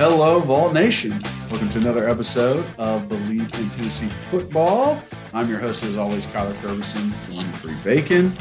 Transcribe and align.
Hello, 0.00 0.38
Vol 0.38 0.72
Nation. 0.72 1.10
Welcome 1.50 1.68
to 1.68 1.78
another 1.78 2.08
episode 2.08 2.64
of 2.78 3.02
Bleav 3.02 3.58
in 3.58 3.68
Tennessee 3.68 4.08
Football. 4.08 4.98
I'm 5.34 5.50
your 5.50 5.58
host, 5.58 5.84
as 5.84 5.98
always, 5.98 6.24
Kyler 6.24 6.54
Kerbyson, 6.54 7.10
one 7.36 7.44
free 7.52 7.76
bacon. 7.84 8.34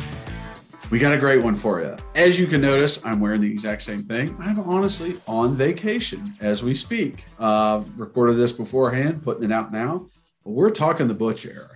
We 0.89 1.00
got 1.00 1.11
a 1.11 1.18
great 1.18 1.43
one 1.43 1.56
for 1.56 1.82
you. 1.82 1.98
As 2.16 2.39
you 2.39 2.48
can 2.48 2.61
notice, 2.61 3.06
I'm 3.06 3.20
wearing 3.20 3.42
the 3.42 3.52
exact 3.52 3.82
same 3.82 4.02
thing. 4.02 4.34
I'm 4.39 4.57
honestly 4.61 5.18
on 5.28 5.54
vacation 5.57 6.34
as 6.39 6.64
we 6.64 6.74
speak. 6.74 7.25
Uh, 7.38 7.84
recorded 7.98 8.36
this 8.36 8.54
beforehand, 8.54 9.21
putting 9.21 9.44
it 9.44 9.52
out 9.52 9.70
now. 9.70 10.07
But 10.46 10.51
we're 10.51 10.70
talking 10.70 11.10
the 11.10 11.14
Butch 11.14 11.46
era. 11.46 11.68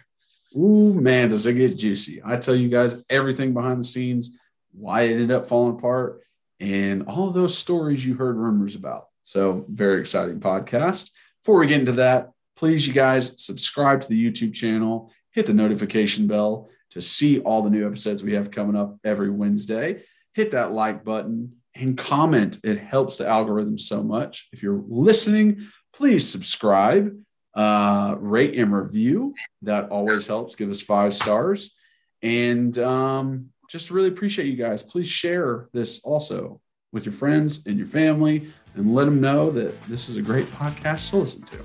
Ooh, 0.57 0.93
man, 0.93 1.27
does 1.29 1.45
it 1.45 1.55
get 1.55 1.77
juicy. 1.77 2.21
I 2.23 2.37
tell 2.37 2.55
you 2.55 2.69
guys 2.69 3.05
everything 3.09 3.53
behind 3.53 3.81
the 3.81 3.83
scenes, 3.83 4.39
why 4.71 5.01
it 5.01 5.11
ended 5.11 5.31
up 5.31 5.49
falling 5.49 5.77
apart, 5.77 6.21
and 6.61 7.03
all 7.03 7.31
those 7.31 7.57
stories 7.57 8.05
you 8.05 8.15
heard 8.15 8.37
rumors 8.37 8.75
about. 8.75 9.07
So, 9.23 9.65
very 9.69 9.99
exciting 9.99 10.39
podcast. 10.39 11.11
Before 11.41 11.59
we 11.59 11.67
get 11.67 11.79
into 11.79 11.93
that, 11.93 12.29
please, 12.55 12.85
you 12.85 12.93
guys, 12.93 13.43
subscribe 13.43 14.01
to 14.01 14.07
the 14.07 14.31
YouTube 14.31 14.53
channel, 14.53 15.11
hit 15.31 15.47
the 15.47 15.53
notification 15.53 16.27
bell 16.27 16.69
to 16.91 17.01
see 17.01 17.39
all 17.39 17.63
the 17.63 17.69
new 17.69 17.87
episodes 17.87 18.23
we 18.23 18.33
have 18.33 18.51
coming 18.51 18.75
up 18.75 18.97
every 19.03 19.31
Wednesday. 19.31 20.03
Hit 20.33 20.51
that 20.51 20.71
like 20.71 21.03
button 21.03 21.53
and 21.73 21.97
comment. 21.97 22.59
It 22.63 22.77
helps 22.77 23.17
the 23.17 23.27
algorithm 23.27 23.77
so 23.77 24.03
much. 24.03 24.49
If 24.53 24.61
you're 24.61 24.83
listening, 24.87 25.67
please 25.93 26.29
subscribe, 26.29 27.17
uh, 27.55 28.15
rate 28.19 28.57
and 28.59 28.75
review. 28.75 29.33
That 29.63 29.89
always 29.89 30.27
helps. 30.27 30.55
Give 30.55 30.69
us 30.69 30.81
five 30.81 31.15
stars. 31.15 31.73
And 32.21 32.77
um, 32.77 33.49
just 33.69 33.89
really 33.89 34.09
appreciate 34.09 34.47
you 34.47 34.55
guys. 34.55 34.83
Please 34.83 35.07
share 35.07 35.69
this 35.73 36.01
also 36.03 36.61
with 36.91 37.05
your 37.05 37.13
friends 37.13 37.65
and 37.65 37.77
your 37.77 37.87
family 37.87 38.53
and 38.75 38.93
let 38.93 39.05
them 39.05 39.21
know 39.21 39.49
that 39.51 39.81
this 39.83 40.09
is 40.09 40.17
a 40.17 40.21
great 40.21 40.47
podcast 40.47 41.09
to 41.11 41.17
listen 41.17 41.41
to. 41.43 41.57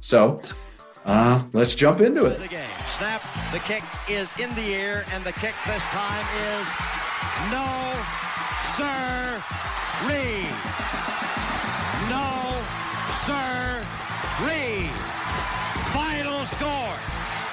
So 0.00 0.40
uh, 1.04 1.42
let's 1.52 1.74
jump 1.74 2.00
into 2.00 2.26
it. 2.26 2.38
The 2.38 2.48
game. 2.48 2.68
Snap. 2.98 3.22
The 3.52 3.58
kick 3.60 3.84
is 4.08 4.28
in 4.38 4.54
the 4.54 4.74
air, 4.74 5.04
and 5.12 5.22
the 5.24 5.32
kick 5.32 5.54
this 5.66 5.82
time 5.84 6.26
is 6.50 6.66
no, 7.50 7.68
sir, 8.76 9.42
Reed. 10.08 10.50
No, 12.08 12.56
sir, 13.26 13.84
Reed. 14.42 14.90
Final 15.92 16.46
score: 16.46 16.96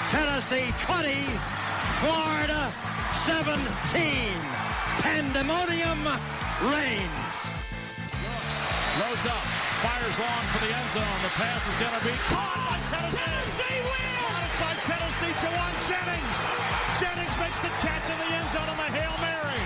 Tennessee 0.09 0.73
20, 0.79 1.25
Florida 1.99 2.71
17. 3.25 4.39
Pandemonium 4.99 6.07
reigns. 6.71 7.42
Loads 8.94 9.25
up, 9.25 9.41
fires 9.81 10.19
long 10.19 10.44
for 10.53 10.61
the 10.61 10.69
end 10.69 10.91
zone. 10.91 11.19
The 11.25 11.33
pass 11.33 11.66
is 11.66 11.73
going 11.81 11.97
to 11.97 12.05
be 12.05 12.13
caught 12.30 12.61
by 12.61 12.77
Tennessee. 12.86 13.25
Tennessee 13.25 13.81
wins! 13.89 14.22
Caught 14.22 14.45
it 14.45 14.53
by 14.61 14.73
Tennessee 14.86 15.33
to 15.33 15.49
Jauan 15.49 15.73
Jennings. 15.89 16.38
Jennings 17.02 17.36
makes 17.41 17.58
the 17.58 17.73
catch 17.81 18.14
in 18.14 18.17
the 18.21 18.30
end 18.38 18.52
zone 18.53 18.69
on 18.69 18.77
the 18.77 18.89
Hail 18.94 19.17
Mary. 19.17 19.66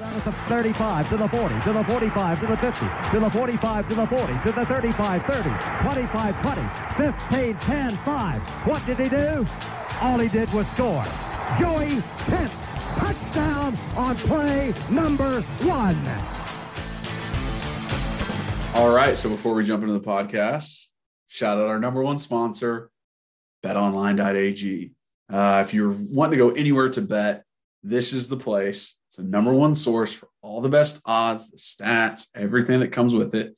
Down 0.00 0.14
at 0.14 0.24
the 0.24 0.32
35, 0.32 1.08
to 1.10 1.16
the 1.18 1.28
40, 1.28 1.60
to 1.60 1.72
the 1.74 1.84
45, 1.84 2.40
to 2.40 2.46
the 2.46 2.56
50, 2.56 2.86
to 3.10 3.20
the 3.20 3.30
45, 3.30 3.88
to 3.88 3.94
the 3.94 4.06
40, 4.06 4.32
to 4.32 4.52
the 4.52 4.64
35, 4.64 5.22
30, 5.22 5.50
25, 5.82 6.40
20, 6.40 6.62
15, 6.96 7.54
10, 7.56 7.96
5. 7.98 8.40
What 8.66 8.86
did 8.86 8.98
he 8.98 9.08
do? 9.10 9.46
All 10.00 10.18
he 10.18 10.28
did 10.28 10.50
was 10.54 10.66
score. 10.68 11.04
Joey 11.60 12.00
Pence, 12.32 12.52
touchdown 12.96 13.76
on 13.94 14.16
play 14.16 14.72
number 14.88 15.42
one. 15.60 16.33
All 18.74 18.90
right. 18.90 19.16
So 19.16 19.28
before 19.28 19.54
we 19.54 19.62
jump 19.62 19.84
into 19.84 19.94
the 19.94 20.04
podcast, 20.04 20.86
shout 21.28 21.58
out 21.58 21.68
our 21.68 21.78
number 21.78 22.02
one 22.02 22.18
sponsor, 22.18 22.90
betonline.ag. 23.64 24.92
Uh, 25.32 25.64
if 25.64 25.72
you're 25.72 25.92
wanting 25.92 26.36
to 26.36 26.44
go 26.44 26.50
anywhere 26.50 26.88
to 26.88 27.00
bet, 27.00 27.44
this 27.84 28.12
is 28.12 28.28
the 28.28 28.36
place. 28.36 28.96
It's 29.06 29.14
the 29.14 29.22
number 29.22 29.54
one 29.54 29.76
source 29.76 30.12
for 30.12 30.28
all 30.42 30.60
the 30.60 30.68
best 30.68 31.00
odds, 31.06 31.52
the 31.52 31.56
stats, 31.56 32.26
everything 32.34 32.80
that 32.80 32.90
comes 32.90 33.14
with 33.14 33.36
it. 33.36 33.54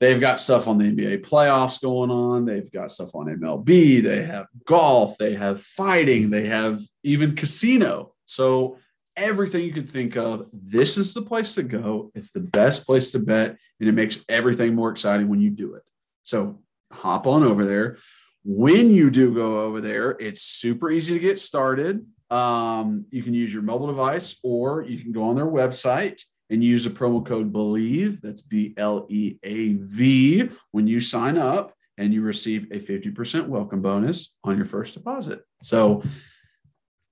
They've 0.00 0.18
got 0.18 0.40
stuff 0.40 0.66
on 0.66 0.78
the 0.78 0.84
NBA 0.84 1.26
playoffs 1.26 1.82
going 1.82 2.10
on. 2.10 2.46
They've 2.46 2.72
got 2.72 2.90
stuff 2.90 3.14
on 3.14 3.26
MLB. 3.26 4.02
They 4.02 4.24
have 4.24 4.46
golf. 4.64 5.18
They 5.18 5.34
have 5.34 5.60
fighting. 5.60 6.30
They 6.30 6.46
have 6.46 6.80
even 7.02 7.36
casino. 7.36 8.14
So 8.24 8.78
everything 9.16 9.64
you 9.64 9.72
could 9.72 9.90
think 9.90 10.16
of. 10.16 10.46
This 10.52 10.96
is 10.96 11.14
the 11.14 11.22
place 11.22 11.54
to 11.54 11.62
go. 11.62 12.10
It's 12.14 12.32
the 12.32 12.40
best 12.40 12.86
place 12.86 13.10
to 13.12 13.18
bet, 13.18 13.56
and 13.80 13.88
it 13.88 13.92
makes 13.92 14.24
everything 14.28 14.74
more 14.74 14.90
exciting 14.90 15.28
when 15.28 15.40
you 15.40 15.50
do 15.50 15.74
it. 15.74 15.82
So 16.22 16.60
hop 16.90 17.26
on 17.26 17.42
over 17.42 17.64
there. 17.64 17.98
When 18.44 18.90
you 18.90 19.10
do 19.10 19.34
go 19.34 19.60
over 19.60 19.80
there, 19.80 20.16
it's 20.18 20.42
super 20.42 20.90
easy 20.90 21.14
to 21.14 21.20
get 21.20 21.38
started. 21.38 22.04
Um, 22.30 23.04
you 23.10 23.22
can 23.22 23.34
use 23.34 23.52
your 23.52 23.62
mobile 23.62 23.86
device 23.86 24.38
or 24.42 24.82
you 24.82 24.98
can 24.98 25.12
go 25.12 25.24
on 25.24 25.36
their 25.36 25.46
website 25.46 26.22
and 26.50 26.64
use 26.64 26.86
a 26.86 26.90
promo 26.90 27.24
code 27.24 27.52
BLEAV. 27.52 28.20
That's 28.20 28.42
B 28.42 28.74
L 28.76 29.06
E 29.08 29.36
A 29.42 29.74
V 29.74 30.48
when 30.70 30.86
you 30.86 31.00
sign 31.00 31.38
up 31.38 31.74
and 31.98 32.12
you 32.12 32.22
receive 32.22 32.64
a 32.72 32.78
50% 32.78 33.46
welcome 33.46 33.82
bonus 33.82 34.36
on 34.44 34.56
your 34.56 34.66
first 34.66 34.94
deposit. 34.94 35.42
So, 35.62 36.02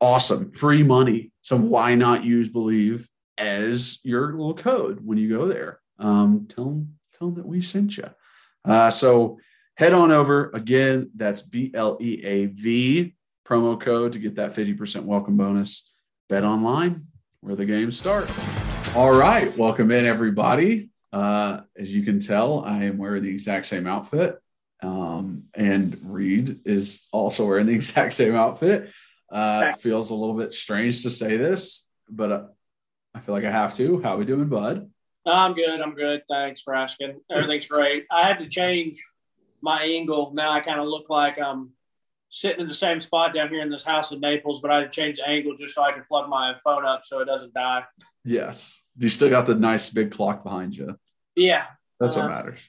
awesome. 0.01 0.53
Free 0.53 0.83
money. 0.83 1.33
So 1.43 1.57
why 1.57 1.95
not 1.95 2.25
use 2.25 2.49
Bleav 2.49 3.07
as 3.39 4.01
your 4.03 4.33
little 4.33 4.55
code 4.55 5.01
when 5.05 5.19
you 5.19 5.29
go 5.29 5.47
there? 5.47 5.81
Um, 5.99 6.47
tell 6.49 6.65
them 6.65 6.99
tell 7.19 7.29
them 7.29 7.37
that 7.37 7.47
we 7.47 7.61
sent 7.61 7.97
you 7.97 8.09
uh, 8.65 8.91
so 8.91 9.39
head 9.77 9.93
on 9.93 10.11
over. 10.11 10.51
Again 10.55 11.11
that's 11.15 11.43
b-l-e-a-v 11.43 13.15
promo 13.47 13.81
code 13.81 14.13
to 14.13 14.19
get 14.19 14.37
that 14.37 14.55
50% 14.55 15.05
welcome 15.05 15.37
bonus. 15.37 15.93
Bet 16.29 16.45
online 16.45 17.07
where 17.41 17.57
the 17.57 17.65
game 17.65 17.91
starts. 17.91 18.55
All 18.95 19.13
right. 19.13 19.57
Welcome 19.57 19.91
in 19.91 20.07
everybody. 20.07 20.91
Uh, 21.13 21.63
as 21.77 21.93
you 21.93 22.05
can 22.05 22.21
tell 22.21 22.65
i 22.65 22.85
am 22.85 22.97
wearing 22.97 23.25
the 23.25 23.31
exact 23.31 23.67
same 23.67 23.87
outfit. 23.87 24.39
Um, 24.83 25.45
and 25.55 25.99
reed 26.05 26.61
is 26.65 27.09
also 27.13 27.47
wearing 27.47 27.67
the 27.67 27.73
exact 27.75 28.15
same 28.15 28.35
outfit 28.35 28.91
uh, 29.31 29.67
it 29.71 29.77
feels 29.81 30.11
a 30.11 30.15
little 30.15 30.35
bit 30.35 30.53
strange 30.55 31.03
to 31.05 31.11
say 31.11 31.37
this, 31.37 31.89
but 32.09 32.33
uh, 32.33 32.45
I 33.15 33.21
feel 33.21 33.35
like 33.35 33.45
I 33.45 33.51
have 33.51 33.75
to. 33.77 34.01
How 34.03 34.15
are 34.15 34.19
we 34.19 34.25
doing, 34.25 34.49
bud? 34.49 34.91
I'm 35.27 35.55
good. 35.55 35.81
I'm 35.81 35.95
good. 35.95 36.23
Thanks 36.29 36.63
for 36.63 36.75
asking. 36.75 37.21
Everything's 37.31 37.67
great. 37.67 38.07
I 38.11 38.27
had 38.27 38.41
to 38.41 38.49
change 38.49 39.03
my 39.61 39.83
angle. 39.83 40.33
Now 40.35 40.51
I 40.53 40.61
kind 40.61 40.81
of 40.81 40.87
look 40.87 41.11
like 41.11 41.39
I'm 41.39 41.71
sitting 42.31 42.61
in 42.61 42.69
the 42.69 42.75
same 42.75 43.01
spot 43.01 43.35
down 43.35 43.49
here 43.51 43.61
in 43.63 43.71
this 43.71 43.85
house 43.85 44.13
in 44.13 44.21
Naples, 44.21 44.61
but 44.61 44.71
I 44.71 44.81
had 44.81 44.91
to 44.91 44.97
change 45.01 45.17
the 45.19 45.29
angle 45.29 45.55
just 45.57 45.75
so 45.75 45.83
I 45.83 45.93
could 45.93 46.07
plug 46.09 46.29
my 46.29 46.55
phone 46.65 46.87
up 46.87 47.03
so 47.05 47.21
it 47.21 47.27
doesn't 47.27 47.53
die. 47.53 47.85
Yes. 48.25 48.83
You 48.97 49.09
still 49.09 49.31
got 49.31 49.47
the 49.47 49.55
nice 49.55 49.91
big 49.91 50.11
clock 50.13 50.43
behind 50.43 50.75
you. 50.77 50.97
Yeah. 51.37 51.67
That's 51.99 52.17
what 52.17 52.27
Uh, 52.27 52.29
matters. 52.29 52.61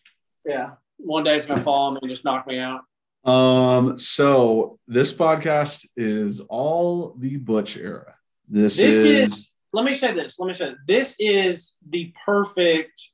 Yeah. 0.45 0.71
One 0.97 1.23
day 1.23 1.37
it's 1.37 1.45
going 1.45 1.59
to 1.59 1.63
fall 1.63 1.87
on 1.87 1.93
me 1.95 1.99
and 2.03 2.09
just 2.11 2.25
knock 2.25 2.45
me 2.47 2.59
out. 2.59 2.81
Um, 3.23 3.97
so 3.97 4.79
this 4.87 5.13
podcast 5.13 5.85
is 5.95 6.39
all 6.41 7.15
the 7.17 7.37
Butch 7.37 7.77
era. 7.77 8.15
This, 8.47 8.77
This 8.77 8.95
is, 8.95 9.05
is- 9.33 9.55
let 9.73 9.85
me 9.85 9.93
say 9.93 10.13
this. 10.13 10.37
Let 10.39 10.47
me 10.47 10.53
say 10.53 10.69
this. 10.69 10.77
this 10.87 11.15
is 11.19 11.75
the 11.89 12.13
perfect. 12.25 13.09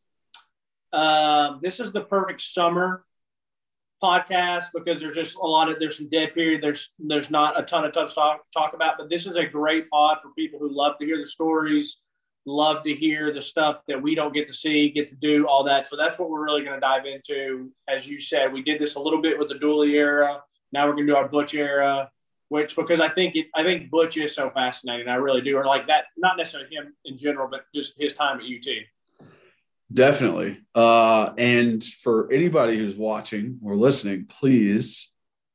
Uh, 0.92 1.58
this 1.62 1.80
is 1.80 1.92
the 1.92 2.02
perfect 2.02 2.42
summer 2.42 3.04
podcast 4.02 4.66
because 4.74 5.00
there's 5.00 5.16
just 5.16 5.36
a 5.36 5.46
lot 5.46 5.70
of 5.70 5.80
there's 5.80 5.98
some 5.98 6.10
dead 6.10 6.34
period. 6.34 6.62
There's 6.64 6.92
there's 6.98 7.30
not 7.30 7.60
a 7.60 7.64
ton 7.64 7.84
of 7.86 7.92
stuff 7.94 8.10
to 8.10 8.16
talk, 8.16 8.42
talk 8.54 8.74
about, 8.74 8.96
but 8.98 9.10
this 9.10 9.26
is 9.28 9.36
a 9.36 9.46
great 9.46 9.90
pod 9.90 10.18
for 10.24 10.30
people 10.38 10.60
who 10.60 10.70
love 10.76 10.98
to 11.00 11.06
hear 11.06 11.18
the 11.20 11.28
stories, 11.28 11.98
love 12.48 12.84
to 12.84 12.94
hear 12.94 13.32
the 13.32 13.42
stuff 13.42 13.82
that 13.88 14.02
we 14.02 14.16
don't 14.16 14.34
get 14.34 14.48
to 14.48 14.54
see, 14.54 14.90
get 14.90 15.10
to 15.10 15.16
do 15.16 15.46
all 15.48 15.64
that. 15.66 15.88
So 15.88 15.96
that's 15.96 16.18
what 16.18 16.30
we're 16.30 16.44
really 16.44 16.64
going 16.64 16.76
to 16.76 16.80
dive 16.80 17.06
into. 17.06 17.72
As 17.88 18.08
you 18.08 18.20
said, 18.20 18.52
we 18.52 18.64
did 18.64 18.80
this 18.80 18.96
a 18.96 19.00
little 19.00 19.22
bit 19.22 19.38
with 19.38 19.50
the 19.50 19.60
Dooley 19.60 19.96
era. 19.96 20.42
Now 20.72 20.88
we're 20.88 20.94
going 20.94 21.08
to 21.08 21.14
do 21.14 21.18
our 21.18 21.28
Butch 21.28 21.54
era 21.54 22.10
which 22.50 22.76
because 22.76 23.00
I 23.00 23.10
think 23.10 23.36
it, 23.36 23.48
I 23.54 23.64
think 23.64 23.90
Butch 23.90 24.18
is 24.18 24.34
so 24.34 24.50
fascinating. 24.50 25.08
I 25.08 25.16
really 25.16 25.42
do, 25.42 25.58
or 25.58 25.66
like 25.66 25.88
that. 25.88 26.06
Not 26.18 26.38
necessarily 26.38 26.74
him 26.74 26.94
in 27.06 27.18
general, 27.18 27.48
but 27.50 27.66
just 27.74 27.96
his 28.00 28.14
time 28.14 28.40
at 28.40 28.46
UT. 28.46 29.28
Definitely. 29.92 30.60
Uh, 30.76 31.34
and 31.38 31.84
for 31.84 32.32
anybody 32.32 32.78
who's 32.78 32.96
watching 32.96 33.60
or 33.64 33.76
listening, 33.76 34.26
please 34.26 35.12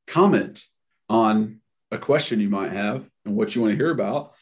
comment 0.07 0.65
on 1.09 1.61
a 1.91 1.99
question 1.99 2.41
you 2.41 2.49
might 2.49 2.73
have 2.73 3.09
and 3.25 3.37
what 3.37 3.55
you 3.55 3.61
want 3.61 3.73
to 3.73 3.77
hear 3.77 3.91
about. 3.91 4.33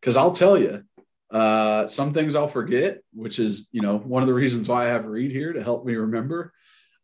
Because 0.00 0.16
I'll 0.16 0.32
tell 0.32 0.58
you, 0.58 0.84
uh, 1.30 1.86
some 1.86 2.12
things 2.12 2.34
I'll 2.34 2.48
forget, 2.48 3.00
which 3.12 3.38
is, 3.38 3.68
you 3.72 3.82
know, 3.82 3.98
one 3.98 4.22
of 4.22 4.28
the 4.28 4.34
reasons 4.34 4.68
why 4.68 4.86
I 4.86 4.88
have 4.88 5.06
Reed 5.06 5.30
here 5.30 5.52
to 5.52 5.62
help 5.62 5.84
me 5.84 5.94
remember 5.94 6.52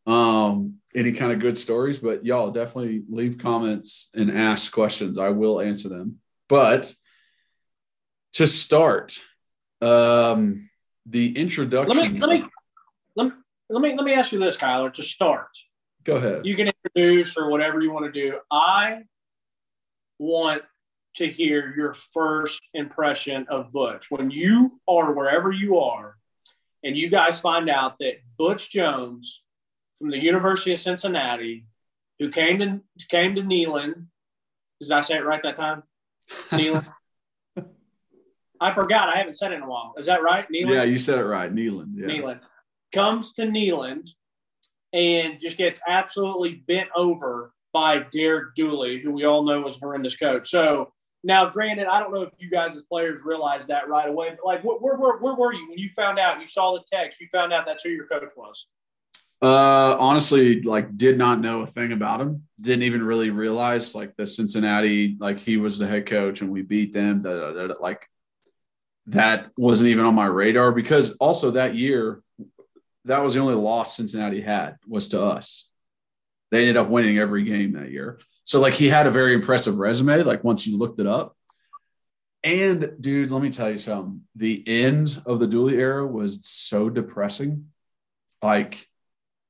um, 0.06 0.76
any 0.94 1.12
kind 1.12 1.32
of 1.32 1.38
good 1.38 1.58
stories. 1.58 1.98
But 1.98 2.24
y'all 2.24 2.50
definitely 2.50 3.02
leave 3.08 3.38
comments 3.38 4.10
and 4.14 4.30
ask 4.30 4.72
questions. 4.72 5.18
I 5.18 5.30
will 5.30 5.60
answer 5.60 5.88
them. 5.88 6.20
But 6.48 6.92
to 8.34 8.46
start, 8.46 9.18
um, 9.80 10.70
the 11.06 11.36
introduction. 11.36 11.96
Let 11.96 12.12
me 12.12 12.20
let 12.20 12.30
me 12.30 12.44
let 13.16 13.26
me 13.26 13.32
let 13.68 13.82
me 13.82 13.94
let 13.96 14.04
me 14.04 14.14
ask 14.14 14.32
you 14.32 14.38
this, 14.38 14.56
Kyler, 14.56 14.92
to 14.94 15.02
start. 15.02 15.48
Go 16.02 16.16
ahead. 16.16 16.46
You 16.46 16.56
can 16.56 16.70
introduce 16.84 17.36
or 17.36 17.50
whatever 17.50 17.80
you 17.80 17.90
want 17.90 18.06
to 18.06 18.12
do. 18.12 18.38
I 18.50 19.04
want 20.18 20.62
to 21.16 21.28
hear 21.28 21.74
your 21.76 21.94
first 21.94 22.60
impression 22.74 23.46
of 23.48 23.72
Butch 23.72 24.10
when 24.10 24.30
you 24.30 24.80
are 24.88 25.12
wherever 25.12 25.52
you 25.52 25.78
are, 25.78 26.16
and 26.82 26.96
you 26.96 27.08
guys 27.08 27.40
find 27.40 27.70
out 27.70 27.98
that 28.00 28.16
Butch 28.36 28.70
Jones 28.70 29.42
from 29.98 30.10
the 30.10 30.18
University 30.18 30.72
of 30.72 30.80
Cincinnati, 30.80 31.66
who 32.18 32.30
came 32.30 32.58
to 32.58 32.80
came 33.08 33.34
to 33.36 33.42
Neyland, 33.42 34.06
did 34.80 34.92
I 34.92 35.00
say 35.00 35.16
it 35.16 35.24
right 35.24 35.42
that 35.42 35.56
time? 35.56 35.82
Neyland. 36.50 36.86
I 38.60 38.72
forgot. 38.72 39.08
I 39.08 39.18
haven't 39.18 39.34
said 39.34 39.52
it 39.52 39.56
in 39.56 39.62
a 39.62 39.68
while. 39.68 39.94
Is 39.98 40.06
that 40.06 40.22
right? 40.22 40.46
Neyland? 40.48 40.74
Yeah, 40.74 40.84
you 40.84 40.98
said 40.98 41.18
it 41.18 41.24
right. 41.24 41.52
Neyland. 41.52 41.92
Yeah. 41.94 42.06
Neyland 42.06 42.40
comes 42.92 43.32
to 43.34 43.42
Neyland 43.42 44.10
and 44.92 45.38
just 45.38 45.58
gets 45.58 45.80
absolutely 45.86 46.62
bent 46.66 46.88
over 46.96 47.52
by 47.72 47.98
Derek 47.98 48.54
Dooley, 48.54 49.00
who 49.00 49.10
we 49.10 49.24
all 49.24 49.42
know 49.42 49.60
was 49.60 49.76
a 49.76 49.80
horrendous 49.80 50.16
coach. 50.16 50.48
So 50.48 50.92
now, 51.24 51.48
granted, 51.48 51.86
I 51.86 52.00
don't 52.00 52.12
know 52.12 52.20
if 52.20 52.32
you 52.38 52.50
guys 52.50 52.76
as 52.76 52.82
players 52.82 53.22
realized 53.24 53.68
that 53.68 53.88
right 53.88 54.08
away, 54.08 54.28
but 54.30 54.44
like, 54.44 54.62
where, 54.62 54.76
where, 54.96 55.16
where 55.16 55.34
were 55.34 55.54
you 55.54 55.66
when 55.70 55.78
you 55.78 55.88
found 55.88 56.18
out? 56.18 56.38
You 56.38 56.46
saw 56.46 56.74
the 56.74 56.84
text, 56.86 57.18
you 57.18 57.28
found 57.32 57.52
out 57.52 57.64
that's 57.64 57.82
who 57.82 57.88
your 57.88 58.06
coach 58.06 58.30
was. 58.36 58.66
Uh, 59.42 59.96
honestly, 59.98 60.60
like, 60.60 60.96
did 60.96 61.16
not 61.16 61.40
know 61.40 61.62
a 61.62 61.66
thing 61.66 61.92
about 61.92 62.20
him. 62.20 62.44
Didn't 62.60 62.84
even 62.84 63.02
really 63.02 63.30
realize 63.30 63.94
like 63.94 64.14
the 64.16 64.26
Cincinnati, 64.26 65.16
like 65.18 65.40
he 65.40 65.56
was 65.56 65.78
the 65.78 65.86
head 65.86 66.04
coach 66.04 66.42
and 66.42 66.50
we 66.50 66.60
beat 66.60 66.92
them. 66.92 67.22
Da, 67.22 67.52
da, 67.52 67.66
da, 67.68 67.74
like 67.80 68.06
that 69.06 69.50
wasn't 69.56 69.88
even 69.88 70.04
on 70.04 70.14
my 70.14 70.26
radar 70.26 70.72
because 70.72 71.12
also 71.16 71.52
that 71.52 71.74
year, 71.74 72.22
that 73.06 73.22
was 73.22 73.34
the 73.34 73.40
only 73.40 73.54
loss 73.54 73.96
Cincinnati 73.96 74.42
had 74.42 74.76
was 74.86 75.08
to 75.08 75.22
us. 75.22 75.68
They 76.50 76.60
ended 76.60 76.76
up 76.76 76.88
winning 76.88 77.18
every 77.18 77.44
game 77.44 77.72
that 77.72 77.90
year. 77.90 78.18
So 78.44 78.60
like 78.60 78.74
he 78.74 78.88
had 78.88 79.06
a 79.06 79.10
very 79.10 79.34
impressive 79.34 79.78
resume. 79.78 80.22
Like 80.22 80.44
once 80.44 80.66
you 80.66 80.78
looked 80.78 81.00
it 81.00 81.06
up, 81.06 81.36
and 82.44 82.92
dude, 83.00 83.30
let 83.30 83.42
me 83.42 83.50
tell 83.50 83.70
you 83.70 83.78
something. 83.78 84.20
The 84.36 84.62
end 84.66 85.20
of 85.24 85.40
the 85.40 85.46
Dooley 85.46 85.78
era 85.78 86.06
was 86.06 86.46
so 86.46 86.90
depressing. 86.90 87.70
Like 88.42 88.86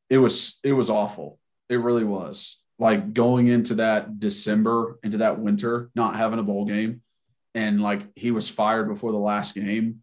it 0.08 0.18
was, 0.18 0.60
it 0.62 0.72
was 0.72 0.90
awful. 0.90 1.40
It 1.68 1.76
really 1.76 2.04
was. 2.04 2.62
Like 2.78 3.12
going 3.12 3.48
into 3.48 3.74
that 3.76 4.20
December, 4.20 4.98
into 5.02 5.18
that 5.18 5.40
winter, 5.40 5.90
not 5.96 6.16
having 6.16 6.38
a 6.38 6.44
bowl 6.44 6.66
game, 6.66 7.02
and 7.54 7.80
like 7.80 8.02
he 8.14 8.30
was 8.30 8.48
fired 8.48 8.88
before 8.88 9.10
the 9.10 9.18
last 9.18 9.54
game, 9.56 10.02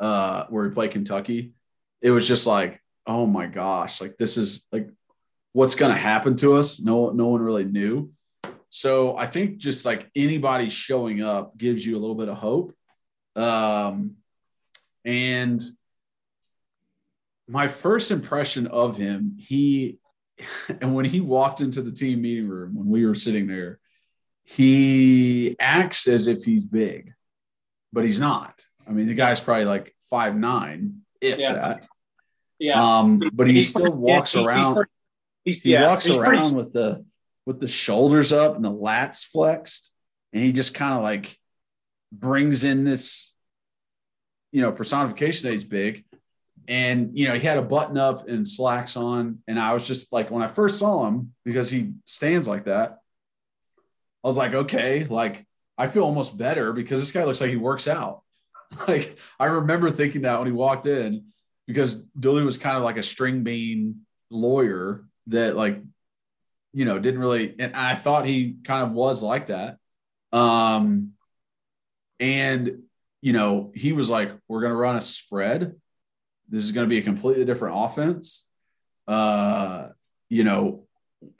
uh, 0.00 0.46
where 0.48 0.64
he 0.64 0.74
played 0.74 0.90
Kentucky. 0.90 1.52
It 2.00 2.10
was 2.10 2.26
just 2.26 2.46
like, 2.46 2.80
oh 3.06 3.26
my 3.26 3.46
gosh, 3.46 4.00
like 4.00 4.16
this 4.16 4.36
is 4.36 4.66
like 4.72 4.88
what's 5.54 5.76
going 5.76 5.92
to 5.92 5.98
happen 5.98 6.36
to 6.36 6.54
us. 6.54 6.80
No, 6.80 7.10
no 7.10 7.28
one 7.28 7.40
really 7.40 7.64
knew. 7.64 8.10
So 8.68 9.16
I 9.16 9.26
think 9.26 9.58
just 9.58 9.84
like 9.84 10.10
anybody 10.16 10.68
showing 10.68 11.22
up 11.22 11.56
gives 11.56 11.86
you 11.86 11.96
a 11.96 12.00
little 12.00 12.16
bit 12.16 12.28
of 12.28 12.36
hope. 12.36 12.74
Um, 13.36 14.16
and 15.04 15.62
my 17.48 17.68
first 17.68 18.10
impression 18.10 18.66
of 18.66 18.96
him, 18.98 19.36
he, 19.38 19.98
and 20.80 20.92
when 20.94 21.04
he 21.04 21.20
walked 21.20 21.60
into 21.60 21.82
the 21.82 21.92
team 21.92 22.20
meeting 22.20 22.48
room, 22.48 22.74
when 22.74 22.88
we 22.88 23.06
were 23.06 23.14
sitting 23.14 23.46
there, 23.46 23.78
he 24.42 25.56
acts 25.60 26.08
as 26.08 26.26
if 26.26 26.42
he's 26.42 26.64
big, 26.64 27.12
but 27.92 28.04
he's 28.04 28.20
not. 28.20 28.60
I 28.88 28.90
mean, 28.90 29.06
the 29.06 29.14
guy's 29.14 29.40
probably 29.40 29.66
like 29.66 29.94
five 30.10 30.36
nine, 30.36 31.02
if 31.20 31.38
Yeah. 31.38 31.54
that. 31.54 31.86
Yeah. 32.58 32.98
Um, 32.98 33.22
but 33.32 33.46
he 33.46 33.62
still 33.62 33.92
walks 33.92 34.32
he's 34.32 34.44
around. 34.44 34.84
He's, 35.44 35.60
He 35.60 35.72
yeah, 35.72 35.86
walks 35.86 36.08
around 36.08 36.24
pretty- 36.24 36.54
with 36.56 36.72
the 36.72 37.04
with 37.46 37.60
the 37.60 37.68
shoulders 37.68 38.32
up 38.32 38.56
and 38.56 38.64
the 38.64 38.70
lats 38.70 39.24
flexed, 39.24 39.92
and 40.32 40.42
he 40.42 40.52
just 40.52 40.74
kind 40.74 40.94
of 40.94 41.02
like 41.02 41.36
brings 42.10 42.64
in 42.64 42.84
this, 42.84 43.34
you 44.50 44.62
know, 44.62 44.72
personification 44.72 45.48
that 45.48 45.52
he's 45.52 45.64
big. 45.64 46.04
And 46.66 47.18
you 47.18 47.28
know, 47.28 47.34
he 47.34 47.46
had 47.46 47.58
a 47.58 47.62
button 47.62 47.98
up 47.98 48.26
and 48.28 48.48
slacks 48.48 48.96
on, 48.96 49.40
and 49.46 49.58
I 49.60 49.74
was 49.74 49.86
just 49.86 50.12
like, 50.12 50.30
when 50.30 50.42
I 50.42 50.48
first 50.48 50.78
saw 50.78 51.06
him, 51.06 51.34
because 51.44 51.70
he 51.70 51.92
stands 52.06 52.48
like 52.48 52.64
that, 52.64 52.98
I 54.22 54.26
was 54.26 54.38
like, 54.38 54.54
okay, 54.54 55.04
like 55.04 55.46
I 55.76 55.86
feel 55.86 56.04
almost 56.04 56.38
better 56.38 56.72
because 56.72 57.00
this 57.00 57.12
guy 57.12 57.24
looks 57.24 57.40
like 57.40 57.50
he 57.50 57.56
works 57.56 57.88
out. 57.88 58.22
Like 58.88 59.18
I 59.38 59.44
remember 59.44 59.90
thinking 59.90 60.22
that 60.22 60.38
when 60.38 60.46
he 60.46 60.52
walked 60.52 60.86
in, 60.86 61.26
because 61.66 62.02
Dooley 62.18 62.44
was 62.44 62.58
kind 62.58 62.76
of 62.76 62.82
like 62.82 62.96
a 62.96 63.02
string 63.04 63.44
bean 63.44 64.00
lawyer 64.30 65.04
that 65.28 65.56
like 65.56 65.80
you 66.72 66.84
know 66.84 66.98
didn't 66.98 67.20
really 67.20 67.54
and 67.58 67.74
i 67.76 67.94
thought 67.94 68.26
he 68.26 68.56
kind 68.64 68.82
of 68.84 68.92
was 68.92 69.22
like 69.22 69.46
that. 69.46 69.78
Um 70.32 71.12
and 72.20 72.82
you 73.20 73.32
know 73.32 73.72
he 73.74 73.92
was 73.92 74.10
like 74.10 74.32
we're 74.48 74.60
going 74.60 74.72
to 74.72 74.76
run 74.76 74.96
a 74.96 75.02
spread. 75.02 75.74
This 76.48 76.64
is 76.64 76.72
going 76.72 76.84
to 76.86 76.88
be 76.90 76.98
a 76.98 77.02
completely 77.02 77.44
different 77.44 77.76
offense. 77.78 78.46
Uh 79.06 79.88
you 80.28 80.44
know 80.44 80.86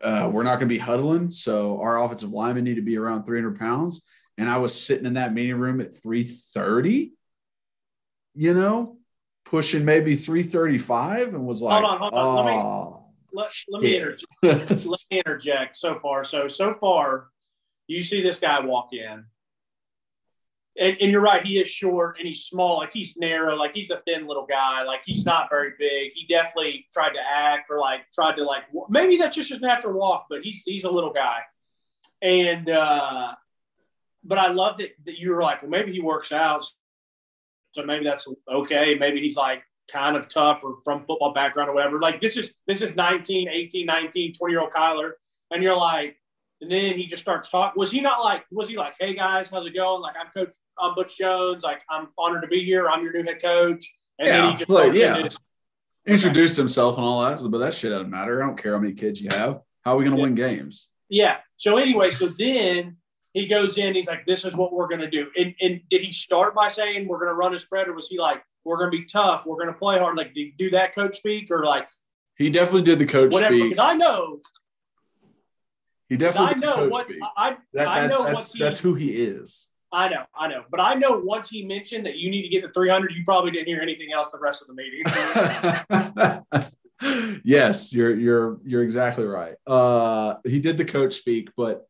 uh 0.02 0.28
we're 0.32 0.44
not 0.44 0.56
going 0.58 0.68
to 0.68 0.74
be 0.74 0.78
huddling. 0.78 1.30
So 1.30 1.80
our 1.80 2.02
offensive 2.02 2.30
linemen 2.30 2.64
need 2.64 2.76
to 2.76 2.82
be 2.82 2.96
around 2.96 3.24
300 3.24 3.58
pounds. 3.58 4.06
And 4.38 4.48
i 4.48 4.58
was 4.58 4.78
sitting 4.78 5.06
in 5.06 5.14
that 5.14 5.32
meeting 5.34 5.56
room 5.58 5.80
at 5.80 5.94
330 5.94 7.12
you 8.36 8.52
know 8.54 8.98
pushing 9.44 9.84
maybe 9.84 10.16
335 10.16 11.34
and 11.34 11.46
was 11.46 11.62
like 11.62 11.84
on, 11.84 11.98
hold 11.98 12.14
on, 12.14 12.36
let 12.36 12.46
me- 12.46 12.60
"Oh, 12.60 13.03
let, 13.34 13.52
let 13.68 13.82
me 13.82 13.90
shit." 13.90 14.02
interject. 14.42 14.86
let 14.86 15.00
me 15.10 15.18
interject 15.18 15.76
so 15.76 15.98
far. 16.00 16.24
So 16.24 16.48
so 16.48 16.74
far, 16.80 17.28
you 17.86 18.02
see 18.02 18.22
this 18.22 18.38
guy 18.38 18.60
walk 18.60 18.92
in, 18.92 19.24
and, 20.78 20.96
and 21.00 21.10
you're 21.10 21.20
right. 21.20 21.44
He 21.44 21.58
is 21.58 21.68
short 21.68 22.18
and 22.18 22.26
he's 22.26 22.44
small. 22.44 22.78
Like 22.78 22.92
he's 22.92 23.16
narrow. 23.16 23.54
Like 23.56 23.74
he's 23.74 23.90
a 23.90 24.00
thin 24.06 24.26
little 24.26 24.46
guy. 24.46 24.82
Like 24.82 25.02
he's 25.04 25.24
not 25.24 25.48
very 25.50 25.72
big. 25.78 26.12
He 26.14 26.26
definitely 26.26 26.86
tried 26.92 27.12
to 27.12 27.20
act 27.20 27.70
or 27.70 27.78
like 27.78 28.02
tried 28.12 28.36
to 28.36 28.44
like 28.44 28.64
maybe 28.88 29.16
that's 29.16 29.36
just 29.36 29.50
his 29.50 29.60
natural 29.60 29.94
walk. 29.94 30.26
But 30.30 30.42
he's 30.42 30.62
he's 30.64 30.84
a 30.84 30.90
little 30.90 31.12
guy, 31.12 31.40
and 32.22 32.70
uh, 32.70 33.34
but 34.22 34.38
I 34.38 34.48
love 34.48 34.78
that 34.78 34.90
that 35.04 35.18
you 35.18 35.30
were 35.30 35.42
like, 35.42 35.62
well, 35.62 35.70
maybe 35.70 35.92
he 35.92 36.00
works 36.00 36.32
out. 36.32 36.64
So 37.72 37.84
maybe 37.84 38.04
that's 38.04 38.28
okay. 38.48 38.94
Maybe 38.94 39.20
he's 39.20 39.36
like 39.36 39.62
kind 39.90 40.16
of 40.16 40.28
tough 40.28 40.62
or 40.64 40.78
from 40.84 41.00
football 41.06 41.32
background 41.32 41.68
or 41.68 41.74
whatever. 41.74 42.00
Like 42.00 42.20
this 42.20 42.36
is 42.36 42.52
this 42.66 42.82
is 42.82 42.94
19, 42.96 43.48
18, 43.48 43.86
19, 43.86 44.32
20 44.32 44.52
year 44.52 44.60
old 44.60 44.72
Kyler. 44.72 45.12
And 45.50 45.62
you're 45.62 45.76
like, 45.76 46.16
and 46.60 46.70
then 46.70 46.96
he 46.96 47.06
just 47.06 47.22
starts 47.22 47.50
talking. 47.50 47.78
Was 47.78 47.90
he 47.90 48.00
not 48.00 48.24
like, 48.24 48.44
was 48.50 48.68
he 48.68 48.76
like, 48.76 48.94
hey 48.98 49.14
guys, 49.14 49.50
how's 49.50 49.66
it 49.66 49.74
going? 49.74 50.00
Like 50.00 50.14
I'm 50.18 50.30
coach, 50.32 50.54
I'm 50.78 50.94
Butch 50.94 51.16
Jones. 51.18 51.62
Like 51.62 51.82
I'm 51.90 52.08
honored 52.18 52.42
to 52.42 52.48
be 52.48 52.64
here. 52.64 52.88
I'm 52.88 53.02
your 53.04 53.12
new 53.12 53.22
head 53.24 53.42
coach. 53.42 53.92
And 54.18 54.28
then 54.28 54.44
Yeah, 54.44 54.50
he 54.50 54.56
just 54.56 54.70
like, 54.70 54.92
yeah. 54.94 55.28
introduced 56.06 56.56
himself 56.56 56.96
and 56.96 57.04
all 57.04 57.22
that, 57.24 57.40
but 57.50 57.58
that 57.58 57.74
shit 57.74 57.90
doesn't 57.90 58.10
matter. 58.10 58.42
I 58.42 58.46
don't 58.46 58.60
care 58.60 58.72
how 58.74 58.78
many 58.78 58.94
kids 58.94 59.20
you 59.20 59.28
have. 59.32 59.60
How 59.84 59.94
are 59.94 59.96
we 59.96 60.04
going 60.04 60.16
to 60.16 60.18
Yeah. 60.18 60.22
win 60.24 60.34
games? 60.34 60.88
Yeah. 61.08 61.36
So 61.56 61.76
anyway, 61.76 62.10
so 62.10 62.28
then 62.28 62.96
he 63.32 63.46
goes 63.46 63.78
in, 63.78 63.94
he's 63.94 64.06
like, 64.06 64.24
this 64.26 64.44
is 64.44 64.56
what 64.56 64.72
we're 64.72 64.88
gonna 64.88 65.10
do. 65.10 65.26
And 65.36 65.54
and 65.60 65.80
did 65.90 66.02
he 66.02 66.12
start 66.12 66.54
by 66.54 66.68
saying 66.68 67.08
we're 67.08 67.18
gonna 67.18 67.34
run 67.34 67.52
a 67.54 67.58
spread, 67.58 67.88
or 67.88 67.92
was 67.92 68.08
he 68.08 68.18
like, 68.18 68.42
we're 68.64 68.78
gonna 68.78 68.90
be 68.90 69.04
tough, 69.04 69.44
we're 69.46 69.58
gonna 69.58 69.76
play 69.76 69.98
hard? 69.98 70.16
Like, 70.16 70.34
did 70.34 70.40
he 70.40 70.54
do 70.56 70.70
that 70.70 70.94
coach 70.94 71.16
speak 71.18 71.50
or 71.50 71.64
like 71.64 71.86
He 72.36 72.50
definitely 72.50 72.82
did 72.82 72.98
the 72.98 73.06
coach 73.06 73.32
whatever? 73.32 73.54
speak. 73.54 73.70
Because 73.70 73.78
I 73.78 73.94
know 73.94 74.40
He 76.08 76.16
definitely 76.16 76.48
I 76.48 76.52
did 76.54 76.62
the 76.62 76.66
know 76.66 76.74
coach 76.76 76.90
what 76.92 77.08
speak. 77.08 77.22
I 77.36 77.56
That, 77.74 77.88
I 77.88 78.00
that- 78.02 78.06
know 78.10 78.24
that's, 78.24 78.34
what 78.34 78.58
he 78.58 78.58
that's 78.64 78.78
who 78.80 78.94
he 78.94 79.10
is. 79.22 79.68
I 79.92 80.08
know, 80.08 80.24
I 80.36 80.48
know. 80.48 80.64
But 80.72 80.80
I 80.80 80.94
know 80.94 81.18
once 81.20 81.48
he 81.48 81.64
mentioned 81.64 82.04
that 82.06 82.16
you 82.16 82.28
need 82.28 82.42
to 82.42 82.48
get 82.48 82.62
to 82.62 82.72
300, 82.72 83.12
you 83.14 83.24
probably 83.24 83.52
didn't 83.52 83.68
hear 83.68 83.80
anything 83.80 84.12
else 84.12 84.26
the 84.32 84.38
rest 84.40 84.60
of 84.60 84.66
the 84.66 84.74
meeting. 84.74 85.04
yes, 87.44 87.92
you're 87.92 88.14
you're 88.16 88.58
you're 88.64 88.82
exactly 88.82 89.24
right. 89.24 89.54
Uh, 89.66 90.36
he 90.44 90.58
did 90.58 90.76
the 90.78 90.84
coach 90.84 91.14
speak, 91.14 91.50
but 91.56 91.86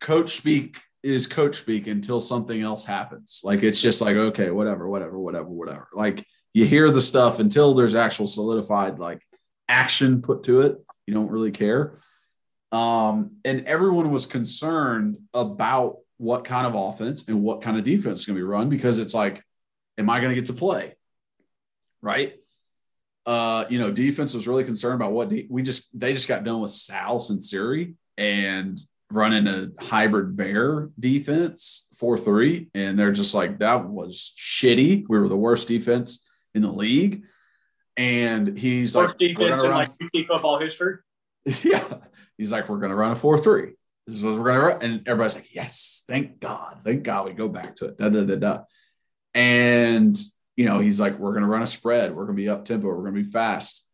coach 0.00 0.30
speak 0.30 0.78
is 1.02 1.26
coach 1.26 1.56
speak 1.56 1.86
until 1.86 2.20
something 2.20 2.60
else 2.60 2.84
happens. 2.84 3.40
Like 3.44 3.62
it's 3.62 3.80
just 3.80 4.00
like 4.00 4.16
okay, 4.16 4.50
whatever, 4.50 4.88
whatever, 4.88 5.18
whatever, 5.18 5.48
whatever. 5.48 5.88
Like 5.94 6.26
you 6.52 6.66
hear 6.66 6.90
the 6.90 7.02
stuff 7.02 7.38
until 7.38 7.74
there's 7.74 7.94
actual 7.94 8.26
solidified 8.26 8.98
like 8.98 9.22
action 9.68 10.22
put 10.22 10.42
to 10.44 10.62
it. 10.62 10.78
You 11.06 11.14
don't 11.14 11.30
really 11.30 11.52
care. 11.52 11.98
Um, 12.72 13.36
and 13.44 13.66
everyone 13.66 14.10
was 14.10 14.26
concerned 14.26 15.18
about 15.34 15.98
what 16.18 16.44
kind 16.44 16.66
of 16.66 16.74
offense 16.74 17.28
and 17.28 17.42
what 17.42 17.62
kind 17.62 17.78
of 17.78 17.84
defense 17.84 18.20
is 18.20 18.26
going 18.26 18.36
to 18.36 18.40
be 18.40 18.44
run 18.44 18.68
because 18.68 18.98
it's 18.98 19.14
like, 19.14 19.42
am 19.98 20.10
I 20.10 20.20
going 20.20 20.30
to 20.30 20.34
get 20.34 20.46
to 20.46 20.52
play? 20.52 20.94
Right. 22.02 22.34
Uh, 23.26 23.64
you 23.68 23.78
know, 23.78 23.90
defense 23.90 24.34
was 24.34 24.46
really 24.46 24.64
concerned 24.64 24.96
about 24.96 25.12
what 25.12 25.28
de- 25.28 25.46
we 25.50 25.62
just 25.62 25.98
they 25.98 26.12
just 26.12 26.28
got 26.28 26.44
done 26.44 26.60
with 26.60 26.70
Sal 26.70 27.18
Sunseri 27.18 27.94
and 28.16 28.78
running 29.10 29.46
a 29.46 29.68
hybrid 29.82 30.36
bear 30.36 30.88
defense 30.98 31.88
4-3 32.00 32.68
and 32.74 32.98
they're 32.98 33.12
just 33.12 33.34
like 33.34 33.58
that 33.58 33.88
was 33.88 34.32
shitty. 34.38 35.04
We 35.08 35.18
were 35.18 35.28
the 35.28 35.36
worst 35.36 35.68
defense 35.68 36.26
in 36.54 36.62
the 36.62 36.72
league. 36.72 37.24
And 37.96 38.56
he's 38.56 38.96
Worst 38.96 39.20
like, 39.20 39.36
defense 39.36 39.62
in 39.62 39.70
like 39.70 39.90
UT 39.90 40.26
football 40.26 40.58
history. 40.58 40.96
Yeah. 41.64 41.84
He's 42.36 42.52
like, 42.52 42.68
we're 42.68 42.78
going 42.78 42.90
to 42.90 42.96
run 42.96 43.10
a 43.10 43.16
4 43.16 43.38
3. 43.38 43.72
This 44.06 44.16
is 44.16 44.24
what 44.24 44.34
we're 44.34 44.44
going 44.44 44.60
to 44.60 44.66
run. 44.66 44.82
And 44.82 45.08
everybody's 45.08 45.34
like, 45.34 45.54
yes, 45.54 46.04
thank 46.08 46.40
God. 46.40 46.80
Thank 46.84 47.02
God 47.02 47.26
we 47.26 47.32
go 47.32 47.48
back 47.48 47.76
to 47.76 47.86
it. 47.86 47.98
Da, 47.98 48.08
da, 48.08 48.22
da, 48.22 48.36
da. 48.36 48.60
And, 49.34 50.16
you 50.56 50.64
know, 50.64 50.78
he's 50.78 50.98
like, 50.98 51.18
we're 51.18 51.32
going 51.32 51.42
to 51.42 51.48
run 51.48 51.62
a 51.62 51.66
spread. 51.66 52.14
We're 52.14 52.24
going 52.24 52.36
to 52.36 52.42
be 52.42 52.48
up 52.48 52.64
tempo. 52.64 52.88
We're 52.88 53.02
going 53.02 53.14
to 53.14 53.22
be 53.22 53.30
fast. 53.30 53.86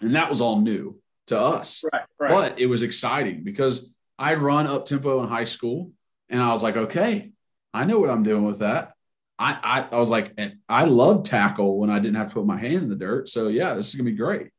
And 0.00 0.14
that 0.14 0.28
was 0.28 0.40
all 0.40 0.60
new 0.60 1.00
to 1.28 1.38
us. 1.38 1.84
Right, 1.92 2.02
right. 2.18 2.30
But 2.30 2.60
it 2.60 2.66
was 2.66 2.82
exciting 2.82 3.44
because 3.44 3.91
I'd 4.22 4.38
run 4.38 4.68
up 4.68 4.86
tempo 4.86 5.20
in 5.20 5.28
high 5.28 5.44
school. 5.44 5.90
And 6.28 6.40
I 6.40 6.52
was 6.52 6.62
like, 6.62 6.76
okay, 6.76 7.32
I 7.74 7.84
know 7.84 7.98
what 7.98 8.08
I'm 8.08 8.22
doing 8.22 8.44
with 8.44 8.60
that. 8.60 8.92
I, 9.36 9.58
I, 9.90 9.96
I 9.96 9.98
was 9.98 10.10
like, 10.10 10.38
I 10.68 10.84
love 10.84 11.24
tackle 11.24 11.80
when 11.80 11.90
I 11.90 11.98
didn't 11.98 12.14
have 12.14 12.28
to 12.28 12.34
put 12.34 12.46
my 12.46 12.56
hand 12.56 12.84
in 12.84 12.88
the 12.88 12.94
dirt. 12.94 13.28
So, 13.28 13.48
yeah, 13.48 13.74
this 13.74 13.88
is 13.88 13.96
to 13.96 14.04
be 14.04 14.12
great. 14.12 14.50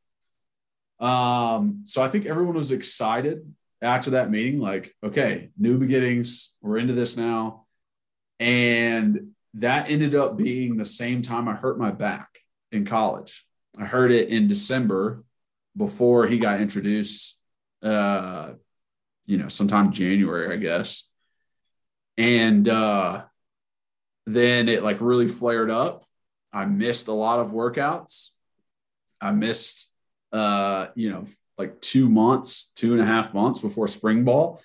Um, 0.99 1.83
so 1.85 2.03
I 2.03 2.09
think 2.09 2.25
everyone 2.25 2.55
was 2.55 2.73
excited 2.73 3.53
after 3.81 4.11
that 4.11 4.29
meeting, 4.29 4.59
like, 4.59 4.93
okay, 5.01 5.49
new 5.57 5.77
beginnings, 5.77 6.57
we're 6.61 6.77
into 6.77 6.93
this 6.93 7.15
now. 7.15 7.65
And 8.41 9.31
that 9.53 9.89
ended 9.89 10.13
up 10.13 10.35
being 10.35 10.75
the 10.75 10.85
same 10.85 11.21
time 11.21 11.47
I 11.47 11.53
hurt 11.53 11.79
my 11.79 11.91
back 11.91 12.27
in 12.73 12.83
college. 12.83 13.45
I 13.77 13.85
heard 13.85 14.11
it 14.11 14.27
in 14.27 14.49
December 14.49 15.23
before 15.77 16.27
he 16.27 16.37
got 16.37 16.59
introduced, 16.59 17.39
uh, 17.81 18.51
you 19.25 19.37
know, 19.37 19.47
sometime 19.47 19.91
January, 19.91 20.53
I 20.53 20.57
guess. 20.57 21.09
And 22.17 22.67
uh, 22.67 23.23
then 24.25 24.69
it 24.69 24.83
like 24.83 25.01
really 25.01 25.27
flared 25.27 25.71
up. 25.71 26.03
I 26.51 26.65
missed 26.65 27.07
a 27.07 27.13
lot 27.13 27.39
of 27.39 27.51
workouts. 27.51 28.29
I 29.19 29.31
missed 29.31 29.93
uh, 30.33 30.87
you 30.95 31.11
know, 31.11 31.25
like 31.57 31.79
two 31.79 32.09
months, 32.09 32.71
two 32.75 32.93
and 32.93 33.01
a 33.01 33.05
half 33.05 33.33
months 33.33 33.59
before 33.59 33.87
spring 33.87 34.25
ball. 34.25 34.59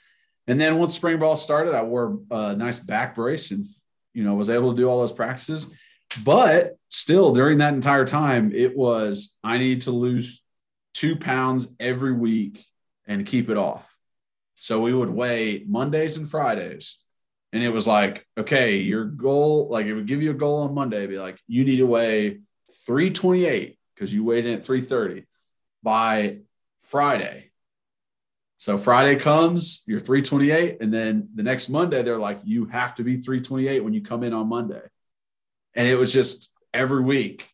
And 0.46 0.58
then 0.58 0.78
once 0.78 0.94
spring 0.94 1.18
ball 1.18 1.36
started, 1.36 1.74
I 1.74 1.82
wore 1.82 2.20
a 2.30 2.56
nice 2.56 2.80
back 2.80 3.14
brace 3.14 3.50
and, 3.50 3.66
you 4.14 4.24
know, 4.24 4.34
was 4.34 4.48
able 4.48 4.74
to 4.74 4.76
do 4.76 4.88
all 4.88 5.00
those 5.00 5.12
practices. 5.12 5.70
But 6.24 6.78
still, 6.88 7.34
during 7.34 7.58
that 7.58 7.74
entire 7.74 8.06
time, 8.06 8.50
it 8.52 8.74
was 8.74 9.36
I 9.44 9.58
need 9.58 9.82
to 9.82 9.90
lose 9.90 10.42
two 10.94 11.16
pounds 11.16 11.74
every 11.78 12.14
week 12.14 12.64
and 13.06 13.26
keep 13.26 13.50
it 13.50 13.58
off. 13.58 13.94
So 14.58 14.80
we 14.82 14.92
would 14.92 15.10
weigh 15.10 15.64
Mondays 15.66 16.16
and 16.16 16.28
Fridays. 16.28 17.02
And 17.52 17.62
it 17.62 17.70
was 17.70 17.86
like, 17.86 18.26
okay, 18.36 18.76
your 18.78 19.04
goal, 19.04 19.68
like 19.70 19.86
it 19.86 19.94
would 19.94 20.06
give 20.06 20.22
you 20.22 20.32
a 20.32 20.34
goal 20.34 20.62
on 20.62 20.74
Monday, 20.74 21.06
be 21.06 21.18
like, 21.18 21.40
you 21.46 21.64
need 21.64 21.78
to 21.78 21.86
weigh 21.86 22.40
328 22.86 23.78
because 23.94 24.12
you 24.12 24.24
weighed 24.24 24.44
in 24.44 24.54
at 24.54 24.64
330 24.64 25.26
by 25.82 26.38
Friday. 26.82 27.50
So 28.58 28.76
Friday 28.76 29.16
comes, 29.16 29.84
you're 29.86 30.00
328. 30.00 30.78
And 30.80 30.92
then 30.92 31.28
the 31.34 31.44
next 31.44 31.68
Monday, 31.68 32.02
they're 32.02 32.18
like, 32.18 32.40
you 32.44 32.66
have 32.66 32.96
to 32.96 33.04
be 33.04 33.14
328 33.14 33.84
when 33.84 33.94
you 33.94 34.02
come 34.02 34.24
in 34.24 34.34
on 34.34 34.48
Monday. 34.48 34.82
And 35.74 35.86
it 35.86 35.96
was 35.96 36.12
just 36.12 36.52
every 36.74 37.02
week, 37.02 37.48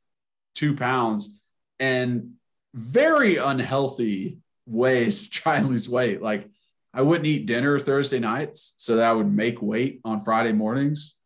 two 0.54 0.74
pounds 0.74 1.38
and 1.78 2.32
very 2.72 3.36
unhealthy 3.36 4.38
ways 4.66 5.28
to 5.28 5.30
try 5.30 5.56
and 5.58 5.68
lose 5.68 5.88
weight. 5.88 6.22
Like 6.22 6.48
I 6.94 7.02
wouldn't 7.02 7.26
eat 7.26 7.46
dinner 7.46 7.78
Thursday 7.78 8.20
nights 8.20 8.74
so 8.78 8.96
that 8.96 9.04
I 9.04 9.12
would 9.12 9.30
make 9.30 9.60
weight 9.60 10.00
on 10.04 10.22
Friday 10.22 10.52
mornings 10.52 11.16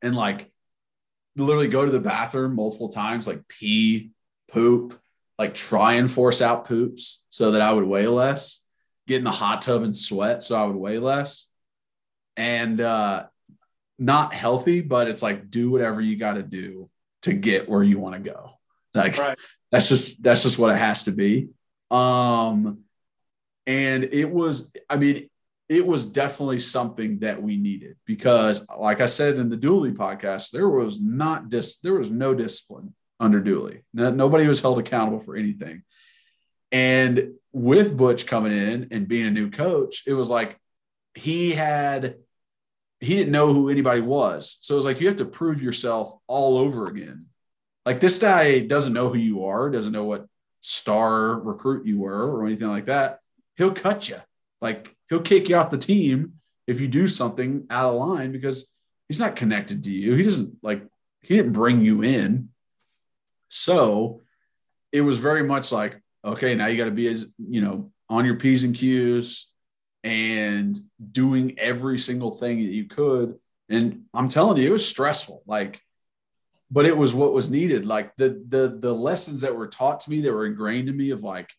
and 0.00 0.14
like 0.14 0.50
literally 1.36 1.68
go 1.68 1.84
to 1.84 1.90
the 1.90 2.00
bathroom 2.00 2.54
multiple 2.54 2.88
times, 2.88 3.26
like 3.26 3.46
pee, 3.48 4.12
poop, 4.50 4.98
like 5.38 5.54
try 5.54 5.94
and 5.94 6.10
force 6.10 6.40
out 6.40 6.66
poops 6.66 7.24
so 7.30 7.50
that 7.50 7.60
I 7.60 7.72
would 7.72 7.84
weigh 7.84 8.06
less, 8.06 8.64
get 9.06 9.18
in 9.18 9.24
the 9.24 9.30
hot 9.30 9.62
tub 9.62 9.82
and 9.82 9.94
sweat 9.94 10.42
so 10.42 10.56
I 10.56 10.64
would 10.64 10.76
weigh 10.76 10.98
less. 10.98 11.46
And 12.36 12.80
uh 12.80 13.26
not 13.98 14.34
healthy, 14.34 14.82
but 14.82 15.08
it's 15.08 15.22
like 15.22 15.50
do 15.50 15.70
whatever 15.70 16.00
you 16.00 16.16
got 16.16 16.34
to 16.34 16.42
do 16.42 16.90
to 17.22 17.32
get 17.32 17.68
where 17.68 17.82
you 17.82 17.98
want 17.98 18.14
to 18.22 18.30
go. 18.30 18.50
Like 18.94 19.18
Right. 19.18 19.38
that's 19.72 19.88
just 19.88 20.22
that's 20.22 20.42
just 20.42 20.58
what 20.58 20.70
it 20.70 20.78
has 20.78 21.04
to 21.04 21.12
be. 21.12 21.48
Um 21.90 22.84
and 23.66 24.04
it 24.04 24.30
was 24.30 24.72
I 24.88 24.96
mean 24.96 25.28
it 25.68 25.84
was 25.84 26.06
definitely 26.06 26.58
something 26.58 27.18
that 27.20 27.42
we 27.42 27.56
needed 27.56 27.96
because 28.04 28.66
like 28.78 29.00
I 29.00 29.06
said 29.06 29.36
in 29.36 29.48
the 29.48 29.56
Dooley 29.56 29.92
podcast 29.92 30.50
there 30.50 30.68
was 30.68 31.00
not 31.00 31.48
dis 31.48 31.78
there 31.80 31.94
was 31.94 32.10
no 32.10 32.34
discipline 32.34 32.94
under 33.18 33.40
Dooley. 33.40 33.82
No, 33.94 34.10
nobody 34.10 34.46
was 34.46 34.60
held 34.60 34.78
accountable 34.78 35.20
for 35.20 35.36
anything. 35.36 35.82
And 36.72 37.34
with 37.52 37.96
Butch 37.96 38.26
coming 38.26 38.52
in 38.52 38.88
and 38.90 39.08
being 39.08 39.26
a 39.26 39.30
new 39.30 39.50
coach, 39.50 40.02
it 40.06 40.14
was 40.14 40.28
like 40.28 40.58
he 41.14 41.52
had 41.52 42.16
he 43.00 43.14
didn't 43.14 43.32
know 43.32 43.52
who 43.52 43.68
anybody 43.68 44.00
was. 44.00 44.58
So 44.60 44.74
it 44.74 44.78
was 44.78 44.86
like 44.86 45.00
you 45.00 45.08
have 45.08 45.16
to 45.16 45.24
prove 45.24 45.62
yourself 45.62 46.14
all 46.26 46.58
over 46.58 46.86
again. 46.88 47.26
Like 47.84 48.00
this 48.00 48.18
guy 48.18 48.60
doesn't 48.60 48.92
know 48.92 49.08
who 49.08 49.18
you 49.18 49.46
are, 49.46 49.70
doesn't 49.70 49.92
know 49.92 50.04
what 50.04 50.26
star 50.60 51.38
recruit 51.38 51.86
you 51.86 52.00
were 52.00 52.30
or 52.30 52.46
anything 52.46 52.68
like 52.68 52.86
that. 52.86 53.20
He'll 53.56 53.72
cut 53.72 54.08
you. 54.08 54.16
Like 54.60 54.94
he'll 55.08 55.22
kick 55.22 55.48
you 55.48 55.56
off 55.56 55.70
the 55.70 55.78
team 55.78 56.34
if 56.66 56.80
you 56.80 56.88
do 56.88 57.08
something 57.08 57.66
out 57.70 57.94
of 57.94 58.00
line 58.00 58.32
because 58.32 58.72
he's 59.08 59.20
not 59.20 59.36
connected 59.36 59.84
to 59.84 59.90
you. 59.90 60.14
He 60.14 60.22
doesn't 60.22 60.56
like 60.62 60.82
he 61.22 61.36
didn't 61.36 61.52
bring 61.52 61.80
you 61.80 62.02
in. 62.02 62.50
So 63.48 64.22
it 64.92 65.00
was 65.00 65.18
very 65.18 65.42
much 65.42 65.72
like, 65.72 66.00
okay, 66.24 66.54
now 66.54 66.66
you 66.66 66.76
got 66.76 66.86
to 66.86 66.90
be 66.90 67.08
as, 67.08 67.26
you 67.38 67.60
know, 67.60 67.90
on 68.08 68.24
your 68.24 68.36
P's 68.36 68.64
and 68.64 68.74
Q's 68.74 69.50
and 70.04 70.76
doing 71.12 71.58
every 71.58 71.98
single 71.98 72.30
thing 72.30 72.58
that 72.58 72.72
you 72.72 72.84
could. 72.84 73.38
And 73.68 74.04
I'm 74.14 74.28
telling 74.28 74.58
you, 74.58 74.68
it 74.68 74.72
was 74.72 74.88
stressful. 74.88 75.42
Like, 75.46 75.82
but 76.70 76.86
it 76.86 76.96
was 76.96 77.14
what 77.14 77.32
was 77.32 77.50
needed. 77.50 77.86
Like 77.86 78.14
the 78.16 78.42
the 78.48 78.76
the 78.78 78.94
lessons 78.94 79.40
that 79.40 79.56
were 79.56 79.68
taught 79.68 80.00
to 80.00 80.10
me 80.10 80.20
that 80.22 80.32
were 80.32 80.46
ingrained 80.46 80.88
in 80.88 80.96
me 80.96 81.10
of 81.10 81.22
like 81.22 81.52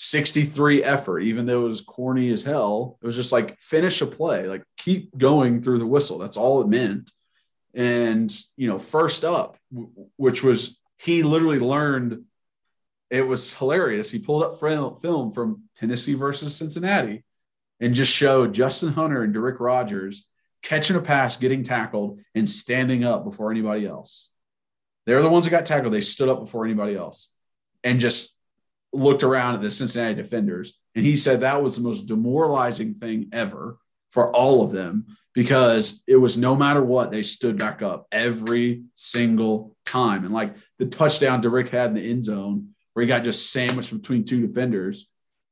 63 0.00 0.84
effort, 0.84 1.20
even 1.20 1.44
though 1.44 1.62
it 1.62 1.68
was 1.70 1.80
corny 1.80 2.30
as 2.30 2.44
hell. 2.44 2.96
It 3.02 3.06
was 3.06 3.16
just 3.16 3.32
like 3.32 3.58
finish 3.58 4.00
a 4.00 4.06
play, 4.06 4.46
like 4.46 4.62
keep 4.76 5.18
going 5.18 5.60
through 5.60 5.80
the 5.80 5.86
whistle. 5.86 6.18
That's 6.18 6.36
all 6.36 6.60
it 6.60 6.68
meant. 6.68 7.10
And 7.74 8.32
you 8.56 8.68
know, 8.68 8.78
first 8.78 9.24
up, 9.24 9.56
which 10.16 10.44
was 10.44 10.78
he 10.98 11.24
literally 11.24 11.58
learned 11.58 12.22
it 13.10 13.26
was 13.26 13.52
hilarious. 13.52 14.08
He 14.08 14.20
pulled 14.20 14.44
up 14.44 14.60
film, 14.60 15.32
from 15.32 15.64
Tennessee 15.74 16.14
versus 16.14 16.54
Cincinnati 16.54 17.24
and 17.80 17.92
just 17.92 18.12
showed 18.12 18.54
Justin 18.54 18.92
Hunter 18.92 19.24
and 19.24 19.34
Da'Rick 19.34 19.58
Rogers 19.58 20.28
catching 20.62 20.94
a 20.94 21.00
pass, 21.00 21.38
getting 21.38 21.64
tackled, 21.64 22.20
and 22.36 22.48
standing 22.48 23.02
up 23.02 23.24
before 23.24 23.50
anybody 23.50 23.84
else. 23.84 24.30
They're 25.06 25.22
the 25.22 25.28
ones 25.28 25.44
that 25.44 25.50
got 25.50 25.66
tackled. 25.66 25.92
They 25.92 26.02
stood 26.02 26.28
up 26.28 26.38
before 26.38 26.64
anybody 26.64 26.94
else 26.94 27.32
and 27.82 27.98
just 27.98 28.37
looked 28.92 29.22
around 29.22 29.54
at 29.54 29.62
the 29.62 29.70
Cincinnati 29.70 30.14
defenders. 30.14 30.78
And 30.94 31.04
he 31.04 31.16
said 31.16 31.40
that 31.40 31.62
was 31.62 31.76
the 31.76 31.82
most 31.82 32.06
demoralizing 32.06 32.94
thing 32.94 33.28
ever 33.32 33.78
for 34.10 34.34
all 34.34 34.62
of 34.62 34.70
them 34.70 35.06
because 35.34 36.02
it 36.08 36.16
was 36.16 36.36
no 36.36 36.56
matter 36.56 36.82
what, 36.82 37.10
they 37.10 37.22
stood 37.22 37.58
back 37.58 37.82
up 37.82 38.08
every 38.10 38.82
single 38.94 39.76
time. 39.86 40.24
And 40.24 40.34
like 40.34 40.56
the 40.78 40.86
touchdown 40.86 41.42
Da'Rick 41.42 41.68
had 41.68 41.90
in 41.90 41.94
the 41.94 42.10
end 42.10 42.24
zone, 42.24 42.70
where 42.92 43.04
he 43.04 43.08
got 43.08 43.22
just 43.22 43.52
sandwiched 43.52 43.92
between 43.92 44.24
two 44.24 44.44
defenders, 44.44 45.08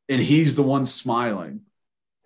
and 0.09 0.21
he's 0.21 0.57
the 0.57 0.65
one 0.65 0.87
smiling. 0.87 1.61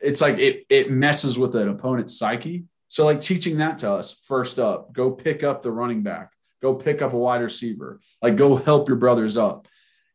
It's 0.01 0.23
like 0.23 0.39
it 0.39 0.65
it 0.71 0.91
messes 0.91 1.39
with 1.39 1.55
an 1.55 1.69
opponent's 1.69 2.19
psyche. 2.19 2.65
So 2.89 3.05
like 3.05 3.21
teaching 3.21 3.59
that 3.59 3.79
to 3.79 3.93
us 3.93 4.13
first 4.27 4.59
up, 4.59 4.95
go 4.95 5.11
pick 5.11 5.43
up 5.43 5.61
the 5.61 5.71
running 5.71 6.03
back, 6.03 6.33
go 6.63 6.75
pick 6.75 7.03
up 7.03 7.13
a 7.13 7.19
wide 7.19 7.43
receiver, 7.43 8.01
like 8.23 8.37
go 8.37 8.57
help 8.57 8.89
your 8.89 8.97
brothers 8.97 9.37
up. 9.37 9.69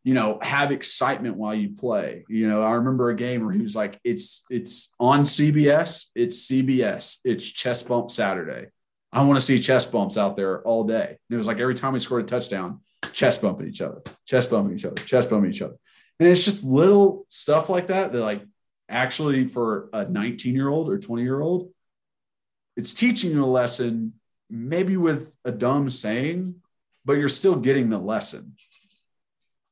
You 0.06 0.14
know, 0.14 0.40
have 0.42 0.72
excitement 0.72 1.36
while 1.36 1.54
you 1.54 1.72
play. 1.76 2.24
You 2.30 2.48
know, 2.48 2.64
I 2.64 2.72
remember 2.76 3.10
a 3.10 3.16
game 3.16 3.44
where 3.44 3.54
he 3.54 3.62
was 3.62 3.76
like, 3.76 4.00
"It's 4.06 4.46
it's 4.50 4.94
on 5.00 5.26
CBS, 5.26 6.12
it's 6.16 6.48
CBS, 6.48 7.18
it's 7.26 7.46
chest 7.46 7.90
bump 7.90 8.10
Saturday. 8.10 8.68
I 9.12 9.24
want 9.24 9.38
to 9.38 9.46
see 9.46 9.60
chest 9.60 9.92
bumps 9.92 10.18
out 10.18 10.38
there 10.38 10.62
all 10.62 10.86
day." 10.86 11.08
And 11.08 11.36
it 11.36 11.38
was 11.38 11.48
like 11.48 11.60
every 11.60 11.76
time 11.76 11.92
we 11.92 12.00
scored 12.00 12.24
a 12.24 12.28
touchdown, 12.28 12.80
chest 13.12 13.42
bumping 13.42 13.68
each 13.68 13.82
other, 13.82 14.02
chest 14.26 14.50
bumping 14.50 14.76
each 14.76 14.86
other, 14.86 14.96
chest 15.04 15.30
bumping 15.30 15.52
each 15.52 15.62
other. 15.62 15.76
And 16.20 16.30
it's 16.30 16.46
just 16.46 16.64
little 16.64 17.26
stuff 17.30 17.70
like 17.70 17.88
that 17.88 18.14
that 18.14 18.22
like 18.22 18.44
actually 18.88 19.48
for 19.48 19.90
a 19.94 20.06
19 20.06 20.56
year 20.56 20.70
old 20.70 20.90
or 20.90 21.00
20 21.00 21.24
year 21.24 21.42
old, 21.42 21.72
it's 22.78 22.94
teaching 22.94 23.32
you 23.32 23.44
a 23.44 23.48
lesson, 23.48 24.14
maybe 24.50 24.98
with 24.98 25.32
a 25.44 25.52
dumb 25.52 25.90
saying, 25.90 26.56
but 27.04 27.14
you're 27.14 27.30
still 27.30 27.56
getting 27.56 27.90
the 27.90 27.98
lesson. 27.98 28.56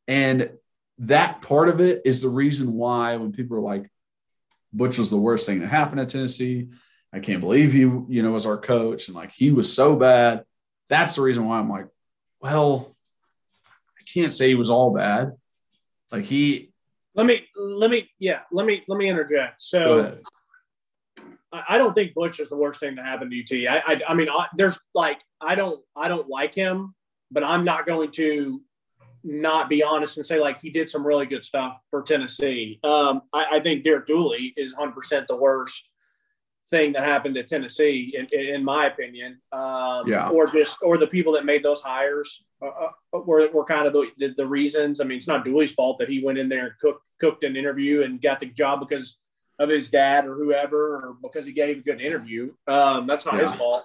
And 0.07 0.51
that 0.99 1.41
part 1.41 1.69
of 1.69 1.81
it 1.81 2.01
is 2.05 2.21
the 2.21 2.29
reason 2.29 2.73
why 2.73 3.15
when 3.17 3.31
people 3.31 3.57
are 3.57 3.61
like, 3.61 3.89
Butch 4.71 4.97
was 4.97 5.11
the 5.11 5.17
worst 5.17 5.45
thing 5.45 5.59
that 5.59 5.67
happened 5.67 5.99
at 5.99 6.09
Tennessee. 6.09 6.69
I 7.13 7.19
can't 7.19 7.41
believe 7.41 7.71
he, 7.71 7.81
you 7.81 8.23
know, 8.23 8.31
was 8.31 8.47
our 8.47 8.57
coach 8.57 9.07
and 9.07 9.15
like 9.15 9.31
he 9.31 9.51
was 9.51 9.73
so 9.73 9.95
bad. 9.95 10.43
That's 10.89 11.15
the 11.15 11.21
reason 11.21 11.45
why 11.45 11.59
I'm 11.59 11.69
like, 11.69 11.87
well, 12.39 12.95
I 13.67 14.03
can't 14.11 14.31
say 14.31 14.47
he 14.49 14.55
was 14.55 14.71
all 14.71 14.93
bad. 14.93 15.33
Like 16.11 16.25
he. 16.25 16.71
Let 17.15 17.27
me 17.27 17.45
let 17.55 17.91
me 17.91 18.09
yeah 18.17 18.39
let 18.51 18.65
me 18.65 18.81
let 18.87 18.97
me 18.97 19.07
interject. 19.07 19.61
So 19.61 20.17
I 21.51 21.77
don't 21.77 21.93
think 21.93 22.15
Butch 22.15 22.39
is 22.39 22.49
the 22.49 22.55
worst 22.55 22.79
thing 22.79 22.95
to 22.95 23.03
happen 23.03 23.29
to 23.29 23.39
UT. 23.39 23.85
I 23.85 23.93
I, 23.93 24.01
I 24.09 24.13
mean 24.15 24.29
I, 24.29 24.47
there's 24.55 24.79
like 24.95 25.19
I 25.39 25.53
don't 25.53 25.79
I 25.95 26.07
don't 26.07 26.27
like 26.27 26.55
him, 26.55 26.95
but 27.29 27.43
I'm 27.43 27.63
not 27.63 27.85
going 27.85 28.11
to 28.13 28.61
not 29.23 29.69
be 29.69 29.81
honest 29.83 30.17
and 30.17 30.25
say 30.25 30.39
like 30.39 30.59
he 30.59 30.69
did 30.69 30.89
some 30.89 31.05
really 31.05 31.25
good 31.25 31.45
stuff 31.45 31.77
for 31.89 32.01
Tennessee. 32.01 32.79
Um, 32.83 33.21
I, 33.33 33.45
I 33.53 33.59
think 33.61 33.83
Derek 33.83 34.07
Dooley 34.07 34.53
is 34.57 34.73
100 34.73 34.93
percent 34.93 35.27
the 35.27 35.35
worst 35.35 35.89
thing 36.69 36.93
that 36.93 37.03
happened 37.03 37.35
to 37.35 37.43
Tennessee, 37.43 38.15
in, 38.17 38.27
in 38.37 38.63
my 38.63 38.85
opinion. 38.85 39.39
Um, 39.51 40.07
yeah. 40.07 40.29
Or 40.29 40.47
just, 40.47 40.77
or 40.81 40.97
the 40.97 41.07
people 41.07 41.33
that 41.33 41.45
made 41.45 41.63
those 41.63 41.81
hires 41.81 42.43
uh, 42.61 42.67
uh, 42.67 43.19
were, 43.19 43.49
were 43.51 43.65
kind 43.65 43.85
of 43.85 43.93
the, 43.93 44.07
the, 44.17 44.33
the, 44.37 44.47
reasons. 44.47 45.01
I 45.01 45.03
mean, 45.03 45.17
it's 45.17 45.27
not 45.27 45.43
Dooley's 45.43 45.73
fault 45.73 45.99
that 45.99 46.09
he 46.09 46.23
went 46.23 46.37
in 46.37 46.49
there 46.49 46.67
and 46.67 46.77
cooked, 46.79 47.03
cooked 47.19 47.43
an 47.43 47.55
interview 47.55 48.03
and 48.03 48.21
got 48.21 48.39
the 48.39 48.45
job 48.45 48.79
because 48.79 49.17
of 49.59 49.69
his 49.69 49.89
dad 49.89 50.25
or 50.25 50.35
whoever, 50.35 50.95
or 50.95 51.17
because 51.21 51.45
he 51.45 51.51
gave 51.51 51.79
a 51.79 51.81
good 51.81 52.01
interview. 52.01 52.53
Um, 52.67 53.07
that's 53.07 53.25
not 53.25 53.35
yeah. 53.35 53.41
his 53.41 53.53
fault. 53.55 53.83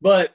But, 0.00 0.32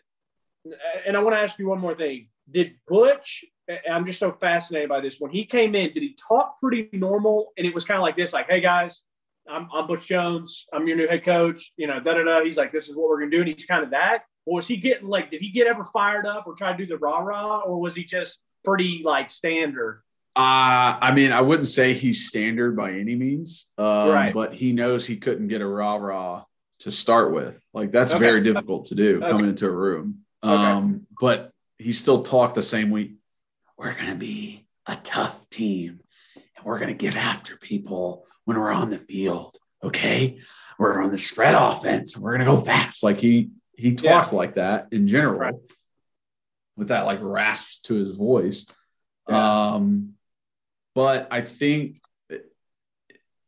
and 1.05 1.17
I 1.17 1.19
want 1.21 1.35
to 1.35 1.39
ask 1.39 1.57
you 1.59 1.67
one 1.67 1.79
more 1.79 1.95
thing. 1.95 2.29
Did 2.49 2.75
Butch, 2.87 3.43
I'm 3.89 4.05
just 4.05 4.19
so 4.19 4.31
fascinated 4.31 4.89
by 4.89 5.01
this. 5.01 5.19
When 5.19 5.31
he 5.31 5.45
came 5.45 5.75
in, 5.75 5.93
did 5.93 6.03
he 6.03 6.15
talk 6.27 6.59
pretty 6.59 6.89
normal? 6.93 7.51
And 7.57 7.67
it 7.67 7.73
was 7.73 7.85
kind 7.85 7.97
of 7.97 8.01
like 8.01 8.15
this, 8.15 8.33
like, 8.33 8.49
hey 8.49 8.61
guys, 8.61 9.03
I'm, 9.49 9.67
I'm 9.73 9.87
Butch 9.87 10.07
Jones. 10.07 10.65
I'm 10.73 10.87
your 10.87 10.97
new 10.97 11.07
head 11.07 11.23
coach. 11.23 11.73
You 11.77 11.87
know, 11.87 11.99
da 11.99 12.13
da 12.13 12.23
da. 12.23 12.43
He's 12.43 12.57
like, 12.57 12.71
this 12.71 12.87
is 12.87 12.95
what 12.95 13.09
we're 13.09 13.19
gonna 13.19 13.31
do, 13.31 13.39
and 13.39 13.47
he's 13.47 13.65
kind 13.65 13.83
of 13.83 13.91
that. 13.91 14.23
Or 14.45 14.55
was 14.55 14.67
he 14.67 14.77
getting 14.77 15.07
like, 15.07 15.31
did 15.31 15.41
he 15.41 15.51
get 15.51 15.67
ever 15.67 15.83
fired 15.83 16.25
up 16.25 16.47
or 16.47 16.53
try 16.53 16.71
to 16.71 16.77
do 16.77 16.85
the 16.85 16.97
rah 16.97 17.19
rah, 17.19 17.59
or 17.59 17.79
was 17.79 17.95
he 17.95 18.03
just 18.03 18.39
pretty 18.63 19.01
like 19.03 19.29
standard? 19.29 20.01
Uh, 20.35 20.95
I 21.01 21.13
mean, 21.13 21.31
I 21.31 21.41
wouldn't 21.41 21.67
say 21.67 21.93
he's 21.93 22.27
standard 22.27 22.77
by 22.77 22.91
any 22.91 23.15
means, 23.15 23.71
um, 23.77 24.09
right. 24.09 24.33
but 24.33 24.53
he 24.53 24.71
knows 24.71 25.05
he 25.05 25.17
couldn't 25.17 25.47
get 25.47 25.61
a 25.61 25.67
rah 25.67 25.95
rah 25.95 26.43
to 26.81 26.91
start 26.91 27.33
with. 27.33 27.61
Like 27.73 27.91
that's 27.91 28.13
okay. 28.13 28.19
very 28.19 28.41
difficult 28.41 28.85
to 28.85 28.95
do 28.95 29.17
okay. 29.17 29.31
coming 29.31 29.49
into 29.49 29.65
a 29.65 29.71
room. 29.71 30.19
Um, 30.43 30.57
okay. 30.59 30.99
But 31.19 31.51
he 31.79 31.91
still 31.91 32.23
talked 32.23 32.55
the 32.55 32.63
same 32.63 32.91
way. 32.91 33.13
We're 33.77 33.93
gonna 33.93 34.15
be 34.15 34.65
a 34.85 34.95
tough 34.95 35.49
team, 35.49 36.01
and 36.35 36.65
we're 36.65 36.79
gonna 36.79 36.93
get 36.93 37.15
after 37.15 37.55
people 37.57 38.25
when 38.45 38.57
we're 38.57 38.71
on 38.71 38.89
the 38.89 38.97
field. 38.97 39.57
Okay. 39.83 40.39
We're 40.79 41.01
on 41.01 41.11
the 41.11 41.17
spread 41.17 41.55
offense. 41.55 42.15
We're 42.15 42.37
going 42.37 42.47
to 42.47 42.55
go 42.55 42.61
fast. 42.61 43.01
Like 43.01 43.19
he, 43.19 43.49
he 43.75 43.95
talked 43.95 44.31
yeah. 44.31 44.37
like 44.37 44.55
that 44.55 44.87
in 44.91 45.07
general 45.07 45.39
right. 45.39 45.55
with 46.75 46.89
that 46.89 47.07
like 47.07 47.19
rasp 47.21 47.83
to 47.85 47.95
his 47.95 48.15
voice. 48.15 48.71
Yeah. 49.27 49.71
Um, 49.73 50.13
but 50.93 51.27
I 51.31 51.41
think 51.41 51.99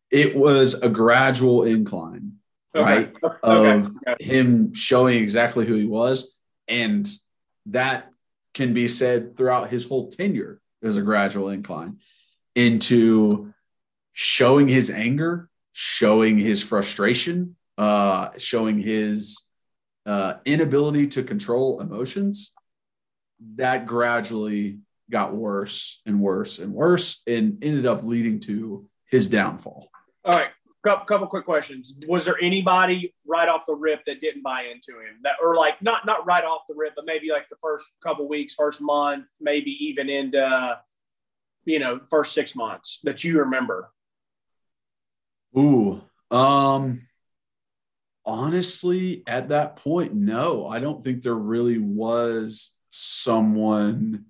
it 0.09 0.35
was 0.35 0.81
a 0.81 0.89
gradual 0.89 1.65
incline, 1.65 2.37
okay. 2.75 2.83
right? 2.83 3.13
Okay. 3.23 3.37
Of 3.43 3.91
okay. 4.07 4.23
him 4.23 4.73
showing 4.73 5.21
exactly 5.21 5.67
who 5.67 5.75
he 5.75 5.85
was. 5.85 6.35
And 6.67 7.07
that 7.67 8.08
can 8.59 8.73
be 8.73 8.89
said 8.89 9.37
throughout 9.37 9.69
his 9.69 9.87
whole 9.87 10.11
tenure 10.11 10.59
as 10.83 10.97
a 10.97 11.01
gradual 11.01 11.47
incline 11.47 11.97
into 12.55 13.53
showing 14.11 14.67
his 14.67 14.91
anger, 14.91 15.49
showing 15.71 16.37
his 16.37 16.61
frustration, 16.61 17.55
uh, 17.77 18.31
showing 18.37 18.77
his 18.77 19.41
uh, 20.05 20.33
inability 20.43 21.07
to 21.07 21.23
control 21.23 21.79
emotions, 21.79 22.53
that 23.55 23.85
gradually 23.85 24.79
got 25.09 25.33
worse 25.33 26.01
and 26.05 26.19
worse 26.19 26.59
and 26.59 26.73
worse 26.73 27.23
and 27.25 27.63
ended 27.63 27.85
up 27.85 28.03
leading 28.03 28.41
to 28.41 28.89
his 29.05 29.29
downfall. 29.29 29.89
All 30.25 30.33
right. 30.33 30.51
Couple, 30.81 31.05
couple 31.05 31.27
quick 31.27 31.43
questions. 31.43 31.93
Was 32.07 32.23
there 32.23 32.37
anybody 32.41 33.13
right 33.27 33.49
off 33.49 33.65
the 33.67 33.75
rip 33.75 34.05
that 34.05 34.21
didn't 34.21 34.43
buy 34.43 34.63
into 34.63 34.99
him 35.01 35.19
that, 35.23 35.33
or 35.43 35.55
like 35.57 35.81
not, 35.81 36.05
not 36.05 36.25
right 36.25 36.45
off 36.45 36.61
the 36.69 36.75
rip, 36.75 36.93
but 36.95 37.05
maybe 37.05 37.31
like 37.31 37.49
the 37.49 37.57
first 37.61 37.85
couple 38.01 38.29
weeks, 38.29 38.53
first 38.53 38.79
month, 38.79 39.27
maybe 39.41 39.71
even 39.87 40.09
into, 40.09 40.79
you 41.65 41.79
know, 41.79 41.99
first 42.09 42.33
six 42.33 42.55
months 42.55 42.99
that 43.03 43.25
you 43.25 43.39
remember? 43.39 43.91
Ooh, 45.57 46.01
um, 46.31 47.01
honestly, 48.25 49.23
at 49.27 49.49
that 49.49 49.75
point, 49.75 50.13
no, 50.13 50.65
I 50.65 50.79
don't 50.79 51.03
think 51.03 51.23
there 51.23 51.35
really 51.35 51.77
was 51.77 52.73
someone 52.89 54.25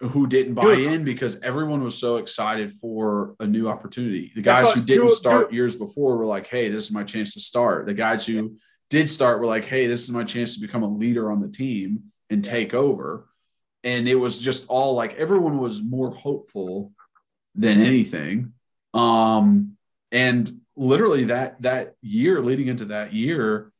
who 0.00 0.26
didn't 0.26 0.54
buy 0.54 0.74
in 0.74 1.04
because 1.04 1.40
everyone 1.40 1.82
was 1.82 1.96
so 1.96 2.16
excited 2.16 2.72
for 2.72 3.36
a 3.38 3.46
new 3.46 3.68
opportunity. 3.68 4.32
The 4.34 4.40
guys 4.40 4.72
who 4.72 4.80
didn't 4.80 5.10
start 5.10 5.52
years 5.52 5.76
before 5.76 6.16
were 6.16 6.24
like, 6.24 6.46
"Hey, 6.46 6.68
this 6.68 6.84
is 6.84 6.92
my 6.92 7.04
chance 7.04 7.34
to 7.34 7.40
start." 7.40 7.86
The 7.86 7.94
guys 7.94 8.24
who 8.24 8.56
did 8.88 9.08
start 9.08 9.40
were 9.40 9.46
like, 9.46 9.66
"Hey, 9.66 9.86
this 9.86 10.02
is 10.02 10.10
my 10.10 10.24
chance 10.24 10.54
to 10.54 10.60
become 10.60 10.82
a 10.82 10.88
leader 10.88 11.30
on 11.30 11.40
the 11.40 11.48
team 11.48 12.04
and 12.30 12.42
take 12.42 12.72
over." 12.72 13.26
And 13.84 14.08
it 14.08 14.14
was 14.14 14.38
just 14.38 14.66
all 14.68 14.94
like 14.94 15.14
everyone 15.14 15.58
was 15.58 15.82
more 15.82 16.10
hopeful 16.10 16.92
than 17.54 17.80
anything. 17.80 18.54
Um, 18.94 19.76
and 20.12 20.50
literally 20.76 21.24
that 21.24 21.60
that 21.60 21.94
year 22.00 22.40
leading 22.40 22.68
into 22.68 22.86
that 22.86 23.12
year 23.12 23.70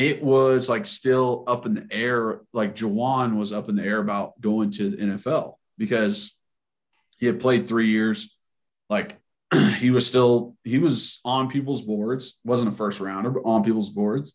it 0.00 0.22
was 0.22 0.70
like 0.70 0.86
still 0.86 1.44
up 1.46 1.66
in 1.66 1.74
the 1.74 1.86
air 1.90 2.40
like 2.54 2.74
Ja'Wuan 2.74 3.36
was 3.36 3.52
up 3.52 3.68
in 3.68 3.76
the 3.76 3.84
air 3.84 3.98
about 3.98 4.40
going 4.40 4.70
to 4.72 4.88
the 4.88 4.96
NFL 4.96 5.56
because 5.76 6.38
he 7.18 7.26
had 7.26 7.38
played 7.38 7.68
3 7.68 7.88
years 7.88 8.34
like 8.88 9.20
he 9.76 9.90
was 9.90 10.06
still 10.06 10.56
he 10.64 10.78
was 10.78 11.20
on 11.22 11.50
people's 11.50 11.82
boards 11.82 12.40
wasn't 12.44 12.72
a 12.72 12.74
first 12.74 12.98
rounder 13.00 13.30
but 13.30 13.44
on 13.44 13.62
people's 13.62 13.90
boards. 13.90 14.34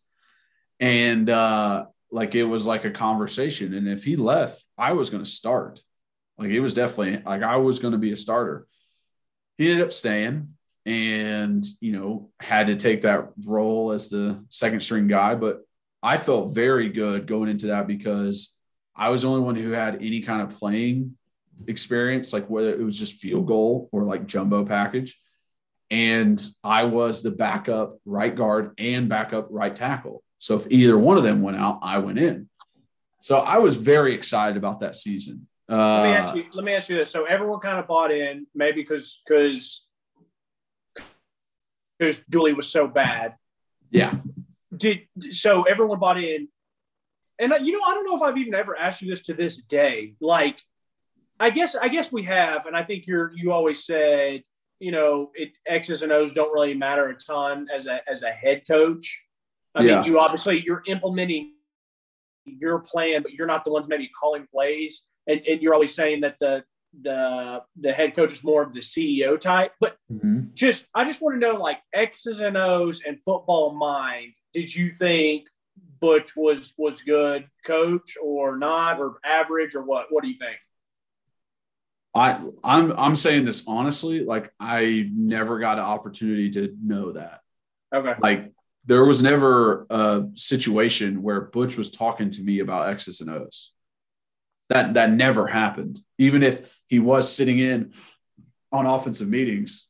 And 0.80 1.30
uh 1.30 1.88
like 2.12 2.36
it 2.36 2.44
was 2.44 2.68
like 2.68 2.86
a 2.86 2.92
conversation. 2.92 3.74
And 3.74 3.90
if 3.90 4.04
he 4.04 4.18
left 4.18 4.64
I 4.78 4.94
was 4.94 5.10
going 5.10 5.24
to 5.24 5.30
start. 5.30 5.82
Like 6.38 6.52
it 6.52 6.60
was 6.60 6.76
definitely 6.76 7.24
like 7.26 7.42
I 7.42 7.58
was 7.58 7.80
going 7.80 7.94
to 7.94 7.98
be 7.98 8.12
a 8.12 8.18
starter. 8.18 8.68
He 9.58 9.72
ended 9.72 9.86
up 9.86 9.94
staying 9.94 10.55
and 10.86 11.66
you 11.80 11.92
know 11.92 12.30
had 12.40 12.68
to 12.68 12.76
take 12.76 13.02
that 13.02 13.30
role 13.46 13.92
as 13.92 14.10
the 14.10 14.44
second 14.50 14.82
string 14.82 15.08
guy. 15.08 15.36
But 15.36 15.62
i 16.04 16.18
felt 16.18 16.54
very 16.54 16.90
good 16.90 17.26
going 17.26 17.50
into 17.50 17.68
that 17.68 17.88
because 17.88 18.56
i 18.96 19.10
was 19.10 19.24
the 19.24 19.30
only 19.30 19.42
one 19.42 19.56
who 19.56 19.72
had 19.72 19.96
any 19.96 20.22
kind 20.22 20.42
of 20.42 20.58
playing 20.58 21.18
experience 21.68 22.34
like 22.34 22.50
whether 22.50 22.72
it 22.74 22.84
was 22.84 23.00
just 23.00 23.20
field 23.20 23.48
goal 23.48 23.90
or 23.92 24.04
like 24.04 24.28
jumbo 24.28 24.66
package. 24.66 25.20
And 25.90 26.42
i 26.64 26.84
was 26.84 27.24
the 27.24 27.32
backup 27.32 27.98
right 28.06 28.36
guard 28.36 28.74
and 28.78 29.10
backup 29.10 29.48
right 29.50 29.76
tackle. 29.76 30.24
So 30.38 30.56
if 30.56 30.68
either 30.70 30.98
one 30.98 31.18
of 31.18 31.24
them 31.24 31.42
went 31.42 31.58
out 31.58 31.80
i 31.82 31.98
went 31.98 32.20
in. 32.20 32.50
So 33.22 33.38
i 33.38 33.58
was 33.58 33.78
very 33.78 34.14
excited 34.14 34.58
about 34.58 34.82
that 34.82 34.96
season. 34.96 35.48
Uh, 35.68 36.02
let 36.02 36.04
me 36.04 36.10
ask 36.10 36.36
you 36.36 36.46
let 36.54 36.64
me 36.64 36.74
ask 36.74 36.90
you 36.90 36.98
this. 36.98 37.10
So 37.10 37.26
everyone 37.26 37.60
kind 37.60 37.80
of 37.80 37.88
bought 37.88 38.12
in 38.12 38.46
maybe 38.54 38.82
because 38.82 39.22
because 39.26 39.85
because 41.98 42.18
Dooley 42.30 42.54
was 42.54 42.70
so 42.70 42.88
bad. 42.88 43.36
Yeah. 43.92 44.14
Did 44.76 45.02
so 45.32 45.64
everyone 45.64 46.00
bought 46.00 46.22
in, 46.22 46.48
and 47.40 47.54
uh, 47.54 47.58
you 47.58 47.72
know 47.72 47.82
I 47.88 47.94
don't 47.94 48.06
know 48.06 48.16
if 48.18 48.22
I've 48.22 48.38
even 48.38 48.54
ever 48.54 48.78
asked 48.78 49.02
you 49.02 49.10
this 49.10 49.24
to 49.24 49.34
this 49.34 49.58
day. 49.58 50.16
Like, 50.20 50.62
I 51.40 51.50
guess 51.50 51.76
I 51.76 51.88
guess 51.88 52.12
we 52.12 52.24
have, 52.24 52.66
and 52.66 52.76
I 52.76 52.84
think 52.84 53.08
you're 53.08 53.32
you 53.36 53.54
always 53.54 53.86
said 53.86 54.44
you 54.80 54.92
know 54.92 55.32
it 55.34 55.52
X's 55.66 56.02
and 56.02 56.12
O's 56.12 56.34
don't 56.34 56.54
really 56.54 56.74
matter 56.74 57.08
a 57.08 57.16
ton 57.16 57.68
as 57.74 57.86
a 57.86 58.02
as 58.10 58.24
a 58.24 58.32
head 58.32 58.64
coach. 58.68 59.22
I 59.76 59.84
yeah. 59.84 60.02
mean, 60.02 60.12
you 60.12 60.20
obviously 60.20 60.62
you're 60.66 60.84
implementing 60.88 61.54
your 62.46 62.80
plan, 62.80 63.22
but 63.22 63.34
you're 63.34 63.48
not 63.48 63.66
the 63.66 63.72
ones 63.72 63.88
maybe 63.88 64.10
calling 64.10 64.48
plays. 64.52 65.04
And, 65.28 65.42
and 65.48 65.62
you're 65.62 65.74
always 65.74 65.94
saying 65.96 66.22
that 66.22 66.38
the 66.40 66.64
the 67.02 67.62
the 67.80 67.94
head 67.94 68.16
coach 68.16 68.32
is 68.32 68.44
more 68.44 68.64
of 68.64 68.74
the 68.74 68.80
CEO 68.80 69.40
type. 69.40 69.74
But 69.80 69.98
mm-hmm. 70.12 70.54
just 70.54 70.86
I 70.94 71.06
just 71.06 71.22
want 71.22 71.36
to 71.36 71.40
know 71.40 71.56
like 71.56 71.80
X's 71.94 72.40
and 72.40 72.58
O's 72.58 73.04
and 73.04 73.20
football 73.24 73.74
mind. 73.74 74.34
Did 74.54 74.74
you 74.74 74.92
think 74.92 75.48
Butch 76.00 76.36
was 76.36 76.74
was 76.78 77.02
good 77.02 77.48
coach 77.66 78.18
or 78.22 78.58
not 78.58 79.00
or 79.00 79.18
average 79.24 79.76
or 79.76 79.84
what? 79.84 80.08
What 80.10 80.24
do 80.24 80.30
you 80.30 80.38
think? 80.40 80.58
I 82.14 82.40
I'm 82.64 82.94
I'm 82.98 83.16
saying 83.16 83.46
this 83.46 83.68
honestly. 83.68 84.24
Like 84.24 84.52
I 84.60 85.10
never 85.14 85.60
got 85.60 85.78
an 85.78 85.84
opportunity 85.86 86.50
to 86.52 86.74
know 86.82 87.12
that. 87.12 87.42
Okay. 87.94 88.14
Like 88.20 88.52
there 88.86 89.04
was 89.04 89.22
never 89.22 89.86
a 89.90 90.26
situation 90.36 91.24
where 91.24 91.42
Butch 91.42 91.78
was 91.78 91.92
talking 91.92 92.30
to 92.32 92.42
me 92.42 92.60
about 92.60 92.90
X's 92.90 93.22
and 93.22 93.30
O's. 93.30 93.74
That 94.70 94.94
that 94.94 95.12
never 95.12 95.46
happened. 95.48 96.00
Even 96.18 96.42
if 96.42 96.80
he 96.88 97.00
was 97.00 97.34
sitting 97.34 97.60
in 97.60 97.94
on 98.72 98.86
offensive 98.86 99.28
meetings. 99.28 99.88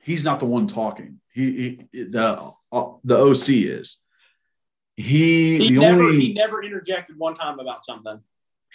He's 0.00 0.24
not 0.24 0.40
the 0.40 0.46
one 0.46 0.66
talking. 0.66 1.20
He, 1.32 1.86
he 1.92 2.04
the 2.04 2.52
uh, 2.72 2.92
the 3.04 3.16
OC 3.16 3.48
is. 3.48 3.98
He, 4.96 5.58
he 5.58 5.70
never 5.70 6.02
only, 6.02 6.20
he 6.20 6.32
never 6.34 6.62
interjected 6.62 7.16
one 7.16 7.34
time 7.34 7.60
about 7.60 7.84
something. 7.84 8.20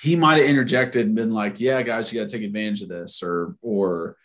he 0.02 0.16
might 0.16 0.38
have 0.38 0.48
interjected 0.48 1.06
and 1.06 1.16
been 1.16 1.34
like, 1.34 1.60
"Yeah, 1.60 1.82
guys, 1.82 2.12
you 2.14 2.20
got 2.20 2.30
to 2.30 2.38
take 2.38 2.46
advantage 2.46 2.82
of 2.82 2.90
this," 2.90 3.22
or 3.22 3.58
or 3.62 4.16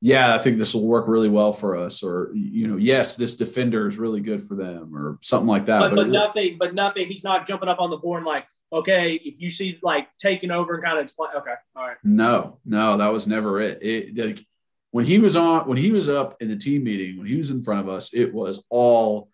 yeah, 0.00 0.34
I 0.34 0.38
think 0.38 0.58
this 0.58 0.74
will 0.74 0.86
work 0.86 1.08
really 1.08 1.28
well 1.28 1.52
for 1.52 1.76
us, 1.76 2.02
or 2.02 2.30
you 2.34 2.68
know, 2.68 2.76
yes, 2.76 3.16
this 3.16 3.36
defender 3.36 3.88
is 3.88 3.98
really 3.98 4.20
good 4.20 4.44
for 4.44 4.54
them, 4.54 4.96
or 4.96 5.18
something 5.20 5.48
like 5.48 5.66
that. 5.66 5.80
But, 5.80 5.90
But, 5.90 5.96
but 5.96 6.08
nothing, 6.08 6.56
but 6.58 6.74
nothing. 6.74 7.08
He's 7.08 7.24
not 7.24 7.46
jumping 7.46 7.68
up 7.68 7.80
on 7.80 7.90
the 7.90 7.96
board 7.96 8.24
like, 8.24 8.46
okay, 8.74 9.14
if 9.14 9.40
you 9.40 9.50
see 9.50 9.78
like 9.82 10.08
taking 10.18 10.50
over 10.50 10.74
and 10.74 10.84
kind 10.84 10.98
of 10.98 11.04
explain, 11.04 11.30
okay, 11.36 11.54
all 11.76 11.86
right, 11.86 11.96
no, 12.04 12.58
no, 12.64 12.96
that 12.96 13.12
was 13.12 13.26
never 13.26 13.60
it. 13.60 13.78
It 13.82 14.16
like 14.16 14.44
when 14.90 15.04
he 15.04 15.18
was 15.18 15.36
on, 15.36 15.66
when 15.68 15.78
he 15.78 15.90
was 15.90 16.08
up 16.08 16.40
in 16.40 16.48
the 16.48 16.56
team 16.56 16.84
meeting, 16.84 17.18
when 17.18 17.26
he 17.26 17.36
was 17.36 17.50
in 17.50 17.62
front 17.62 17.80
of 17.80 17.88
us, 17.88 18.14
it 18.14 18.32
was 18.32 18.62
all 18.68 19.30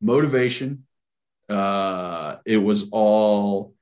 motivation. 0.00 0.86
Uh, 1.48 2.36
it 2.44 2.56
was 2.56 2.88
all 2.90 3.76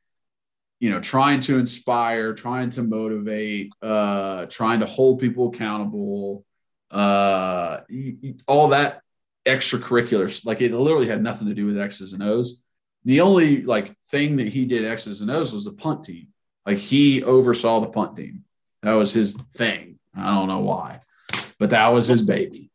you 0.81 0.91
know, 0.91 1.01
trying 1.01 1.41
to 1.41 1.59
inspire, 1.59 2.35
trying 2.35 2.69
to 2.69 2.83
motivate, 2.83 3.73
uh, 3.81 4.45
trying 4.47 4.81
to 4.81 4.87
hold 4.87 5.19
people 5.19 5.49
accountable, 5.49 6.45
uh, 6.91 7.79
all 8.47 8.69
that 8.69 9.01
extracurriculars. 9.47 10.45
Like 10.45 10.61
it 10.61 10.73
literally 10.73 11.09
had 11.09 11.23
nothing 11.23 11.49
to 11.49 11.55
do 11.55 11.65
with 11.65 11.79
X's 11.79 12.13
and 12.13 12.23
O's. 12.23 12.63
The 13.05 13.21
only 13.21 13.63
like 13.63 13.95
thing 14.11 14.37
that 14.37 14.49
he 14.49 14.67
did 14.67 14.85
X's 14.85 15.21
and 15.21 15.31
O's 15.31 15.53
was 15.53 15.65
the 15.67 15.73
punt 15.73 16.05
team. 16.05 16.29
Like 16.65 16.79
he 16.79 17.23
oversaw 17.23 17.81
the 17.81 17.89
punt 17.89 18.17
team. 18.17 18.45
That 18.83 18.95
was 18.95 19.13
his 19.13 19.37
thing. 19.57 19.99
I 20.17 20.35
don't 20.35 20.49
know 20.49 20.61
why, 20.61 21.01
but 21.59 21.71
that 21.71 21.89
was 21.89 22.07
his 22.07 22.23
baby. 22.23 22.71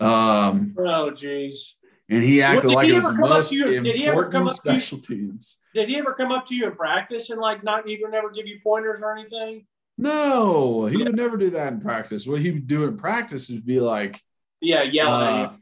Um, 0.00 0.74
oh 0.78 1.10
jeez. 1.12 1.74
and 2.08 2.22
he 2.24 2.40
acted 2.42 2.68
did 2.68 2.74
like 2.74 2.86
he 2.86 2.92
it 2.92 2.94
was 2.94 3.04
the 3.06 3.14
most 3.14 3.52
you- 3.52 3.82
did 3.82 3.96
he 3.96 4.06
ever 4.06 4.28
come 4.30 4.42
important 4.46 4.62
to 4.64 4.72
you- 4.72 4.80
special 4.80 4.98
teams. 4.98 5.58
Did 5.74 5.88
he 5.88 5.96
ever 5.98 6.14
come 6.14 6.32
up 6.32 6.46
to 6.46 6.54
you 6.54 6.66
in 6.66 6.74
practice 6.74 7.30
and 7.30 7.40
like 7.40 7.62
not 7.62 7.86
even 7.88 8.14
ever 8.14 8.30
give 8.30 8.46
you 8.46 8.58
pointers 8.64 9.00
or 9.02 9.16
anything? 9.16 9.66
No, 9.98 10.86
he 10.86 10.96
would 10.96 11.14
never 11.14 11.36
do 11.36 11.50
that 11.50 11.72
in 11.74 11.80
practice. 11.80 12.26
What 12.26 12.40
he 12.40 12.50
would 12.50 12.66
do 12.66 12.84
in 12.84 12.96
practice 12.96 13.50
is 13.50 13.60
be 13.60 13.78
like, 13.80 14.18
Yeah, 14.62 14.82
yelling 14.82 15.44
uh, 15.46 15.52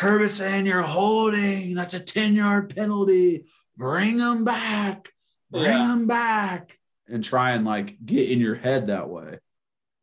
you. 0.00 0.06
Kerbyson, 0.06 0.66
you're 0.66 0.82
holding. 0.82 1.74
That's 1.74 1.94
a 1.94 2.00
10 2.00 2.34
yard 2.34 2.74
penalty. 2.74 3.46
Bring 3.76 4.18
them 4.18 4.44
back. 4.44 5.10
Bring 5.50 5.64
Yeah. 5.64 5.92
him 5.92 6.06
back. 6.06 6.78
And 7.08 7.22
try 7.22 7.52
and 7.52 7.64
like 7.64 7.96
get 8.04 8.30
in 8.30 8.40
your 8.40 8.54
head 8.54 8.86
that 8.86 9.08
way. 9.08 9.38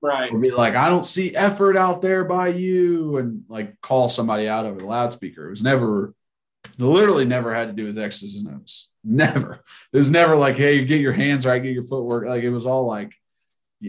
Right. 0.02 0.32
Or 0.32 0.40
be 0.40 0.52
like, 0.52 0.76
I 0.76 0.90
don't 0.90 1.08
see 1.08 1.36
effort 1.36 1.76
out 1.76 2.02
there 2.02 2.24
by 2.24 2.50
you. 2.50 3.18
And 3.18 3.44
like 3.50 3.80
call 3.82 4.10
somebody 4.10 4.48
out 4.48 4.66
over 4.66 4.80
the 4.80 4.86
loudspeaker. 4.86 5.48
It 5.48 5.50
was 5.50 5.64
never, 5.64 6.14
literally 6.78 7.26
never 7.26 7.54
had 7.54 7.68
to 7.68 7.74
do 7.74 7.86
with 7.86 7.98
X's 8.00 8.36
and 8.36 8.62
O's. 8.62 8.92
Never. 9.04 9.64
It 9.92 9.98
was 9.98 10.12
never 10.12 10.36
like, 10.36 10.56
hey, 10.56 10.76
you 10.76 10.86
get 10.86 11.02
your 11.02 11.14
hands 11.14 11.46
right, 11.46 11.62
get 11.62 11.74
your 11.74 11.84
footwork. 11.84 12.28
Like 12.28 12.44
it 12.44 12.50
was 12.50 12.66
all 12.66 12.86
like, 12.86 13.14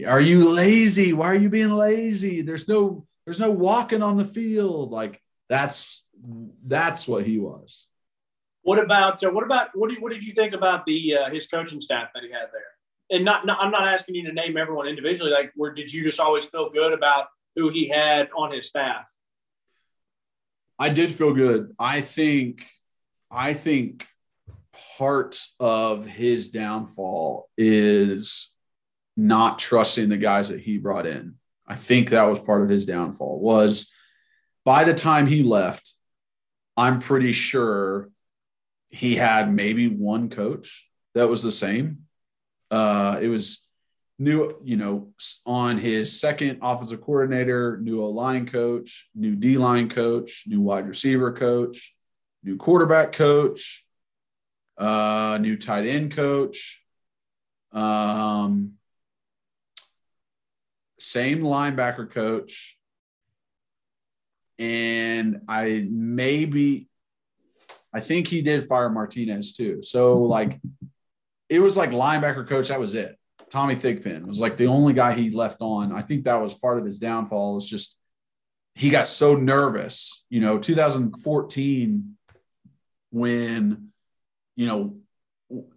are 0.05 0.21
you 0.21 0.49
lazy? 0.49 1.13
Why 1.13 1.27
are 1.27 1.35
you 1.35 1.49
being 1.49 1.71
lazy? 1.71 2.41
There's 2.41 2.67
no, 2.67 3.05
there's 3.25 3.39
no 3.39 3.51
walking 3.51 4.01
on 4.01 4.17
the 4.17 4.25
field. 4.25 4.91
Like 4.91 5.21
that's 5.51 6.07
that's 6.65 7.09
what 7.09 7.25
he 7.25 7.37
was. 7.37 7.87
What 8.61 8.79
about 8.79 9.21
uh, 9.21 9.31
what 9.31 9.43
about 9.43 9.67
what 9.73 9.89
did 9.89 10.01
what 10.01 10.13
did 10.13 10.23
you 10.23 10.33
think 10.33 10.53
about 10.53 10.85
the 10.85 11.17
uh, 11.17 11.29
his 11.29 11.45
coaching 11.45 11.81
staff 11.81 12.07
that 12.13 12.23
he 12.23 12.31
had 12.31 12.47
there? 12.53 13.17
And 13.17 13.25
not, 13.25 13.45
not 13.45 13.57
I'm 13.59 13.69
not 13.69 13.85
asking 13.85 14.15
you 14.15 14.25
to 14.27 14.31
name 14.31 14.55
everyone 14.55 14.87
individually. 14.87 15.31
Like, 15.31 15.51
where 15.55 15.73
did 15.73 15.91
you 15.91 16.05
just 16.05 16.21
always 16.21 16.45
feel 16.45 16.69
good 16.69 16.93
about 16.93 17.25
who 17.57 17.67
he 17.67 17.89
had 17.89 18.29
on 18.33 18.53
his 18.53 18.69
staff? 18.69 19.03
I 20.79 20.87
did 20.87 21.11
feel 21.11 21.33
good. 21.33 21.73
I 21.77 21.99
think 21.99 22.65
I 23.29 23.53
think 23.53 24.07
part 24.97 25.37
of 25.59 26.05
his 26.05 26.49
downfall 26.49 27.49
is 27.57 28.53
not 29.17 29.59
trusting 29.59 30.07
the 30.07 30.17
guys 30.17 30.47
that 30.47 30.61
he 30.61 30.77
brought 30.77 31.05
in. 31.05 31.35
I 31.67 31.75
think 31.75 32.11
that 32.11 32.29
was 32.29 32.39
part 32.39 32.63
of 32.63 32.69
his 32.69 32.85
downfall 32.85 33.41
was 33.41 33.91
by 34.63 34.83
the 34.83 34.93
time 34.93 35.27
he 35.27 35.43
left, 35.43 35.93
I'm 36.77 36.99
pretty 36.99 37.31
sure 37.31 38.09
he 38.89 39.15
had 39.15 39.53
maybe 39.53 39.87
one 39.87 40.29
coach 40.29 40.87
that 41.13 41.29
was 41.29 41.43
the 41.43 41.51
same. 41.51 42.05
Uh, 42.69 43.19
it 43.21 43.27
was 43.27 43.67
new, 44.17 44.55
you 44.63 44.77
know, 44.77 45.13
on 45.45 45.77
his 45.77 46.19
second 46.19 46.59
offensive 46.61 47.01
coordinator, 47.01 47.77
new 47.81 48.01
O 48.01 48.09
line 48.09 48.45
coach, 48.45 49.09
new 49.15 49.35
D 49.35 49.57
line 49.57 49.89
coach, 49.89 50.43
new 50.47 50.61
wide 50.61 50.87
receiver 50.87 51.33
coach, 51.33 51.95
new 52.43 52.55
quarterback 52.57 53.11
coach, 53.11 53.85
uh, 54.77 55.37
new 55.41 55.57
tight 55.57 55.85
end 55.85 56.15
coach, 56.15 56.83
um, 57.71 58.73
same 60.99 61.41
linebacker 61.41 62.09
coach. 62.09 62.77
And 64.61 65.41
I 65.47 65.87
maybe, 65.89 66.87
I 67.91 67.99
think 67.99 68.27
he 68.27 68.43
did 68.43 68.65
fire 68.65 68.89
Martinez 68.89 69.53
too. 69.53 69.81
So, 69.81 70.13
like, 70.21 70.61
it 71.49 71.59
was 71.59 71.75
like 71.75 71.89
linebacker 71.89 72.47
coach, 72.47 72.69
that 72.69 72.79
was 72.79 72.95
it. 72.95 73.17
Tommy 73.49 73.75
Thigpen 73.75 74.25
was 74.27 74.39
like 74.39 74.55
the 74.55 74.67
only 74.67 74.93
guy 74.93 75.13
he 75.13 75.29
left 75.31 75.61
on. 75.61 75.91
I 75.91 76.01
think 76.01 76.23
that 76.23 76.41
was 76.41 76.53
part 76.53 76.77
of 76.77 76.85
his 76.85 76.99
downfall. 76.99 77.55
Was 77.55 77.69
just 77.69 77.99
he 78.75 78.89
got 78.89 79.07
so 79.07 79.35
nervous. 79.35 80.23
You 80.29 80.39
know, 80.39 80.57
2014 80.57 82.15
when 83.09 83.89
you 84.55 84.67
know 84.67 84.95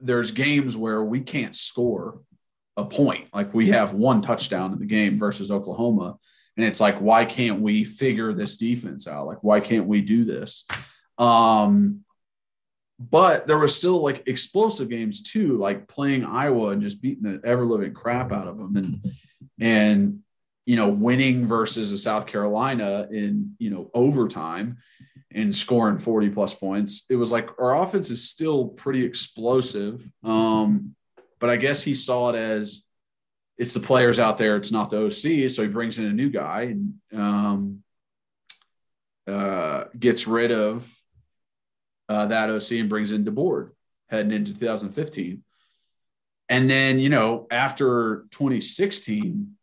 there's 0.00 0.30
games 0.30 0.76
where 0.76 1.02
we 1.02 1.20
can't 1.20 1.56
score 1.56 2.20
a 2.76 2.84
point, 2.84 3.26
like 3.34 3.52
we 3.52 3.70
have 3.70 3.92
one 3.92 4.22
touchdown 4.22 4.72
in 4.72 4.78
the 4.78 4.86
game 4.86 5.18
versus 5.18 5.50
Oklahoma, 5.50 6.16
and 6.56 6.64
it's 6.64 6.80
like 6.80 6.98
why 6.98 7.24
can't 7.24 7.60
we 7.60 7.84
figure 7.84 8.32
this 8.32 8.56
defense 8.56 9.06
out? 9.08 9.26
Like 9.26 9.42
why 9.42 9.60
can't 9.60 9.86
we 9.86 10.00
do 10.00 10.24
this? 10.24 10.66
Um, 11.18 12.04
but 12.98 13.46
there 13.46 13.58
was 13.58 13.74
still 13.74 14.02
like 14.02 14.28
explosive 14.28 14.88
games 14.88 15.22
too, 15.22 15.58
like 15.58 15.88
playing 15.88 16.24
Iowa 16.24 16.70
and 16.70 16.82
just 16.82 17.02
beating 17.02 17.24
the 17.24 17.40
ever 17.44 17.64
living 17.64 17.92
crap 17.92 18.32
out 18.32 18.46
of 18.46 18.56
them, 18.56 18.76
and 18.76 19.14
and 19.60 20.20
you 20.64 20.76
know 20.76 20.88
winning 20.88 21.46
versus 21.46 21.92
a 21.92 21.98
South 21.98 22.26
Carolina 22.26 23.08
in 23.10 23.56
you 23.58 23.70
know 23.70 23.90
overtime 23.94 24.78
and 25.32 25.54
scoring 25.54 25.98
40 25.98 26.30
plus 26.30 26.54
points. 26.54 27.06
It 27.10 27.16
was 27.16 27.32
like 27.32 27.50
our 27.60 27.82
offense 27.82 28.10
is 28.10 28.30
still 28.30 28.68
pretty 28.68 29.04
explosive. 29.04 30.08
Um, 30.22 30.94
but 31.40 31.50
I 31.50 31.56
guess 31.56 31.82
he 31.82 31.94
saw 31.94 32.30
it 32.30 32.36
as 32.36 32.86
it's 33.56 33.74
the 33.74 33.80
players 33.80 34.18
out 34.18 34.38
there, 34.38 34.56
it's 34.56 34.72
not 34.72 34.90
the 34.90 35.06
OC. 35.06 35.50
So 35.50 35.62
he 35.62 35.68
brings 35.68 35.98
in 35.98 36.06
a 36.06 36.12
new 36.12 36.28
guy 36.28 36.62
and 36.62 36.94
um, 37.12 37.82
uh, 39.26 39.84
gets 39.98 40.26
rid 40.26 40.50
of 40.50 40.90
uh, 42.08 42.26
that 42.26 42.50
OC 42.50 42.72
and 42.72 42.88
brings 42.88 43.12
in 43.12 43.24
DeBord 43.24 43.70
heading 44.08 44.32
into 44.32 44.52
2015. 44.54 45.42
And 46.48 46.68
then, 46.68 46.98
you 46.98 47.08
know, 47.08 47.46
after 47.50 48.26
2016 48.32 49.56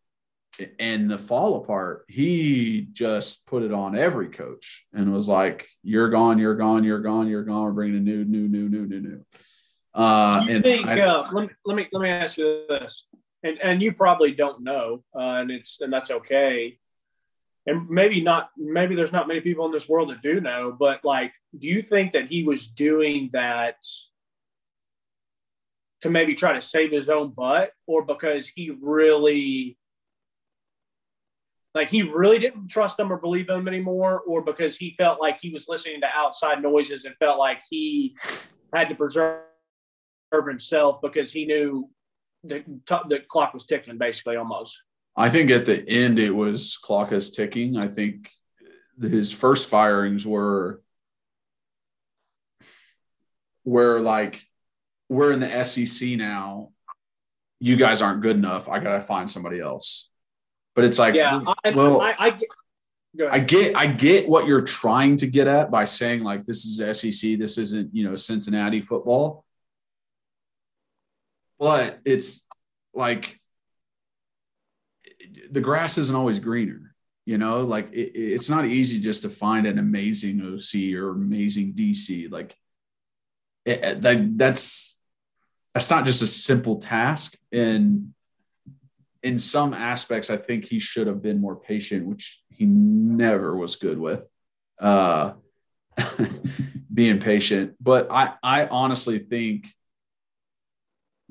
and 0.79 1.09
the 1.09 1.17
fall 1.17 1.57
apart, 1.57 2.05
he 2.07 2.87
just 2.91 3.45
put 3.45 3.63
it 3.63 3.71
on 3.71 3.95
every 3.95 4.29
coach 4.29 4.85
and 4.93 5.13
was 5.13 5.29
like, 5.29 5.67
you're 5.83 6.09
gone, 6.09 6.39
you're 6.39 6.55
gone, 6.55 6.83
you're 6.83 6.99
gone, 6.99 7.27
you're 7.27 7.43
gone. 7.43 7.65
We're 7.65 7.71
bringing 7.71 7.97
a 7.97 7.99
new, 7.99 8.25
new, 8.25 8.47
new, 8.47 8.67
new, 8.67 8.85
new, 8.87 8.99
new. 8.99 9.25
Uh, 9.93 10.43
you 10.47 10.55
and 10.55 10.63
think? 10.63 10.87
I- 10.87 11.01
uh, 11.01 11.29
let 11.31 11.47
me 11.47 11.49
let 11.65 11.75
me 11.75 11.87
let 11.91 12.01
me 12.01 12.09
ask 12.09 12.37
you 12.37 12.63
this, 12.69 13.05
and 13.43 13.57
and 13.61 13.81
you 13.81 13.93
probably 13.93 14.31
don't 14.31 14.61
know, 14.61 15.03
uh, 15.15 15.39
and 15.41 15.51
it's 15.51 15.81
and 15.81 15.91
that's 15.91 16.11
okay, 16.11 16.77
and 17.65 17.89
maybe 17.89 18.21
not. 18.21 18.49
Maybe 18.57 18.95
there's 18.95 19.11
not 19.11 19.27
many 19.27 19.41
people 19.41 19.65
in 19.65 19.71
this 19.71 19.89
world 19.89 20.09
that 20.09 20.21
do 20.21 20.39
know, 20.41 20.75
but 20.77 21.03
like, 21.03 21.33
do 21.57 21.67
you 21.67 21.81
think 21.81 22.11
that 22.11 22.27
he 22.27 22.43
was 22.43 22.67
doing 22.67 23.29
that 23.33 23.77
to 26.01 26.09
maybe 26.09 26.33
try 26.33 26.53
to 26.53 26.61
save 26.61 26.91
his 26.91 27.09
own 27.09 27.31
butt, 27.31 27.71
or 27.87 28.03
because 28.03 28.47
he 28.47 28.75
really? 28.81 29.77
Like 31.73 31.87
he 31.87 32.01
really 32.01 32.37
didn't 32.37 32.67
trust 32.67 32.99
him 32.99 33.13
or 33.13 33.17
believe 33.17 33.49
him 33.49 33.67
anymore, 33.67 34.21
or 34.27 34.41
because 34.41 34.75
he 34.75 34.93
felt 34.97 35.21
like 35.21 35.39
he 35.39 35.51
was 35.51 35.67
listening 35.69 36.01
to 36.01 36.07
outside 36.13 36.61
noises 36.61 37.05
and 37.05 37.15
felt 37.17 37.39
like 37.39 37.61
he 37.69 38.15
had 38.73 38.89
to 38.89 38.95
preserve 38.95 39.39
himself 40.45 40.99
because 41.01 41.31
he 41.31 41.45
knew 41.45 41.89
the, 42.43 42.63
the 43.07 43.19
clock 43.27 43.53
was 43.53 43.65
ticking 43.65 43.97
basically 43.97 44.35
almost. 44.35 44.81
I 45.15 45.29
think 45.29 45.51
at 45.51 45.65
the 45.65 45.87
end 45.87 46.19
it 46.19 46.31
was 46.31 46.77
clock 46.77 47.11
is 47.11 47.31
ticking. 47.31 47.77
I 47.77 47.87
think 47.87 48.29
his 48.99 49.31
first 49.31 49.69
firings 49.69 50.25
were 50.25 50.81
where 53.63 53.99
like 53.99 54.43
we're 55.09 55.31
in 55.33 55.39
the 55.39 55.63
SEC 55.63 56.09
now. 56.11 56.69
You 57.59 57.75
guys 57.75 58.01
aren't 58.01 58.21
good 58.21 58.37
enough. 58.37 58.69
I 58.69 58.79
gotta 58.79 59.01
find 59.01 59.29
somebody 59.29 59.59
else. 59.59 60.09
But 60.73 60.85
it's 60.85 60.97
like, 60.97 61.15
Yeah, 61.15 61.41
I, 61.63 61.71
well, 61.71 62.01
I, 62.01 62.15
I, 62.17 62.29
get. 62.31 62.49
I 63.29 63.39
get 63.39 63.75
I 63.75 63.85
get 63.87 64.29
what 64.29 64.47
you're 64.47 64.61
trying 64.61 65.17
to 65.17 65.27
get 65.27 65.47
at 65.47 65.69
by 65.69 65.83
saying 65.83 66.23
like 66.23 66.45
this 66.45 66.65
is 66.65 66.77
SEC, 66.97 67.37
this 67.37 67.57
isn't 67.57 67.93
you 67.93 68.09
know 68.09 68.15
Cincinnati 68.15 68.81
football. 68.81 69.45
But 71.61 71.99
it's 72.05 72.47
like 72.91 73.39
the 75.51 75.61
grass 75.61 75.99
isn't 75.99 76.15
always 76.15 76.39
greener. 76.39 76.95
You 77.23 77.37
know, 77.37 77.59
like 77.59 77.91
it, 77.91 78.13
it's 78.15 78.49
not 78.49 78.65
easy 78.65 78.99
just 78.99 79.21
to 79.21 79.29
find 79.29 79.67
an 79.67 79.77
amazing 79.77 80.41
OC 80.41 80.95
or 80.99 81.11
amazing 81.11 81.73
DC. 81.73 82.31
Like 82.31 82.57
it, 83.63 84.01
that, 84.01 84.37
that's 84.39 84.99
that's 85.75 85.91
not 85.91 86.07
just 86.07 86.23
a 86.23 86.27
simple 86.27 86.77
task. 86.77 87.37
And 87.51 88.15
in 89.21 89.37
some 89.37 89.75
aspects, 89.75 90.31
I 90.31 90.37
think 90.37 90.65
he 90.65 90.79
should 90.79 91.05
have 91.05 91.21
been 91.21 91.39
more 91.39 91.55
patient, 91.55 92.07
which 92.07 92.41
he 92.49 92.65
never 92.65 93.55
was 93.55 93.75
good 93.75 93.99
with. 93.99 94.23
Uh, 94.79 95.33
being 96.91 97.19
patient, 97.19 97.75
but 97.79 98.07
I 98.09 98.33
I 98.41 98.65
honestly 98.65 99.19
think 99.19 99.67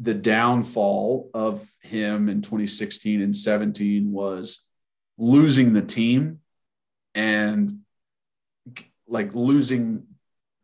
the 0.01 0.15
downfall 0.15 1.31
of 1.35 1.69
him 1.83 2.29
in 2.29 2.41
2016 2.41 3.21
and 3.21 3.37
17 3.37 4.11
was 4.11 4.67
losing 5.19 5.75
the 5.75 5.83
team 5.83 6.41
and 7.15 7.81
like 9.07 9.35
losing 9.35 10.07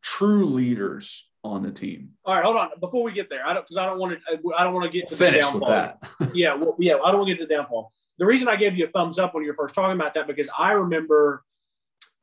true 0.03 0.47
leaders 0.47 1.31
on 1.45 1.63
the 1.63 1.71
team. 1.71 2.13
All 2.25 2.35
right, 2.35 2.45
hold 2.45 2.57
on. 2.57 2.71
Before 2.81 3.03
we 3.03 3.13
get 3.13 3.29
there, 3.29 3.47
I 3.47 3.53
don't 3.53 3.65
because 3.65 3.77
I 3.77 3.85
don't 3.85 3.99
want 3.99 4.19
to. 4.19 4.55
I 4.57 4.65
don't 4.65 4.73
want 4.73 4.91
to 4.91 4.99
get 4.99 5.09
to 5.09 5.17
finish 5.17 5.47
the 5.47 5.59
with 5.59 5.69
that. 5.69 6.03
yeah, 6.35 6.55
well, 6.55 6.75
yeah. 6.79 6.95
I 6.95 7.11
don't 7.11 7.21
want 7.21 7.29
to 7.29 7.35
get 7.35 7.41
to 7.43 7.47
the 7.47 7.55
downfall. 7.55 7.93
The 8.19 8.25
reason 8.25 8.49
I 8.49 8.57
gave 8.57 8.77
you 8.77 8.87
a 8.87 8.89
thumbs 8.89 9.19
up 9.19 9.35
when 9.35 9.45
you 9.45 9.51
were 9.51 9.57
first 9.57 9.75
talking 9.75 9.95
about 9.95 10.15
that 10.15 10.27
because 10.27 10.49
I 10.59 10.73
remember 10.73 11.45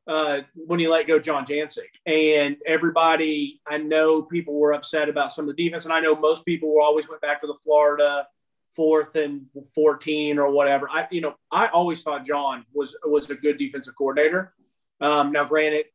uh, 0.06 0.40
when 0.54 0.78
he 0.78 0.88
let 0.88 1.06
go 1.06 1.18
John 1.18 1.44
Jancek, 1.46 1.90
and 2.06 2.56
everybody. 2.66 3.60
I 3.66 3.78
know 3.78 4.22
people 4.22 4.54
were 4.54 4.72
upset 4.72 5.08
about 5.08 5.32
some 5.32 5.48
of 5.48 5.56
the 5.56 5.64
defense, 5.64 5.84
and 5.84 5.94
I 5.94 6.00
know 6.00 6.14
most 6.14 6.44
people 6.44 6.74
were 6.74 6.82
always 6.82 7.08
went 7.08 7.20
back 7.20 7.40
to 7.40 7.46
the 7.46 7.56
Florida 7.62 8.26
fourth 8.74 9.14
and 9.14 9.46
14 9.74 10.38
or 10.38 10.50
whatever. 10.50 10.88
I, 10.90 11.06
you 11.10 11.20
know, 11.20 11.34
I 11.50 11.68
always 11.68 12.02
thought 12.02 12.26
John 12.26 12.64
was 12.72 12.96
was 13.04 13.30
a 13.30 13.34
good 13.34 13.58
defensive 13.58 13.94
coordinator. 13.96 14.52
Um, 15.00 15.32
now, 15.32 15.44
granted, 15.44 15.86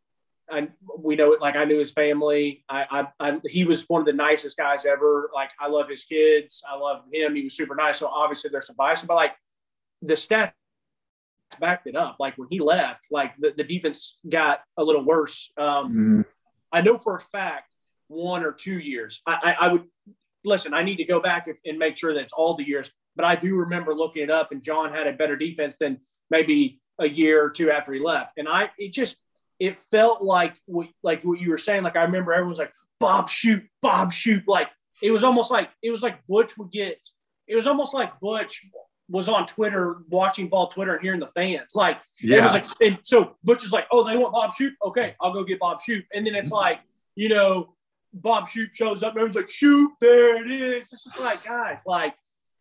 I, 0.49 0.69
we 0.97 1.15
know 1.15 1.33
it. 1.33 1.41
Like 1.41 1.55
I 1.55 1.65
knew 1.65 1.79
his 1.79 1.91
family. 1.91 2.63
I, 2.69 3.07
I, 3.19 3.29
I, 3.29 3.39
he 3.45 3.65
was 3.65 3.87
one 3.87 4.01
of 4.01 4.05
the 4.05 4.13
nicest 4.13 4.57
guys 4.57 4.85
ever. 4.85 5.29
Like 5.33 5.51
I 5.59 5.67
love 5.67 5.89
his 5.89 6.03
kids. 6.03 6.63
I 6.69 6.75
love 6.75 7.03
him. 7.11 7.35
He 7.35 7.43
was 7.43 7.55
super 7.55 7.75
nice. 7.75 7.99
So 7.99 8.07
obviously 8.07 8.49
there's 8.49 8.67
some 8.67 8.75
bias, 8.75 9.03
but 9.03 9.15
like 9.15 9.35
the 10.01 10.15
stats 10.15 10.53
backed 11.59 11.87
it 11.87 11.95
up. 11.95 12.17
Like 12.19 12.37
when 12.37 12.47
he 12.49 12.59
left, 12.59 13.07
like 13.11 13.33
the, 13.39 13.53
the 13.55 13.63
defense 13.63 14.17
got 14.27 14.61
a 14.77 14.83
little 14.83 15.03
worse. 15.03 15.51
Um, 15.57 15.87
mm-hmm. 15.87 16.21
I 16.71 16.81
know 16.81 16.97
for 16.97 17.15
a 17.15 17.19
fact 17.19 17.69
one 18.07 18.43
or 18.43 18.51
two 18.51 18.77
years. 18.77 19.21
I, 19.25 19.55
I, 19.59 19.65
I 19.65 19.71
would 19.71 19.85
listen. 20.43 20.73
I 20.73 20.83
need 20.83 20.97
to 20.97 21.05
go 21.05 21.19
back 21.19 21.47
and 21.65 21.77
make 21.79 21.97
sure 21.97 22.13
that 22.13 22.21
it's 22.21 22.33
all 22.33 22.55
the 22.55 22.67
years. 22.67 22.91
But 23.15 23.25
I 23.25 23.35
do 23.35 23.55
remember 23.55 23.93
looking 23.93 24.23
it 24.23 24.31
up, 24.31 24.51
and 24.51 24.63
John 24.63 24.93
had 24.93 25.07
a 25.07 25.13
better 25.13 25.35
defense 25.35 25.75
than 25.79 25.99
maybe 26.29 26.79
a 26.99 27.07
year 27.07 27.43
or 27.43 27.49
two 27.49 27.71
after 27.71 27.93
he 27.93 27.99
left. 27.99 28.37
And 28.37 28.47
I 28.47 28.69
it 28.77 28.93
just 28.93 29.17
it 29.59 29.79
felt 29.79 30.21
like 30.21 30.55
what, 30.65 30.87
like 31.03 31.23
what 31.23 31.39
you 31.39 31.49
were 31.49 31.57
saying. 31.57 31.83
Like 31.83 31.95
I 31.95 32.03
remember 32.03 32.33
everyone 32.33 32.49
was 32.49 32.59
like, 32.59 32.73
Bob 32.99 33.29
Shoop, 33.29 33.65
Bob 33.81 34.13
Shoop. 34.13 34.43
Like 34.47 34.69
it 35.01 35.11
was 35.11 35.23
almost 35.23 35.51
like 35.51 35.69
it 35.81 35.91
was 35.91 36.01
like 36.01 36.25
Butch 36.27 36.57
would 36.57 36.71
get. 36.71 36.99
It 37.47 37.55
was 37.55 37.67
almost 37.67 37.93
like 37.93 38.19
Butch 38.19 38.65
was 39.09 39.27
on 39.27 39.45
Twitter 39.47 39.97
watching 40.09 40.47
ball 40.47 40.67
Twitter 40.67 40.93
and 40.93 41.01
hearing 41.01 41.19
the 41.19 41.31
fans. 41.35 41.75
Like 41.75 41.99
yeah. 42.21 42.51
Like, 42.51 42.65
and 42.81 42.99
so 43.01 43.35
Butch 43.43 43.65
is 43.65 43.71
like, 43.71 43.87
oh, 43.91 44.03
they 44.03 44.17
want 44.17 44.33
Bob 44.33 44.53
Shoop. 44.53 44.73
Okay, 44.85 45.15
I'll 45.19 45.33
go 45.33 45.43
get 45.43 45.59
Bob 45.59 45.81
Shoop. 45.81 46.05
And 46.13 46.25
then 46.25 46.35
it's 46.35 46.49
mm-hmm. 46.49 46.55
like, 46.55 46.79
you 47.15 47.29
know, 47.29 47.73
Bob 48.13 48.47
Shoop 48.47 48.73
shows 48.73 49.03
up 49.03 49.13
and 49.13 49.19
everyone's 49.19 49.35
like, 49.35 49.49
shoot, 49.49 49.91
there 49.99 50.43
it 50.43 50.51
is. 50.51 50.89
It's 50.91 51.03
just 51.03 51.19
like, 51.19 51.43
guys, 51.43 51.83
like 51.85 52.13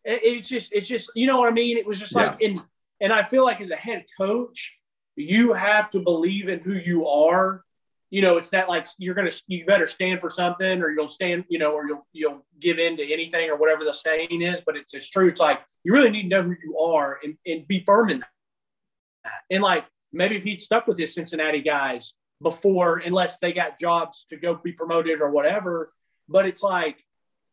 it, 0.05 0.21
it's 0.23 0.49
just, 0.49 0.73
it's 0.73 0.89
just, 0.89 1.11
you 1.15 1.27
know 1.27 1.39
what 1.39 1.49
I 1.49 1.53
mean? 1.53 1.77
It 1.77 1.87
was 1.87 1.99
just 1.99 2.15
like, 2.15 2.41
yeah. 2.41 2.49
and 2.49 2.63
and 3.01 3.13
I 3.13 3.23
feel 3.23 3.45
like 3.45 3.61
as 3.61 3.71
a 3.71 3.77
head 3.77 4.05
coach, 4.17 4.77
you 5.17 5.53
have 5.53 5.91
to 5.91 6.01
believe 6.01 6.49
in 6.49 6.61
who 6.61 6.75
you 6.75 7.07
are. 7.07 7.65
You 8.11 8.23
know, 8.23 8.39
it's 8.39 8.51
that 8.51 8.69
like 8.69 8.87
you're 8.99 9.15
gonna 9.15 9.31
you 9.47 9.67
better 9.67 9.87
stand 9.87 10.21
for 10.21 10.31
something, 10.31 10.83
or 10.83 10.91
you'll 10.91 11.09
stand, 11.09 11.45
you 11.49 11.59
know, 11.59 11.73
or 11.73 11.87
you'll 11.87 12.07
you'll 12.13 12.47
give 12.61 12.79
in 12.79 12.97
to 12.97 13.13
anything 13.13 13.51
or 13.51 13.57
whatever 13.57 13.85
the 13.85 13.93
saying 13.93 14.43
is. 14.43 14.63
But 14.65 14.77
it's 14.77 14.95
it's 14.95 15.09
true. 15.09 15.29
It's 15.29 15.41
like 15.41 15.61
you 15.85 15.93
really 15.93 16.11
need 16.11 16.23
to 16.23 16.29
know 16.29 16.43
who 16.43 16.55
you 16.63 16.79
are 16.79 17.19
and, 17.23 17.37
and 17.47 17.69
be 17.69 17.83
firm 17.85 18.11
in 18.11 18.21
that. 18.21 19.33
And 19.51 19.63
like 19.63 19.85
maybe 20.13 20.37
if 20.37 20.45
he'd 20.45 20.63
stuck 20.63 20.87
with 20.87 20.99
his 20.99 21.15
Cincinnati 21.15 21.61
guys 21.61 22.15
before, 22.43 22.99
unless 22.99 23.37
they 23.39 23.53
got 23.53 23.79
jobs 23.79 24.25
to 24.31 24.37
go 24.37 24.55
be 24.55 24.73
promoted 24.73 25.21
or 25.21 25.31
whatever. 25.31 25.93
But 26.29 26.47
it's 26.47 26.63
like 26.63 27.05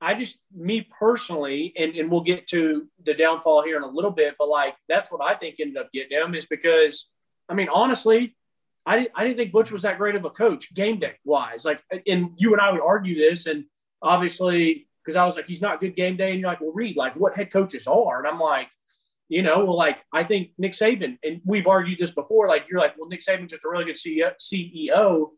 I 0.02 0.14
just, 0.14 0.38
me 0.54 0.88
personally, 1.00 1.74
and, 1.78 1.96
and 1.96 2.12
we'll 2.12 2.22
get 2.22 2.48
to 2.48 2.88
the 3.06 3.14
downfall 3.14 3.64
here 3.64 3.78
in 3.78 3.84
a 3.84 3.88
little 3.88 4.12
bit, 4.12 4.36
but 4.38 4.50
like 4.50 4.76
that's 4.88 5.12
what 5.12 5.22
I 5.22 5.36
think 5.36 5.56
ended 5.60 5.78
up 5.78 5.92
getting 5.92 6.18
him 6.18 6.36
is 6.36 6.46
because 6.46 7.08
I 7.50 7.54
mean, 7.54 7.70
honestly, 7.74 8.36
I 8.86 8.98
didn't, 8.98 9.12
I 9.16 9.24
didn't 9.24 9.38
think 9.38 9.52
Butch 9.52 9.72
was 9.72 9.82
that 9.82 9.98
great 9.98 10.16
of 10.16 10.26
a 10.26 10.30
coach 10.30 10.74
game 10.74 11.00
day 11.00 11.14
wise. 11.24 11.66
Like, 11.66 11.82
and 12.08 12.32
you 12.38 12.54
and 12.54 12.62
I 12.62 12.72
would 12.72 12.82
argue 12.82 13.16
this, 13.16 13.48
and 13.48 13.66
obviously, 14.02 14.88
because 15.04 15.16
I 15.16 15.26
was 15.26 15.36
like, 15.36 15.48
he's 15.48 15.62
not 15.62 15.80
good 15.80 15.96
game 15.96 16.18
day, 16.18 16.32
and 16.32 16.40
you're 16.40 16.50
like, 16.50 16.62
well, 16.62 16.72
Reed, 16.74 16.96
like, 16.96 17.16
what 17.16 17.36
head 17.36 17.52
coaches 17.52 17.88
are? 17.88 18.20
And 18.20 18.28
I'm 18.28 18.40
like, 18.40 18.68
you 19.28 19.42
know, 19.42 19.66
well, 19.66 19.78
like, 19.78 20.04
I 20.14 20.24
think 20.24 20.52
Nick 20.58 20.74
Saban, 20.74 21.18
and 21.24 21.42
we've 21.46 21.68
argued 21.68 22.00
this 22.00 22.12
before. 22.12 22.48
Like, 22.48 22.68
you're 22.70 22.80
like, 22.80 22.96
well, 22.98 23.10
Nick 23.10 23.22
Saban's 23.22 23.52
just 23.52 23.66
a 23.66 23.70
really 23.70 23.86
good 23.86 23.96
CEO. 23.96 25.30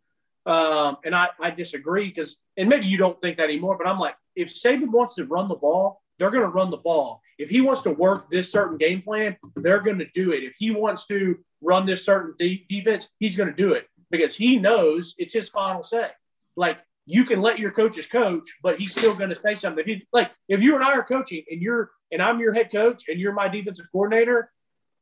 Um, 0.46 0.98
and 1.04 1.14
I, 1.16 1.28
I 1.42 1.52
disagree 1.52 2.08
because, 2.08 2.38
and 2.58 2.70
maybe 2.70 2.86
you 2.86 2.98
don't 2.98 3.20
think 3.20 3.38
that 3.38 3.46
anymore, 3.46 3.78
but 3.78 3.88
I'm 3.88 4.00
like, 4.00 4.16
if 4.36 4.54
Saban 4.54 4.90
wants 4.90 5.16
to 5.16 5.26
run 5.26 5.48
the 5.48 5.56
ball, 5.56 6.02
they're 6.18 6.32
going 6.32 6.44
to 6.44 6.50
run 6.50 6.72
the 6.72 6.78
ball. 6.78 7.22
If 7.38 7.50
he 7.50 7.62
wants 7.62 7.84
to 7.84 7.92
work 7.92 8.30
this 8.30 8.52
certain 8.52 8.78
game 8.78 9.02
plan, 9.02 9.38
they're 9.56 9.82
going 9.82 10.00
to 10.00 10.08
do 10.14 10.32
it. 10.32 10.44
If 10.44 10.56
he 10.58 10.72
wants 10.72 11.06
to 11.08 11.38
run 11.62 11.86
this 11.86 12.04
certain 12.04 12.34
de- 12.38 12.66
defense, 12.68 13.10
he's 13.20 13.38
going 13.38 13.50
to 13.50 13.56
do 13.56 13.74
it 13.74 13.88
because 14.10 14.36
he 14.36 14.58
knows 14.58 15.14
it's 15.18 15.34
his 15.34 15.50
final 15.50 15.84
say. 15.84 16.10
Like 16.56 16.80
you 17.06 17.24
can 17.26 17.42
let 17.42 17.60
your 17.60 17.72
coaches 17.72 18.08
coach, 18.08 18.48
but 18.64 18.78
he's 18.78 18.92
still 18.92 19.16
going 19.16 19.30
to 19.30 19.40
say 19.42 19.56
something. 19.56 19.86
He, 19.86 20.08
like 20.12 20.32
if 20.50 20.62
you 20.62 20.76
and 20.76 20.84
I 20.84 20.94
are 20.94 21.04
coaching 21.04 21.44
and 21.50 21.62
you're 21.62 21.92
and 22.12 22.22
I'm 22.22 22.40
your 22.40 22.54
head 22.54 22.72
coach 22.72 23.04
and 23.08 23.20
you're 23.20 23.34
my 23.34 23.48
defensive 23.48 23.88
coordinator, 23.92 24.52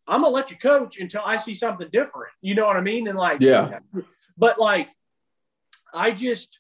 I'm 0.08 0.22
gonna 0.22 0.34
let 0.34 0.52
you 0.52 0.58
coach 0.58 1.00
until 1.00 1.22
I 1.26 1.38
see 1.38 1.54
something 1.54 1.88
different. 1.92 2.32
You 2.42 2.56
know 2.56 2.66
what 2.66 2.76
I 2.76 2.82
mean? 2.82 3.08
And 3.08 3.18
like, 3.18 3.42
yeah. 3.42 3.80
But 4.38 4.60
like, 4.60 4.90
I 5.94 6.12
just 6.12 6.60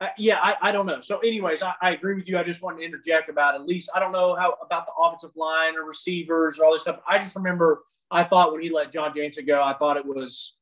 uh, 0.00 0.08
yeah, 0.18 0.38
I, 0.42 0.56
I 0.60 0.72
don't 0.72 0.86
know. 0.86 1.00
So, 1.00 1.18
anyways, 1.18 1.62
I, 1.62 1.72
I, 1.80 1.90
agree 1.92 2.14
with 2.14 2.28
you. 2.28 2.36
I 2.36 2.42
just 2.42 2.62
wanted 2.62 2.78
to 2.78 2.84
interject 2.84 3.28
about 3.28 3.54
at 3.54 3.64
least 3.64 3.90
I 3.94 4.00
don't 4.00 4.10
know 4.10 4.34
how 4.34 4.54
about 4.60 4.86
the 4.86 4.92
offensive 4.92 5.30
line 5.36 5.76
or 5.76 5.84
receivers 5.84 6.58
or 6.58 6.64
all 6.64 6.72
this 6.72 6.82
stuff. 6.82 6.98
I 7.08 7.18
just 7.18 7.36
remember 7.36 7.82
I 8.10 8.24
thought 8.24 8.52
when 8.52 8.60
he 8.60 8.70
let 8.70 8.92
John 8.92 9.12
Jancek 9.12 9.46
go, 9.46 9.62
I 9.62 9.74
thought 9.74 9.96
it 9.96 10.04
was. 10.04 10.56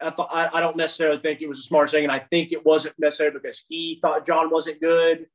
I 0.00 0.10
thought 0.10 0.30
I, 0.32 0.48
I 0.52 0.60
don't 0.60 0.76
necessarily 0.76 1.20
think 1.20 1.42
it 1.42 1.48
was 1.48 1.58
a 1.58 1.62
smart 1.62 1.90
thing, 1.90 2.04
and 2.04 2.12
I 2.12 2.20
think 2.20 2.52
it 2.52 2.64
wasn't 2.64 2.94
necessarily 2.98 3.38
because 3.38 3.64
he 3.68 3.98
thought 4.00 4.24
John 4.24 4.50
wasn't 4.50 4.80
good. 4.80 5.26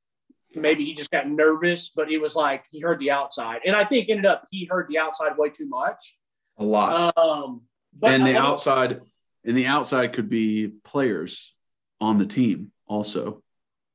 Maybe 0.56 0.86
he 0.86 0.94
just 0.94 1.12
got 1.12 1.30
nervous, 1.30 1.90
but 1.90 2.08
he 2.08 2.18
was 2.18 2.36
like 2.36 2.66
he 2.70 2.80
heard 2.80 3.00
the 3.00 3.12
outside, 3.12 3.62
and 3.66 3.76
I 3.76 3.86
think 3.86 4.10
ended 4.10 4.26
up 4.26 4.46
he 4.50 4.66
heard 4.66 4.88
the 4.90 4.98
outside 4.98 5.38
way 5.38 5.50
too 5.50 5.68
much. 5.68 6.18
A 6.58 6.64
lot. 6.64 7.16
Um, 7.18 7.62
and 8.02 8.26
the 8.26 8.38
outside, 8.38 9.02
and 9.46 9.56
the 9.56 9.68
outside 9.68 10.14
could 10.14 10.30
be 10.30 10.68
players 10.84 11.54
on 12.02 12.18
the 12.18 12.26
team 12.26 12.73
also 12.88 13.42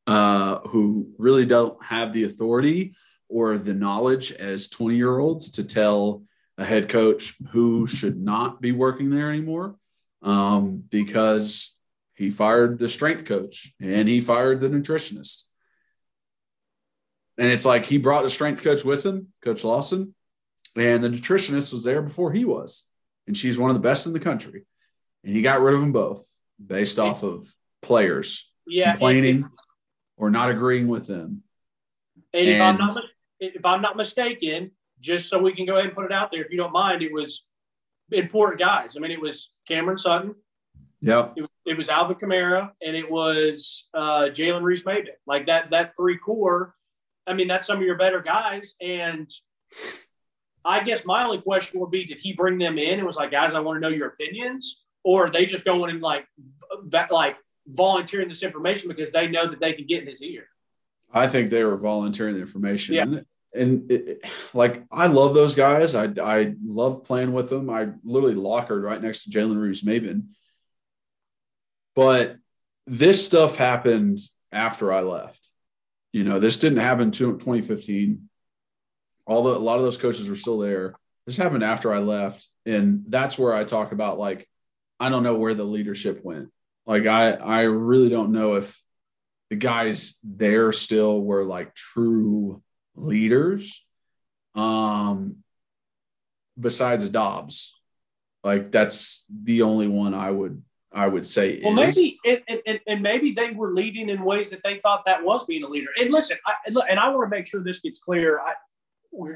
uh, 0.07 0.61
who 0.61 1.13
really 1.19 1.47
don't 1.47 1.83
have 1.85 2.13
the 2.13 2.25
authority 2.25 2.95
or 3.29 3.59
the 3.59 3.75
knowledge 3.75 4.33
as 4.33 4.69
20 4.69 4.97
year 4.97 5.19
olds 5.19 5.51
to 5.53 5.65
tell 5.65 6.23
a 6.57 6.65
head 6.65 6.89
coach 6.89 7.35
who 7.51 7.87
should 7.87 8.19
not 8.19 8.61
be 8.61 8.73
working 8.73 9.11
there 9.11 9.29
anymore 9.29 9.77
um, 10.23 10.83
because 10.91 11.77
he 12.15 12.31
fired 12.31 12.79
the 12.79 12.89
strength 12.89 13.27
coach 13.27 13.73
and 13.81 14.09
he 14.09 14.21
fired 14.21 14.61
the 14.61 14.69
nutritionist. 14.69 15.45
And 17.37 17.47
it's 17.47 17.65
like 17.65 17.87
he 17.87 17.99
brought 17.99 18.25
the 18.25 18.31
strength 18.31 18.65
coach 18.65 18.85
with 18.85 19.07
him, 19.07 19.29
Coach 19.45 19.63
Lawson, 19.63 20.15
and 20.77 21.05
the 21.05 21.09
nutritionist 21.09 21.73
was 21.73 21.85
there 21.85 22.03
before 22.03 22.33
he 22.33 22.45
was. 22.45 22.89
And 23.29 23.37
she's 23.37 23.59
one 23.59 23.71
of 23.71 23.77
the 23.77 23.81
best 23.81 24.07
in 24.07 24.13
the 24.13 24.21
country. 24.21 24.65
And 25.23 25.35
he 25.37 25.43
got 25.43 25.61
rid 25.61 25.75
of 25.75 25.81
them 25.81 25.93
both 25.93 26.27
based 26.65 26.99
off 26.99 27.23
of 27.23 27.55
players 27.83 28.48
yeah, 28.69 28.93
complaining 28.93 29.49
or 30.17 30.31
not 30.31 30.51
agreeing 30.51 30.89
with 30.89 31.07
them. 31.07 31.43
And, 32.33 32.49
and 32.49 32.51
if 32.51 32.61
I'm 32.61 32.77
not 32.77 32.95
if 33.41 33.65
I'm 33.65 33.83
not 33.83 33.97
mistaken, 33.97 34.73
just 35.01 35.29
so 35.29 35.39
we 35.39 35.55
can 35.55 35.67
go 35.67 35.75
ahead 35.75 35.87
and 35.87 35.95
put 35.95 36.05
it 36.05 36.13
out 36.13 36.31
there, 36.31 36.45
if 36.45 36.51
you 36.51 36.57
don't 36.57 36.73
mind, 36.73 37.03
it 37.03 37.13
was 37.13 37.45
important 38.11 38.61
guys. 38.61 38.97
I 38.97 39.01
mean, 39.01 39.11
it 39.11 39.21
was 39.21 39.51
Cameron 39.67 39.99
Sutton. 39.99 40.35
Yeah. 41.01 41.31
It, 41.37 41.49
it, 41.65 41.79
was 41.79 41.89
Alvin 41.89 42.17
Kamara 42.17 42.71
and 42.83 42.97
it 42.97 43.09
was 43.09 43.87
uh, 43.95 44.27
Jalen 44.31 44.63
Reeves-Maybin. 44.63 45.11
Like 45.27 45.47
that, 45.47 45.71
that 45.71 45.95
three 45.97 46.19
core. 46.19 46.75
I 47.27 47.35
mean, 47.35 47.47
that's 47.47 47.67
some 47.67 47.79
of 47.79 47.85
your 47.85 47.97
better 47.97 48.21
guys. 48.21 48.75
And 48.81 49.31
I 50.65 50.83
guess 50.83 51.05
my 51.05 51.25
only 51.25 51.41
question 51.41 51.79
would 51.81 51.91
be, 51.91 52.05
did 52.05 52.19
he 52.19 52.33
bring 52.33 52.59
them 52.59 52.79
in 52.79 52.99
and 52.99 53.07
was 53.07 53.17
like, 53.17 53.31
guys, 53.31 53.55
I 53.55 53.61
want 53.61 53.77
to 53.77 53.81
know 53.81 53.95
your 53.95 54.09
opinions? 54.09 54.83
Or 55.05 55.27
are 55.27 55.31
they 55.31 55.47
just 55.47 55.65
going 55.65 55.91
and 55.91 56.01
like, 56.01 56.27
like 57.11 57.37
volunteering 57.69 58.29
this 58.29 58.43
information 58.43 58.89
because 58.89 59.13
they 59.13 59.29
know 59.29 59.47
that 59.47 59.61
they 59.61 59.73
can 59.73 59.87
get 59.87 60.03
in 60.03 60.09
his 60.09 60.23
ear? 60.23 60.49
I 61.13 61.27
think 61.29 61.51
they 61.51 61.65
were 61.65 61.77
volunteering 61.77 62.35
the 62.35 62.41
information. 62.41 62.95
Yeah. 62.95 63.21
and 63.55 63.91
it, 63.91 64.25
like 64.53 64.85
I 64.91 65.07
love 65.07 65.35
those 65.35 65.55
guys. 65.55 65.95
I 65.95 66.13
I 66.23 66.55
love 66.65 67.05
playing 67.05 67.33
with 67.33 67.49
them. 67.49 67.71
I 67.71 67.89
literally 68.05 68.35
lockered 68.35 68.83
right 68.83 69.01
next 69.01 69.25
to 69.25 69.31
Jalen 69.31 69.61
Reeves 69.61 69.83
Maybin. 69.83 70.29
But 71.95 72.37
this 72.87 73.25
stuff 73.25 73.57
happened 73.57 74.19
after 74.53 74.93
I 74.93 75.01
left. 75.01 75.49
You 76.13 76.25
know, 76.25 76.39
this 76.39 76.59
didn't 76.59 76.79
happen 76.79 77.11
to 77.13 77.33
2015. 77.33 78.29
Although 79.27 79.57
a 79.57 79.59
lot 79.59 79.77
of 79.77 79.83
those 79.83 79.99
coaches 79.99 80.29
were 80.29 80.37
still 80.37 80.59
there. 80.59 80.95
This 81.27 81.37
happened 81.37 81.65
after 81.65 81.93
I 81.93 81.99
left. 81.99 82.47
And 82.65 83.05
that's 83.09 83.39
where 83.39 83.53
I 83.53 83.65
talk 83.65 83.93
about 83.93 84.19
like, 84.19 84.49
I 84.99 85.11
don't 85.11 85.23
know 85.23 85.37
where 85.37 85.55
the 85.55 85.65
leadership 85.65 86.25
went. 86.25 86.51
Like 86.89 87.07
I 87.07 87.33
I 87.33 87.63
really 87.65 88.09
don't 88.09 88.33
know 88.33 88.55
if 88.55 88.83
the 89.51 89.57
guys 89.57 90.19
there 90.25 90.73
still 90.73 91.21
were 91.21 91.45
like 91.45 91.75
true 91.75 92.63
leaders. 92.97 93.87
Um 94.55 95.45
besides 96.59 97.11
Dobbs. 97.11 97.79
Like 98.43 98.73
that's 98.73 99.27
the 99.29 99.63
only 99.63 99.87
one 99.87 100.15
I 100.15 100.31
would 100.31 100.63
I 100.91 101.07
would 101.07 101.27
say 101.27 101.61
Well, 101.63 101.79
is. 101.81 101.95
maybe 101.97 102.19
and, 102.25 102.63
and, 102.67 102.81
and 102.87 103.03
maybe 103.03 103.33
they 103.33 103.51
were 103.51 103.75
leading 103.75 104.09
in 104.09 104.25
ways 104.25 104.49
that 104.51 104.61
they 104.65 104.81
thought 104.81 105.05
that 105.05 105.23
was 105.23 105.45
being 105.45 105.63
a 105.65 105.69
leader. 105.69 105.91
And 106.01 106.11
listen, 106.11 106.39
I, 106.47 106.55
and 106.89 106.99
I 106.99 107.11
want 107.11 107.31
to 107.31 107.37
make 107.37 107.47
sure 107.47 107.63
this 107.63 107.81
gets 107.81 107.99
clear. 107.99 108.41
I, 108.41 108.55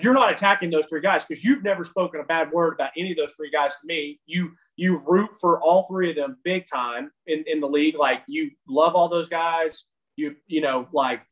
you're 0.01 0.15
not 0.15 0.31
attacking 0.33 0.71
those 0.71 0.85
three 0.87 1.01
guys 1.01 1.25
because 1.25 1.43
you've 1.45 1.65
never 1.65 1.85
spoken 1.85 2.21
a 2.21 2.25
bad 2.25 2.53
word 2.53 2.75
about 2.75 2.91
any 2.97 3.11
of 3.13 3.17
those 3.17 3.33
three 3.37 3.51
guys 3.51 3.73
to 3.81 3.87
me. 3.87 4.21
You 4.27 4.53
you 4.77 5.03
root 5.07 5.31
for 5.41 5.61
all 5.61 5.83
three 5.85 6.11
of 6.11 6.17
them 6.17 6.37
big 6.45 6.67
time 6.67 7.11
in, 7.27 7.45
in 7.47 7.61
the 7.61 7.69
league. 7.69 7.97
Like 7.97 8.23
you 8.27 8.51
love 8.69 8.95
all 8.95 9.09
those 9.09 9.29
guys. 9.29 9.85
You 10.17 10.37
you 10.47 10.61
know 10.61 10.89
like 10.93 11.23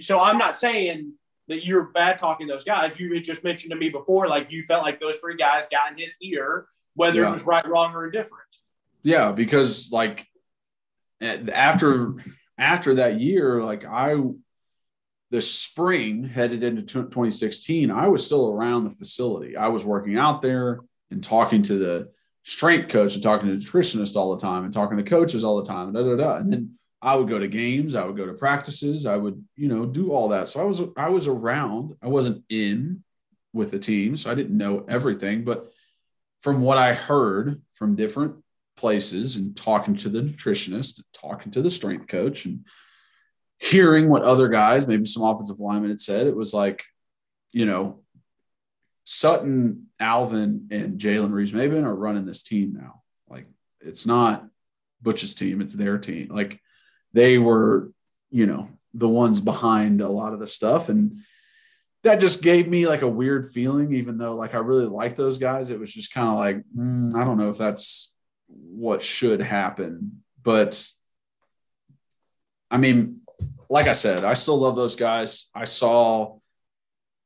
so. 0.00 0.20
I'm 0.20 0.38
not 0.38 0.56
saying 0.56 1.12
that 1.48 1.64
you're 1.64 1.84
bad 1.84 2.18
talking 2.18 2.46
those 2.46 2.64
guys. 2.64 2.98
You 2.98 3.12
had 3.14 3.24
just 3.24 3.44
mentioned 3.44 3.70
to 3.70 3.76
me 3.76 3.88
before 3.88 4.26
like 4.28 4.50
you 4.50 4.64
felt 4.64 4.82
like 4.82 4.98
those 5.00 5.16
three 5.16 5.36
guys 5.36 5.64
got 5.70 5.92
in 5.92 5.98
his 5.98 6.14
ear, 6.22 6.66
whether 6.94 7.20
Yeah. 7.20 7.28
it 7.28 7.32
was 7.32 7.42
right, 7.42 7.66
wrong, 7.68 7.94
or 7.94 8.06
indifferent. 8.06 8.42
Yeah, 9.02 9.32
because 9.32 9.90
like 9.92 10.26
after 11.20 12.14
after 12.58 12.94
that 12.94 13.20
year, 13.20 13.62
like 13.62 13.84
I 13.84 14.16
the 15.30 15.40
spring 15.40 16.24
headed 16.24 16.62
into 16.62 16.82
2016, 16.82 17.90
I 17.90 18.08
was 18.08 18.24
still 18.24 18.52
around 18.52 18.84
the 18.84 18.90
facility. 18.90 19.56
I 19.56 19.68
was 19.68 19.84
working 19.84 20.16
out 20.16 20.40
there 20.42 20.80
and 21.10 21.22
talking 21.22 21.62
to 21.62 21.78
the 21.78 22.10
strength 22.44 22.88
coach 22.88 23.14
and 23.14 23.22
talking 23.22 23.48
to 23.48 23.56
the 23.56 23.64
nutritionist 23.64 24.16
all 24.16 24.34
the 24.34 24.40
time 24.40 24.64
and 24.64 24.72
talking 24.72 24.96
to 24.96 25.02
coaches 25.02 25.42
all 25.42 25.56
the 25.56 25.68
time. 25.68 25.92
Da, 25.92 26.02
da, 26.02 26.16
da. 26.16 26.36
And 26.36 26.52
then 26.52 26.78
I 27.02 27.16
would 27.16 27.28
go 27.28 27.38
to 27.38 27.48
games, 27.48 27.94
I 27.94 28.04
would 28.04 28.16
go 28.16 28.26
to 28.26 28.34
practices, 28.34 29.04
I 29.04 29.16
would, 29.16 29.44
you 29.56 29.68
know, 29.68 29.84
do 29.84 30.12
all 30.12 30.28
that. 30.28 30.48
So 30.48 30.60
I 30.60 30.64
was 30.64 30.82
I 30.96 31.08
was 31.08 31.26
around. 31.26 31.96
I 32.02 32.08
wasn't 32.08 32.44
in 32.48 33.02
with 33.52 33.70
the 33.70 33.78
team, 33.78 34.16
so 34.16 34.30
I 34.30 34.34
didn't 34.34 34.56
know 34.56 34.84
everything, 34.88 35.44
but 35.44 35.72
from 36.40 36.60
what 36.60 36.78
I 36.78 36.92
heard 36.92 37.60
from 37.74 37.96
different 37.96 38.36
places 38.76 39.36
and 39.36 39.56
talking 39.56 39.96
to 39.96 40.08
the 40.08 40.20
nutritionist, 40.20 41.02
talking 41.12 41.50
to 41.52 41.62
the 41.62 41.70
strength 41.70 42.06
coach, 42.06 42.44
and 42.44 42.66
hearing 43.58 44.08
what 44.08 44.22
other 44.22 44.48
guys, 44.48 44.86
maybe 44.86 45.06
some 45.06 45.22
offensive 45.22 45.60
linemen 45.60 45.90
had 45.90 46.00
said, 46.00 46.26
it 46.26 46.36
was 46.36 46.52
like, 46.52 46.84
you 47.52 47.66
know, 47.66 48.00
Sutton, 49.04 49.86
Alvin, 50.00 50.68
and 50.70 50.98
Jalen 51.00 51.32
Reeves 51.32 51.52
Maybin 51.52 51.84
are 51.84 51.94
running 51.94 52.26
this 52.26 52.42
team 52.42 52.74
now. 52.74 53.02
Like 53.28 53.46
it's 53.80 54.06
not 54.06 54.46
Butch's 55.00 55.34
team, 55.34 55.60
it's 55.60 55.74
their 55.74 55.98
team. 55.98 56.28
Like 56.30 56.60
they 57.12 57.38
were, 57.38 57.92
you 58.30 58.46
know, 58.46 58.68
the 58.94 59.08
ones 59.08 59.40
behind 59.40 60.00
a 60.00 60.08
lot 60.08 60.32
of 60.32 60.40
the 60.40 60.46
stuff. 60.46 60.88
And 60.88 61.20
that 62.02 62.20
just 62.20 62.42
gave 62.42 62.68
me 62.68 62.86
like 62.86 63.02
a 63.02 63.08
weird 63.08 63.50
feeling, 63.50 63.92
even 63.92 64.18
though 64.18 64.34
like 64.34 64.54
I 64.54 64.58
really 64.58 64.86
like 64.86 65.16
those 65.16 65.38
guys. 65.38 65.70
It 65.70 65.78
was 65.78 65.92
just 65.92 66.12
kind 66.12 66.28
of 66.28 66.36
like, 66.36 66.62
mm, 66.76 67.14
I 67.14 67.24
don't 67.24 67.38
know 67.38 67.50
if 67.50 67.58
that's 67.58 68.14
what 68.48 69.02
should 69.02 69.40
happen. 69.40 70.22
But 70.42 70.84
I 72.70 72.78
mean, 72.78 73.20
like 73.68 73.86
I 73.86 73.92
said, 73.92 74.24
I 74.24 74.34
still 74.34 74.58
love 74.58 74.76
those 74.76 74.96
guys. 74.96 75.48
I 75.54 75.64
saw 75.64 76.38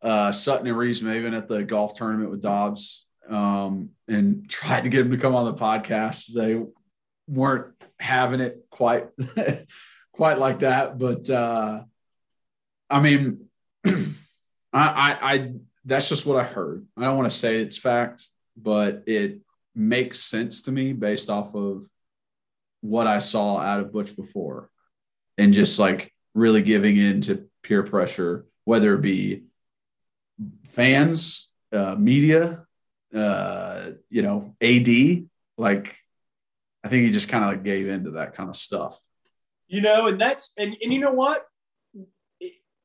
uh, 0.02 0.32
Sutton 0.32 0.66
and 0.66 0.76
Reeves 0.76 1.02
Maybin 1.02 1.36
at 1.36 1.48
the 1.48 1.62
golf 1.62 1.94
tournament 1.94 2.30
with 2.30 2.42
Dobbs 2.42 3.06
um, 3.28 3.90
and 4.08 4.48
tried 4.48 4.84
to 4.84 4.88
get 4.88 5.00
him 5.00 5.10
to 5.10 5.18
come 5.18 5.34
on 5.34 5.46
the 5.46 5.54
podcast. 5.54 6.32
They 6.32 6.62
weren't 7.28 7.74
having 7.98 8.40
it 8.40 8.64
quite 8.70 9.08
quite 10.12 10.38
like 10.38 10.60
that. 10.60 10.98
But 10.98 11.28
uh, 11.28 11.82
I 12.88 13.00
mean, 13.00 13.46
I, 13.86 13.92
I, 14.72 15.16
I 15.20 15.52
that's 15.84 16.08
just 16.08 16.26
what 16.26 16.38
I 16.38 16.44
heard. 16.44 16.86
I 16.96 17.02
don't 17.02 17.16
want 17.16 17.30
to 17.30 17.36
say 17.36 17.56
it's 17.56 17.78
fact, 17.78 18.26
but 18.56 19.04
it 19.06 19.40
makes 19.74 20.20
sense 20.20 20.62
to 20.62 20.72
me 20.72 20.92
based 20.92 21.30
off 21.30 21.54
of 21.54 21.84
what 22.80 23.06
I 23.06 23.18
saw 23.18 23.58
out 23.58 23.80
of 23.80 23.92
Butch 23.92 24.16
before 24.16 24.70
and 25.38 25.52
just 25.52 25.78
like 25.78 26.12
really 26.34 26.62
giving 26.62 26.96
in 26.96 27.20
to 27.22 27.48
peer 27.62 27.82
pressure, 27.82 28.46
whether 28.64 28.94
it 28.94 29.02
be 29.02 29.44
fans, 30.64 31.52
uh, 31.72 31.94
media, 31.96 32.64
uh, 33.14 33.90
you 34.08 34.22
know, 34.22 34.54
AD. 34.60 34.88
Like, 35.58 35.96
I 36.82 36.88
think 36.88 37.04
he 37.04 37.10
just 37.10 37.28
kind 37.28 37.44
of 37.44 37.50
like 37.50 37.64
gave 37.64 37.88
into 37.88 38.12
that 38.12 38.34
kind 38.34 38.48
of 38.48 38.56
stuff. 38.56 38.98
You 39.68 39.80
know, 39.80 40.08
and 40.08 40.20
that's 40.20 40.52
and, 40.56 40.76
and 40.82 40.92
you 40.92 41.00
know 41.00 41.12
what? 41.12 41.46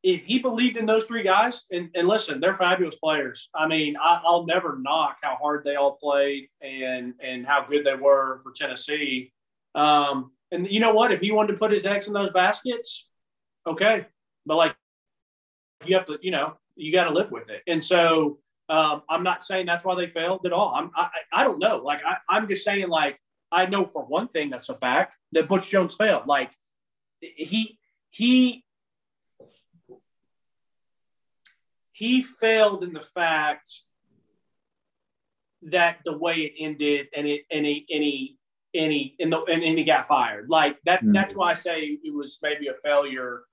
If 0.03 0.25
he 0.25 0.38
believed 0.38 0.77
in 0.77 0.86
those 0.86 1.05
three 1.05 1.23
guys, 1.23 1.63
and, 1.71 1.89
and 1.95 2.08
listen, 2.08 2.39
they're 2.39 2.53
fabulous 2.53 2.95
players. 2.95 3.49
I 3.55 3.67
mean, 3.67 3.95
I, 3.99 4.21
I'll 4.23 4.45
never 4.45 4.77
knock 4.79 5.17
how 5.23 5.36
hard 5.41 5.63
they 5.63 5.75
all 5.75 5.93
played 5.93 6.49
and 6.62 7.15
and 7.23 7.45
how 7.45 7.65
good 7.67 7.86
they 7.86 7.95
were 7.95 8.41
for 8.43 8.51
Tennessee. 8.51 9.31
Um, 9.73 10.31
and 10.51 10.67
you 10.67 10.79
know 10.79 10.93
what? 10.93 11.12
If 11.12 11.21
he 11.21 11.31
wanted 11.31 11.53
to 11.53 11.58
put 11.58 11.71
his 11.71 11.88
eggs 11.88 12.08
in 12.08 12.13
those 12.13 12.29
baskets, 12.29 13.08
okay. 13.67 14.06
But 14.45 14.56
like, 14.56 14.75
you 15.86 15.95
have 15.95 16.06
to, 16.08 16.17
you 16.21 16.32
know, 16.32 16.54
you 16.75 16.91
got 16.91 17.06
to 17.06 17.12
live 17.12 17.32
with 17.32 17.49
it. 17.49 17.62
And 17.67 17.84
so 17.84 18.39
um, 18.69 19.04
I'm 19.10 19.23
not 19.23 19.43
saying 19.43 19.65
that's 19.65 19.86
why 19.86 19.95
they 19.95 20.08
failed 20.08 20.45
at 20.45 20.54
all. 20.54 20.73
I'm, 20.75 20.91
I, 20.95 21.08
I 21.34 21.43
don't 21.43 21.60
know. 21.60 21.78
Like, 21.78 22.01
I, 22.06 22.17
I'm 22.30 22.47
just 22.47 22.63
saying, 22.63 22.88
like, 22.89 23.19
I 23.51 23.65
know 23.67 23.86
for 23.86 24.04
one 24.04 24.28
thing 24.28 24.49
that's 24.49 24.69
a 24.69 24.75
fact 24.75 25.17
that 25.34 25.47
Butch 25.47 25.69
Jones 25.69 25.95
failed. 25.95 26.28
Like, 26.28 26.51
he 27.19 27.78
he 28.10 28.63
he 31.91 32.21
failed 32.21 32.84
in 32.84 32.93
the 32.93 33.01
fact 33.01 33.71
that 35.63 35.99
the 36.06 36.17
way 36.17 36.36
it 36.36 36.54
ended 36.60 37.08
and 37.15 37.25
it 37.28 37.43
and 37.51 37.65
he 37.65 37.86
and 37.91 38.04
he 38.04 38.38
and 38.75 38.91
he 38.91 39.15
and, 39.19 39.32
the, 39.32 39.41
and, 39.43 39.63
and 39.63 39.78
he 39.78 39.84
got 39.84 40.08
fired 40.08 40.49
like 40.49 40.78
that 40.86 41.01
Mhm. 41.04 41.13
that's 41.13 41.34
why 41.34 41.51
i 41.51 41.54
say 41.54 41.97
it 42.04 42.13
was 42.13 42.38
maybe 42.43 42.67
a 42.67 42.73
failure 42.84 43.43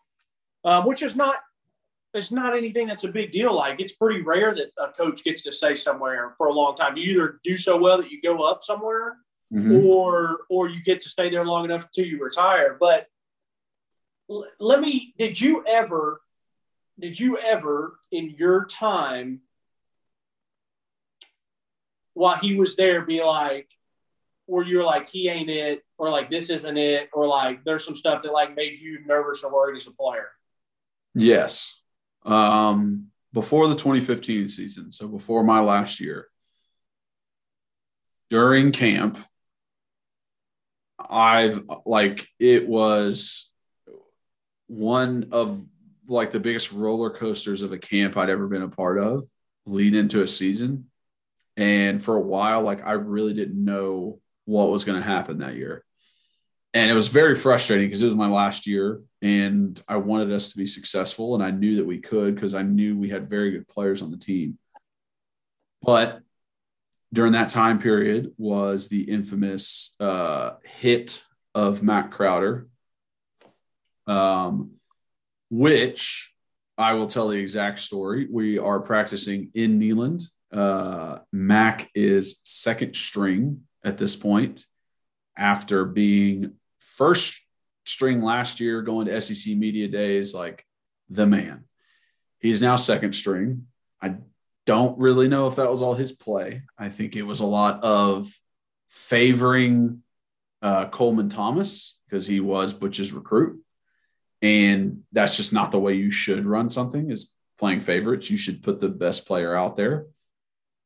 um, 0.64 0.86
which 0.86 1.02
is 1.02 1.16
not 1.16 1.36
it's 2.14 2.30
not 2.30 2.54
anything 2.56 2.86
that's 2.86 3.04
a 3.04 3.08
big 3.08 3.32
deal 3.32 3.54
like 3.54 3.80
it's 3.80 3.94
pretty 3.94 4.20
rare 4.20 4.54
that 4.54 4.70
a 4.78 4.88
coach 4.92 5.24
gets 5.24 5.42
to 5.42 5.50
stay 5.52 5.74
somewhere 5.74 6.34
for 6.36 6.46
a 6.48 6.52
long 6.52 6.76
time 6.76 6.96
you 6.96 7.12
either 7.14 7.40
do 7.42 7.56
so 7.56 7.76
well 7.76 7.96
that 7.96 8.10
you 8.10 8.20
go 8.20 8.42
up 8.44 8.62
somewhere 8.62 9.16
Mhm. 9.52 9.84
or 9.86 10.40
or 10.48 10.68
you 10.68 10.82
get 10.82 11.00
to 11.02 11.08
stay 11.10 11.28
there 11.30 11.44
long 11.44 11.66
enough 11.66 11.84
until 11.84 12.06
you 12.06 12.18
retire. 12.22 12.74
But 12.80 13.06
l- 14.30 14.46
let 14.58 14.80
me 14.80 15.12
did 15.18 15.38
you 15.38 15.62
ever 15.66 16.22
did 16.98 17.20
you 17.20 17.36
ever 17.38 17.98
in 18.10 18.30
your 18.38 18.64
time 18.64 19.42
while 22.14 22.36
he 22.36 22.54
was 22.56 22.76
there 22.76 23.02
be 23.02 23.22
like 23.22 23.68
where 24.46 24.64
you're 24.64 24.84
like 24.84 25.08
he 25.08 25.28
ain't 25.28 25.50
it 25.50 25.82
or 25.98 26.10
like 26.10 26.30
this 26.30 26.50
isn't 26.50 26.76
it 26.76 27.08
or 27.12 27.26
like 27.26 27.64
there's 27.64 27.84
some 27.84 27.96
stuff 27.96 28.22
that 28.22 28.32
like 28.32 28.54
made 28.54 28.76
you 28.76 29.04
nervous 29.06 29.42
or 29.42 29.52
worried 29.52 29.76
as 29.76 29.86
a 29.86 29.90
player 29.92 30.28
Yes. 31.14 31.80
Um, 32.24 33.08
before 33.32 33.66
the 33.68 33.74
2015 33.74 34.48
season, 34.48 34.92
so 34.92 35.08
before 35.08 35.42
my 35.44 35.60
last 35.60 36.00
year, 36.00 36.28
during 38.30 38.72
camp, 38.72 39.18
I've 40.98 41.64
like 41.84 42.26
it 42.38 42.68
was 42.68 43.50
one 44.68 45.28
of 45.32 45.64
like 46.06 46.30
the 46.30 46.40
biggest 46.40 46.72
roller 46.72 47.10
coasters 47.10 47.62
of 47.62 47.72
a 47.72 47.78
camp 47.78 48.16
I'd 48.16 48.30
ever 48.30 48.46
been 48.46 48.62
a 48.62 48.68
part 48.68 48.98
of 48.98 49.24
lead 49.66 49.94
into 49.94 50.22
a 50.22 50.28
season. 50.28 50.86
And 51.56 52.02
for 52.02 52.16
a 52.16 52.20
while, 52.20 52.62
like 52.62 52.86
I 52.86 52.92
really 52.92 53.34
didn't 53.34 53.62
know 53.62 54.20
what 54.44 54.70
was 54.70 54.84
going 54.84 55.00
to 55.00 55.06
happen 55.06 55.38
that 55.38 55.54
year. 55.54 55.84
And 56.74 56.90
it 56.90 56.94
was 56.94 57.08
very 57.08 57.34
frustrating 57.34 57.86
because 57.86 58.00
it 58.00 58.06
was 58.06 58.14
my 58.14 58.28
last 58.28 58.66
year 58.66 59.02
and 59.20 59.80
I 59.86 59.96
wanted 59.96 60.32
us 60.32 60.50
to 60.50 60.56
be 60.56 60.66
successful. 60.66 61.34
And 61.34 61.44
I 61.44 61.50
knew 61.50 61.76
that 61.76 61.84
we 61.84 61.98
could 61.98 62.34
because 62.34 62.54
I 62.54 62.62
knew 62.62 62.96
we 62.96 63.10
had 63.10 63.28
very 63.28 63.50
good 63.50 63.68
players 63.68 64.00
on 64.00 64.10
the 64.10 64.16
team. 64.16 64.58
But 65.82 66.20
during 67.12 67.32
that 67.32 67.50
time 67.50 67.78
period 67.78 68.32
was 68.38 68.88
the 68.88 69.02
infamous 69.02 69.94
uh, 70.00 70.52
hit 70.64 71.22
of 71.54 71.82
Mack 71.82 72.10
Crowder, 72.10 72.68
um, 74.06 74.72
which 75.50 76.32
I 76.78 76.94
will 76.94 77.06
tell 77.06 77.28
the 77.28 77.38
exact 77.38 77.80
story. 77.80 78.26
We 78.30 78.58
are 78.58 78.80
practicing 78.80 79.50
in 79.54 79.78
Neyland. 79.78 80.22
Uh, 80.50 81.18
Mac 81.32 81.90
is 81.94 82.40
second 82.44 82.96
string 82.96 83.62
at 83.84 83.98
this 83.98 84.16
point 84.16 84.64
after 85.36 85.84
being 85.84 86.54
first 86.96 87.40
string 87.84 88.20
last 88.22 88.60
year, 88.60 88.82
going 88.82 89.06
to 89.06 89.20
SEC 89.20 89.56
media 89.56 89.88
days, 89.88 90.34
like 90.34 90.64
the 91.08 91.26
man. 91.26 91.64
He's 92.38 92.62
now 92.62 92.76
second 92.76 93.14
string. 93.14 93.66
I 94.00 94.16
don't 94.66 94.98
really 94.98 95.28
know 95.28 95.48
if 95.48 95.56
that 95.56 95.70
was 95.70 95.82
all 95.82 95.94
his 95.94 96.12
play. 96.12 96.62
I 96.78 96.88
think 96.88 97.16
it 97.16 97.22
was 97.22 97.40
a 97.40 97.46
lot 97.46 97.82
of 97.82 98.28
favoring 98.90 100.02
uh, 100.60 100.86
Coleman 100.86 101.28
Thomas 101.28 101.98
because 102.06 102.26
he 102.26 102.40
was 102.40 102.74
Butch's 102.74 103.12
recruit. 103.12 103.60
And 104.40 105.02
that's 105.12 105.36
just 105.36 105.52
not 105.52 105.72
the 105.72 105.78
way 105.78 105.94
you 105.94 106.10
should 106.10 106.44
run 106.44 106.68
something 106.68 107.10
is 107.10 107.32
playing 107.58 107.80
favorites. 107.80 108.30
You 108.30 108.36
should 108.36 108.62
put 108.62 108.80
the 108.80 108.88
best 108.88 109.26
player 109.26 109.56
out 109.56 109.76
there. 109.76 110.06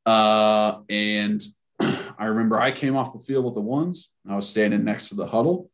Uh, 0.04 0.80
and 0.88 1.42
I 1.80 2.26
remember 2.26 2.60
I 2.60 2.70
came 2.70 2.96
off 2.96 3.12
the 3.12 3.18
field 3.18 3.44
with 3.44 3.54
the 3.54 3.60
ones. 3.60 4.12
I 4.28 4.36
was 4.36 4.48
standing 4.48 4.84
next 4.84 5.08
to 5.08 5.14
the 5.14 5.26
huddle. 5.26 5.70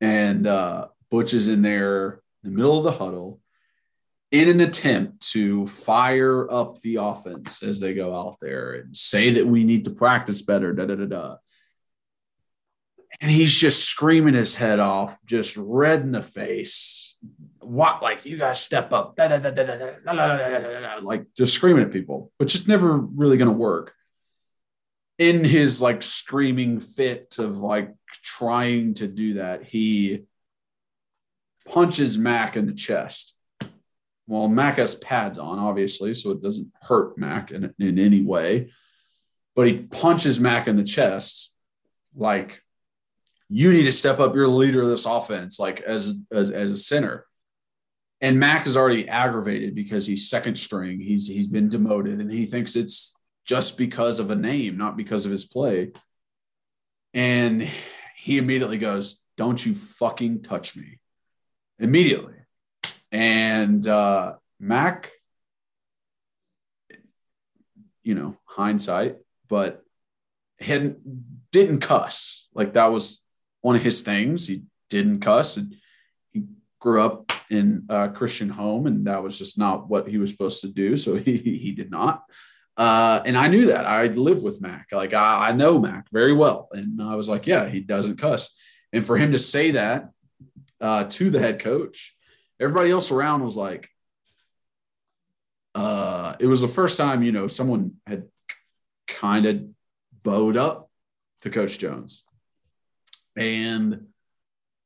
And 0.00 0.46
uh, 0.46 0.88
Butch 1.10 1.34
is 1.34 1.48
in 1.48 1.62
there 1.62 2.22
in 2.42 2.50
the 2.50 2.56
middle 2.56 2.78
of 2.78 2.84
the 2.84 2.92
huddle 2.92 3.40
in 4.30 4.48
an 4.48 4.60
attempt 4.60 5.28
to 5.32 5.66
fire 5.66 6.50
up 6.50 6.80
the 6.80 6.96
offense 6.96 7.62
as 7.62 7.80
they 7.80 7.94
go 7.94 8.14
out 8.14 8.36
there 8.40 8.74
and 8.74 8.96
say 8.96 9.30
that 9.30 9.46
we 9.46 9.64
need 9.64 9.84
to 9.84 9.90
practice 9.90 10.42
better, 10.42 10.72
da 10.72 10.86
da 10.86 10.94
da 10.94 11.06
da. 11.06 11.36
And 13.20 13.30
he's 13.30 13.54
just 13.54 13.84
screaming 13.84 14.34
his 14.34 14.56
head 14.56 14.78
off, 14.78 15.18
just 15.26 15.56
red 15.56 16.02
in 16.02 16.12
the 16.12 16.22
face. 16.22 17.18
What 17.58 18.02
like 18.02 18.24
you 18.24 18.38
guys 18.38 18.60
step 18.60 18.92
up, 18.92 19.16
da, 19.16 19.28
da, 19.28 19.50
da, 19.50 20.98
like 21.02 21.26
just 21.36 21.54
screaming 21.54 21.82
at 21.82 21.92
people, 21.92 22.32
which 22.38 22.54
is 22.54 22.68
never 22.68 22.96
really 22.96 23.36
going 23.36 23.50
to 23.50 23.56
work. 23.56 23.92
In 25.20 25.44
his 25.44 25.80
like 25.80 26.02
screaming 26.02 26.80
fit 26.80 27.36
of 27.38 27.58
like 27.58 27.94
trying 28.24 28.94
to 28.94 29.06
do 29.06 29.34
that, 29.34 29.62
he 29.64 30.24
punches 31.68 32.18
Mac 32.18 32.56
in 32.56 32.66
the 32.66 32.72
chest 32.72 33.36
well, 34.30 34.46
Mac 34.46 34.76
has 34.76 34.94
pads 34.94 35.40
on, 35.40 35.58
obviously, 35.58 36.14
so 36.14 36.30
it 36.30 36.40
doesn't 36.40 36.70
hurt 36.82 37.18
Mac 37.18 37.50
in, 37.50 37.74
in 37.80 37.98
any 37.98 38.22
way. 38.22 38.70
But 39.56 39.66
he 39.66 39.78
punches 39.78 40.38
Mac 40.38 40.68
in 40.68 40.76
the 40.76 40.84
chest, 40.84 41.52
like, 42.14 42.62
you 43.48 43.72
need 43.72 43.86
to 43.86 43.92
step 43.92 44.20
up. 44.20 44.36
You're 44.36 44.46
the 44.46 44.52
leader 44.52 44.82
of 44.82 44.88
this 44.88 45.04
offense, 45.04 45.58
like 45.58 45.80
as 45.80 46.16
as, 46.30 46.52
as 46.52 46.70
a 46.70 46.76
center. 46.76 47.26
And 48.20 48.38
Mac 48.38 48.68
is 48.68 48.76
already 48.76 49.08
aggravated 49.08 49.74
because 49.74 50.06
he's 50.06 50.30
second 50.30 50.56
string. 50.56 51.00
He's 51.00 51.26
he's 51.26 51.48
been 51.48 51.68
demoted, 51.68 52.20
and 52.20 52.30
he 52.30 52.46
thinks 52.46 52.76
it's 52.76 53.16
just 53.46 53.78
because 53.78 54.20
of 54.20 54.30
a 54.30 54.36
name, 54.36 54.76
not 54.76 54.96
because 54.96 55.26
of 55.26 55.32
his 55.32 55.44
play. 55.44 55.92
And 57.14 57.68
he 58.16 58.38
immediately 58.38 58.78
goes, 58.78 59.24
"Don't 59.36 59.64
you 59.64 59.74
fucking 59.74 60.42
touch 60.42 60.76
me!" 60.76 60.98
Immediately 61.78 62.40
and 63.12 63.86
uh, 63.86 64.34
Mac, 64.58 65.10
you 68.02 68.14
know, 68.14 68.36
hindsight, 68.44 69.16
but 69.48 69.82
hadn't 70.60 71.50
didn't 71.50 71.80
cuss. 71.80 72.48
Like 72.54 72.74
that 72.74 72.92
was 72.92 73.24
one 73.60 73.76
of 73.76 73.82
his 73.82 74.02
things. 74.02 74.46
He 74.46 74.64
didn't 74.88 75.20
cuss. 75.20 75.56
And 75.56 75.74
he 76.32 76.44
grew 76.78 77.00
up 77.00 77.32
in 77.50 77.86
a 77.88 78.08
Christian 78.08 78.48
home, 78.48 78.86
and 78.86 79.06
that 79.06 79.22
was 79.22 79.36
just 79.36 79.58
not 79.58 79.88
what 79.88 80.08
he 80.08 80.18
was 80.18 80.30
supposed 80.30 80.60
to 80.62 80.72
do. 80.72 80.96
So 80.96 81.16
he 81.18 81.36
he 81.36 81.72
did 81.72 81.90
not. 81.90 82.22
Uh, 82.80 83.20
and 83.26 83.36
I 83.36 83.48
knew 83.48 83.66
that. 83.66 83.84
I 83.84 84.06
lived 84.06 84.42
with 84.42 84.62
Mac. 84.62 84.88
Like 84.90 85.12
I, 85.12 85.48
I 85.48 85.52
know 85.52 85.78
Mac 85.78 86.08
very 86.10 86.32
well, 86.32 86.68
and 86.72 87.02
I 87.02 87.14
was 87.14 87.28
like, 87.28 87.46
yeah, 87.46 87.68
he 87.68 87.80
doesn't 87.80 88.16
cuss. 88.16 88.54
And 88.92 89.04
for 89.04 89.18
him 89.18 89.32
to 89.32 89.38
say 89.38 89.72
that 89.72 90.08
uh, 90.80 91.04
to 91.04 91.28
the 91.28 91.38
head 91.38 91.60
coach 91.60 92.14
everybody 92.60 92.90
else 92.90 93.10
around 93.10 93.42
was 93.42 93.56
like, 93.56 93.88
uh, 95.74 96.34
it 96.38 96.46
was 96.46 96.60
the 96.60 96.68
first 96.68 96.98
time, 96.98 97.22
you 97.22 97.32
know, 97.32 97.48
someone 97.48 97.94
had 98.06 98.24
kind 99.08 99.46
of 99.46 99.64
bowed 100.22 100.56
up 100.56 100.90
to 101.40 101.50
Coach 101.50 101.78
Jones. 101.78 102.24
And 103.36 104.08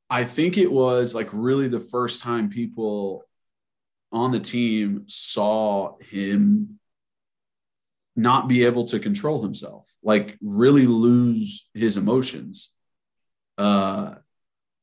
I 0.08 0.24
think 0.24 0.56
it 0.56 0.70
was 0.70 1.14
like 1.14 1.28
really 1.32 1.66
the 1.66 1.80
first 1.80 2.22
time 2.22 2.48
people 2.48 3.24
on 4.12 4.30
the 4.30 4.40
team 4.40 5.04
saw 5.06 5.96
him 5.98 6.78
not 8.16 8.48
be 8.48 8.64
able 8.64 8.84
to 8.86 9.00
control 9.00 9.42
himself, 9.42 9.92
like 10.02 10.36
really 10.40 10.86
lose 10.86 11.68
his 11.74 11.96
emotions. 11.96 12.72
Uh, 13.58 14.16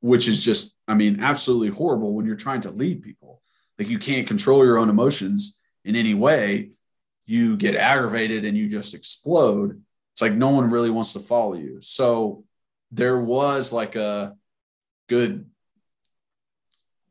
which 0.01 0.27
is 0.27 0.43
just, 0.43 0.75
I 0.87 0.95
mean, 0.95 1.21
absolutely 1.21 1.69
horrible 1.69 2.13
when 2.13 2.25
you're 2.25 2.35
trying 2.35 2.61
to 2.61 2.71
lead 2.71 3.03
people. 3.03 3.41
Like 3.79 3.87
you 3.87 3.99
can't 3.99 4.27
control 4.27 4.65
your 4.65 4.77
own 4.77 4.89
emotions 4.89 5.59
in 5.85 5.95
any 5.95 6.13
way. 6.13 6.71
You 7.25 7.55
get 7.55 7.75
aggravated 7.75 8.43
and 8.43 8.57
you 8.57 8.67
just 8.67 8.93
explode. 8.93 9.81
It's 10.13 10.21
like 10.21 10.33
no 10.33 10.49
one 10.49 10.69
really 10.69 10.89
wants 10.89 11.13
to 11.13 11.19
follow 11.19 11.53
you. 11.53 11.81
So 11.81 12.43
there 12.91 13.19
was 13.19 13.71
like 13.71 13.95
a 13.95 14.35
good 15.07 15.45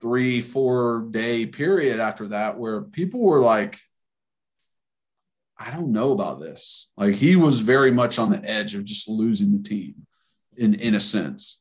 three, 0.01 0.41
four 0.41 1.07
day 1.11 1.47
period 1.47 2.01
after 2.01 2.29
that 2.29 2.59
where 2.59 2.83
people 2.83 3.21
were 3.21 3.41
like, 3.41 3.79
I 5.61 5.71
don't 5.71 5.93
know 5.93 6.13
about 6.13 6.41
this. 6.41 6.91
Like 6.97 7.15
he 7.15 7.37
was 7.37 7.61
very 7.61 7.91
much 7.91 8.19
on 8.19 8.31
the 8.31 8.43
edge 8.43 8.75
of 8.75 8.87
just 8.87 9.11
losing 9.11 9.53
the 9.53 9.63
team 9.63 10.07
in 10.57 10.75
in 10.75 10.95
a 10.95 11.01
sense. 11.01 11.61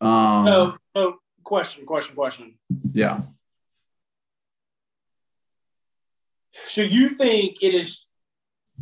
Um, 0.00 0.46
so, 0.46 0.76
so 0.96 1.16
question, 1.44 1.84
question, 1.84 2.14
question. 2.14 2.58
Yeah. 2.92 3.20
So 6.68 6.80
you 6.80 7.10
think 7.10 7.62
it 7.62 7.74
is, 7.74 8.06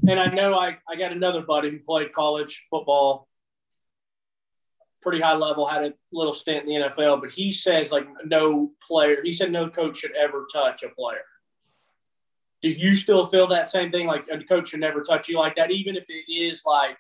and 0.09 0.21
I 0.21 0.27
know 0.27 0.55
I, 0.55 0.79
I 0.89 0.95
got 0.97 1.11
another 1.11 1.43
buddy 1.43 1.71
who 1.71 1.81
played 1.81 2.13
college 2.13 2.65
football, 2.71 3.29
pretty 5.03 5.21
high 5.21 5.35
level, 5.35 5.67
had 5.67 5.83
a 5.85 5.95
little 6.13 6.35
stint 6.35 6.69
in 6.69 6.83
the 6.83 6.89
NFL, 6.89 7.21
but 7.21 7.31
he 7.31 7.51
says 7.51 7.91
like 7.91 8.07
no 8.25 8.71
player, 8.87 9.17
he 9.23 9.33
said 9.33 9.51
no 9.51 9.69
coach 9.69 9.99
should 9.99 10.15
ever 10.15 10.47
touch 10.53 10.85
a 10.85 10.89
player. 10.91 11.25
Do 12.65 12.71
you 12.71 12.95
still 12.95 13.27
feel 13.27 13.47
that 13.49 13.69
same 13.69 13.93
thing? 13.93 14.07
Like 14.07 14.27
a 14.33 14.43
coach 14.43 14.69
should 14.69 14.81
never 14.81 15.03
touch 15.03 15.29
you 15.29 15.39
like 15.39 15.55
that, 15.57 15.71
even 15.71 15.97
if 15.97 16.07
it 16.09 16.33
is 16.33 16.63
like 16.65 16.97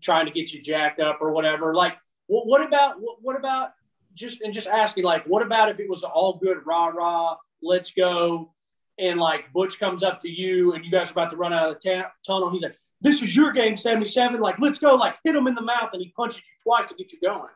trying 0.00 0.26
to 0.26 0.30
get 0.30 0.52
you 0.52 0.62
jacked 0.62 1.00
up 1.00 1.18
or 1.20 1.32
whatever. 1.32 1.74
Like 1.74 1.94
what, 2.28 2.46
what 2.46 2.64
about 2.64 3.00
what, 3.00 3.16
what 3.20 3.34
about 3.34 3.70
just 4.14 4.42
and 4.42 4.54
just 4.54 4.68
asking 4.68 5.02
like, 5.02 5.24
what 5.24 5.42
about 5.42 5.70
if 5.70 5.80
it 5.80 5.90
was 5.90 6.04
all 6.04 6.34
good 6.34 6.58
rah 6.64 6.86
rah, 6.86 7.34
let's 7.60 7.90
go, 7.90 8.54
and 8.96 9.18
like 9.18 9.52
Butch 9.52 9.80
comes 9.80 10.04
up 10.04 10.20
to 10.20 10.28
you 10.28 10.74
and 10.74 10.84
you 10.84 10.90
guys 10.92 11.08
are 11.08 11.14
about 11.14 11.30
to 11.30 11.36
run 11.36 11.52
out 11.52 11.68
of 11.68 11.80
the 11.80 11.90
ta- 11.90 12.12
tunnel. 12.24 12.48
He's 12.48 12.62
like, 12.62 12.78
"This 13.00 13.20
is 13.20 13.34
your 13.34 13.50
game, 13.50 13.76
seventy-seven. 13.76 14.40
Like, 14.40 14.60
let's 14.60 14.78
go. 14.78 14.94
Like, 14.94 15.16
hit 15.24 15.34
him 15.34 15.48
in 15.48 15.56
the 15.56 15.62
mouth, 15.62 15.90
and 15.94 16.00
he 16.00 16.12
punches 16.16 16.42
you 16.46 16.54
twice 16.62 16.90
to 16.90 16.94
get 16.94 17.12
you 17.12 17.18
going." 17.20 17.50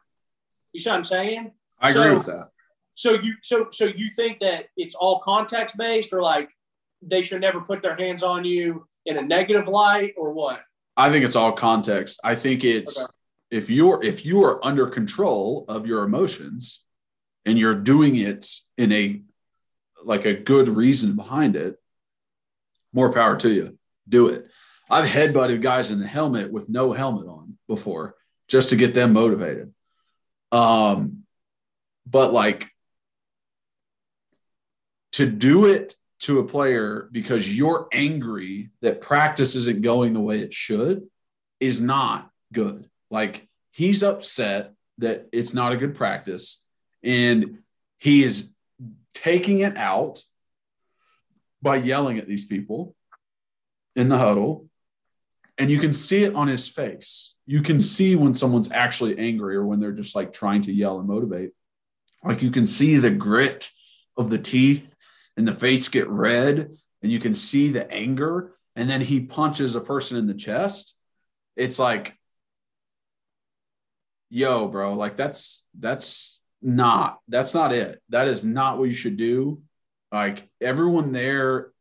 You 0.73 0.81
see 0.81 0.91
what 0.91 0.97
I'm 0.97 1.05
saying? 1.05 1.53
I 1.79 1.91
agree 1.91 2.11
with 2.11 2.27
that. 2.27 2.49
So 2.97 3.13
you 3.13 3.35
so 3.41 3.69
so 3.71 3.85
you 3.85 4.11
think 4.17 4.41
that 4.41 4.67
it's 4.77 4.97
all 4.97 5.21
context 5.21 5.77
based, 5.77 6.13
or 6.13 6.23
like 6.23 6.49
they 7.03 7.23
should 7.23 7.41
never 7.41 7.61
put 7.61 7.83
their 7.83 7.97
hands 7.97 8.23
on 8.23 8.45
you 8.45 8.87
in 9.05 9.19
a 9.19 9.23
negative 9.23 9.69
light, 9.69 10.15
or 10.17 10.33
what? 10.33 10.63
I 10.97 11.11
think 11.11 11.25
it's 11.25 11.37
all 11.37 11.53
context. 11.53 12.21
I 12.23 12.35
think 12.35 12.65
it's 12.65 13.03
okay 13.03 13.13
if 13.53 13.69
you're 13.69 14.03
if 14.03 14.25
you 14.25 14.43
are 14.45 14.65
under 14.65 14.87
control 14.87 15.67
of 15.69 15.87
your 15.87 16.03
emotions 16.05 16.83
and 17.45 17.59
you're 17.59 17.75
doing 17.75 18.17
it 18.17 18.49
in 18.79 18.91
a 18.91 19.23
like 20.05 20.25
a 20.25 20.33
good 20.33 20.69
reason 20.69 21.15
behind 21.15 21.55
it 21.55 21.77
more 22.93 23.13
power 23.13 23.37
to 23.37 23.51
you 23.51 23.79
do 24.09 24.29
it 24.29 24.47
i've 24.91 25.09
headbutted 25.09 25.61
guys 25.61 25.91
in 25.91 26.01
the 26.01 26.07
helmet 26.07 26.51
with 26.51 26.69
no 26.71 26.93
helmet 26.93 27.29
on 27.29 27.57
before 27.69 28.15
just 28.49 28.71
to 28.71 28.77
get 28.77 28.95
them 28.95 29.13
motivated 29.13 29.73
um 30.51 31.19
but 32.07 32.33
like 32.33 32.71
to 35.13 35.31
do 35.31 35.67
it 35.67 35.95
to 36.23 36.39
a 36.39 36.45
player 36.45 37.09
because 37.13 37.57
you're 37.57 37.89
angry 37.93 38.71
that 38.81 39.01
practice 39.01 39.55
isn't 39.55 39.83
going 39.83 40.13
the 40.13 40.21
way 40.21 40.41
it 40.41 40.55
should 40.55 41.03
is 41.61 41.81
not 41.81 42.31
good 42.53 42.89
like 43.11 43.49
he's 43.71 44.03
upset 44.03 44.73
that 44.99 45.29
it's 45.33 45.55
not 45.55 45.73
a 45.73 45.77
good 45.77 45.95
practice 45.95 46.65
and 47.03 47.59
he 47.99 48.25
is 48.25 48.55
taking 49.15 49.61
it 49.61 49.77
out 49.77 50.23
by 51.63 51.77
yelling 51.77 52.19
at 52.19 52.27
these 52.27 52.47
people 52.47 52.97
in 53.95 54.09
the 54.09 54.19
huddle. 54.19 54.69
And 55.59 55.71
you 55.71 55.79
can 55.79 55.93
see 55.93 56.25
it 56.25 56.35
on 56.35 56.49
his 56.49 56.67
face. 56.67 57.35
You 57.47 57.63
can 57.63 57.81
see 57.81 58.17
when 58.17 58.35
someone's 58.35 58.73
actually 58.73 59.19
angry 59.19 59.55
or 59.55 59.65
when 59.65 59.79
they're 59.79 59.93
just 59.93 60.17
like 60.17 60.33
trying 60.33 60.63
to 60.63 60.73
yell 60.73 60.99
and 60.99 61.07
motivate. 61.07 61.51
Like 62.25 62.43
you 62.43 62.51
can 62.51 62.67
see 62.67 62.97
the 62.97 63.11
grit 63.11 63.71
of 64.17 64.31
the 64.31 64.39
teeth 64.39 64.92
and 65.37 65.47
the 65.47 65.53
face 65.53 65.89
get 65.89 66.09
red 66.09 66.71
and 67.03 67.13
you 67.13 67.19
can 67.19 67.35
see 67.35 67.71
the 67.71 67.91
anger 67.91 68.55
and 68.77 68.89
then 68.89 69.01
he 69.01 69.21
punches 69.21 69.75
a 69.75 69.81
person 69.81 70.17
in 70.17 70.27
the 70.27 70.35
chest. 70.35 70.97
It's 71.57 71.79
like 71.79 72.17
yo 74.31 74.67
bro 74.67 74.95
like 74.95 75.17
that's 75.17 75.67
that's 75.79 76.43
not 76.63 77.19
that's 77.29 77.55
not 77.55 77.73
it. 77.73 78.01
That 78.09 78.29
is 78.29 78.45
not 78.45 78.79
what 78.79 78.89
you 78.89 78.95
should 78.95 79.17
do. 79.17 79.63
Like 80.11 80.49
everyone 80.61 81.13
there 81.13 81.73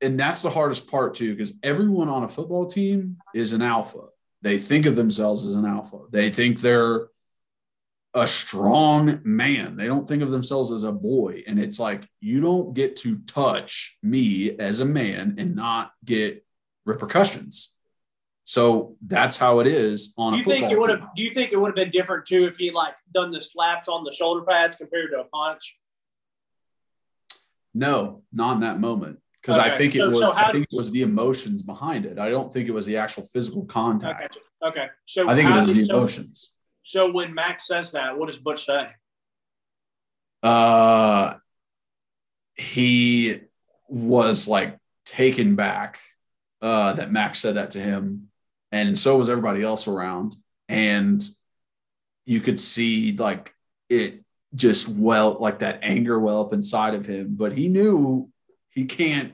and 0.00 0.18
that's 0.18 0.42
the 0.42 0.50
hardest 0.50 0.90
part 0.90 1.14
too 1.14 1.34
because 1.34 1.54
everyone 1.62 2.08
on 2.08 2.24
a 2.24 2.28
football 2.28 2.66
team 2.66 3.18
is 3.34 3.52
an 3.52 3.62
alpha. 3.62 4.06
They 4.42 4.58
think 4.58 4.86
of 4.86 4.96
themselves 4.96 5.46
as 5.46 5.54
an 5.54 5.64
alpha. 5.64 6.00
They 6.10 6.30
think 6.30 6.60
they're 6.60 7.08
a 8.16 8.26
strong 8.26 9.20
man. 9.24 9.76
They 9.76 9.86
don't 9.86 10.08
think 10.08 10.22
of 10.22 10.30
themselves 10.30 10.72
as 10.72 10.84
a 10.84 10.90
boy. 10.90 11.44
And 11.46 11.60
it's 11.60 11.78
like, 11.78 12.08
you 12.20 12.40
don't 12.40 12.72
get 12.72 12.96
to 12.98 13.18
touch 13.18 13.98
me 14.02 14.58
as 14.58 14.80
a 14.80 14.86
man 14.86 15.34
and 15.36 15.54
not 15.54 15.92
get 16.02 16.44
repercussions. 16.86 17.74
So 18.46 18.96
that's 19.06 19.36
how 19.36 19.60
it 19.60 19.66
is 19.66 20.14
on 20.16 20.32
Do 20.32 20.36
a 20.36 20.38
you 20.38 20.44
think 20.44 20.72
it 20.72 20.78
would 20.78 20.88
have? 20.88 21.14
Do 21.14 21.22
you 21.22 21.30
think 21.34 21.52
it 21.52 21.56
would 21.56 21.68
have 21.68 21.76
been 21.76 21.90
different 21.90 22.24
too 22.26 22.46
if 22.46 22.56
he 22.56 22.70
like 22.70 22.94
done 23.12 23.32
the 23.32 23.40
slaps 23.40 23.86
on 23.86 24.02
the 24.02 24.12
shoulder 24.12 24.46
pads 24.46 24.76
compared 24.76 25.10
to 25.10 25.18
a 25.20 25.24
punch? 25.24 25.76
No, 27.74 28.22
not 28.32 28.54
in 28.54 28.60
that 28.60 28.80
moment. 28.80 29.20
Because 29.42 29.58
I 29.58 29.68
think 29.68 29.94
it 29.94 29.98
So- 29.98 30.08
was 30.08 30.18
so 30.20 30.32
I 30.34 30.50
think 30.50 30.68
it 30.72 30.76
was 30.76 30.90
the 30.90 31.02
emotions 31.02 31.62
behind 31.62 32.06
it. 32.06 32.18
I 32.18 32.30
don't 32.30 32.50
think 32.50 32.66
it 32.68 32.72
was 32.72 32.86
the 32.86 32.96
actual 32.96 33.24
physical 33.24 33.66
contact. 33.66 34.38
Okay. 34.62 34.86
So 35.04 35.28
I 35.28 35.34
think 35.36 35.50
it 35.50 35.52
was 35.52 35.66
did- 35.66 35.76
the 35.88 35.92
emotions. 35.92 36.54
So 36.88 37.10
when 37.10 37.34
Max 37.34 37.66
says 37.66 37.90
that, 37.92 38.16
what 38.16 38.28
does 38.28 38.38
Butch 38.38 38.64
say? 38.64 38.86
uh 40.42 41.34
he 42.56 43.40
was 43.88 44.46
like 44.46 44.78
taken 45.04 45.56
back 45.56 45.98
uh 46.62 46.92
that 46.92 47.10
Max 47.10 47.40
said 47.40 47.56
that 47.56 47.72
to 47.72 47.80
him 47.80 48.28
and 48.70 48.96
so 48.96 49.16
was 49.16 49.30
everybody 49.30 49.62
else 49.62 49.88
around 49.88 50.36
and 50.68 51.22
you 52.26 52.40
could 52.40 52.58
see 52.60 53.16
like 53.16 53.52
it 53.88 54.22
just 54.54 54.88
well 54.88 55.38
like 55.40 55.60
that 55.60 55.80
anger 55.82 56.20
well 56.20 56.42
up 56.42 56.52
inside 56.52 56.94
of 56.94 57.06
him 57.06 57.34
but 57.36 57.52
he 57.52 57.68
knew 57.68 58.28
he 58.70 58.84
can't 58.84 59.32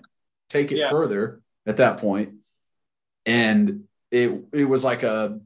take 0.48 0.70
it 0.72 0.78
Yeah. 0.78 0.90
further 0.90 1.42
at 1.66 1.78
that 1.78 1.98
point 1.98 2.34
and 3.26 3.84
it 4.10 4.30
it 4.52 4.64
was 4.64 4.84
like 4.84 5.02
a 5.02 5.40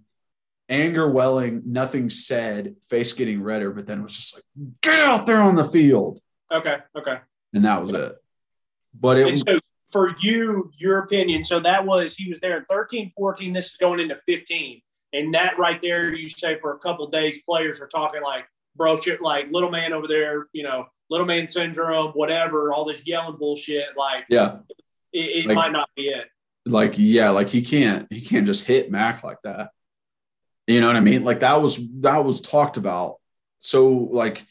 anger 0.68 1.08
welling 1.08 1.62
nothing 1.64 2.10
said 2.10 2.74
face 2.88 3.12
getting 3.12 3.42
redder 3.42 3.70
but 3.70 3.86
then 3.86 4.00
it 4.00 4.02
was 4.02 4.16
just 4.16 4.34
like 4.36 4.68
get 4.82 4.98
out 5.06 5.24
there 5.26 5.40
on 5.40 5.54
the 5.56 5.64
field 5.64 6.20
Okay. 6.52 6.76
Okay. 6.96 7.18
and 7.54 7.64
that 7.64 7.80
was 7.82 7.92
it. 7.92 8.16
But 8.98 9.18
it 9.18 9.26
And 9.28 9.38
so 9.38 9.58
for 9.90 10.14
you, 10.20 10.70
your 10.78 10.98
opinion, 10.98 11.44
so 11.44 11.58
that 11.60 11.84
was 11.84 12.14
he 12.16 12.28
was 12.28 12.38
there 12.40 12.58
in 12.58 12.64
13, 12.70 13.12
14. 13.16 13.52
This 13.52 13.66
is 13.72 13.76
going 13.78 14.00
into 14.00 14.16
15. 14.26 14.80
And 15.12 15.34
that 15.34 15.58
right 15.58 15.80
there, 15.82 16.14
you 16.14 16.28
say 16.28 16.58
for 16.60 16.72
a 16.74 16.78
couple 16.78 17.06
days, 17.08 17.40
players 17.42 17.80
are 17.80 17.88
talking 17.88 18.22
like, 18.22 18.44
bro, 18.76 18.96
shit, 18.96 19.20
like 19.22 19.46
little 19.50 19.70
man 19.70 19.92
over 19.92 20.06
there, 20.06 20.46
you 20.52 20.62
know, 20.62 20.86
little 21.10 21.26
man 21.26 21.48
syndrome, 21.48 22.12
whatever, 22.12 22.72
all 22.72 22.84
this 22.84 23.02
yelling 23.06 23.36
bullshit. 23.38 23.86
Like, 23.96 24.24
yeah, 24.28 24.58
it, 25.12 25.18
it 25.44 25.46
Like- 25.46 25.56
might 25.56 25.72
not 25.72 25.88
be 25.96 26.08
it. 26.08 26.26
like 26.64 26.94
yeah, 26.96 27.30
like 27.30 27.48
he 27.48 27.62
can't 27.62 28.06
he 28.12 28.20
can't 28.20 28.46
just 28.46 28.66
hit 28.66 28.90
Mac 28.90 29.22
like 29.24 29.38
that. 29.44 29.70
You 30.66 30.80
know 30.80 30.88
what 30.88 30.96
I 30.96 31.00
mean? 31.00 31.24
Like 31.24 31.40
that 31.40 31.60
was 31.62 31.78
that 32.00 32.24
was 32.24 32.40
talked 32.40 32.76
about. 32.76 33.16
So 33.60 33.88
like 33.88 34.44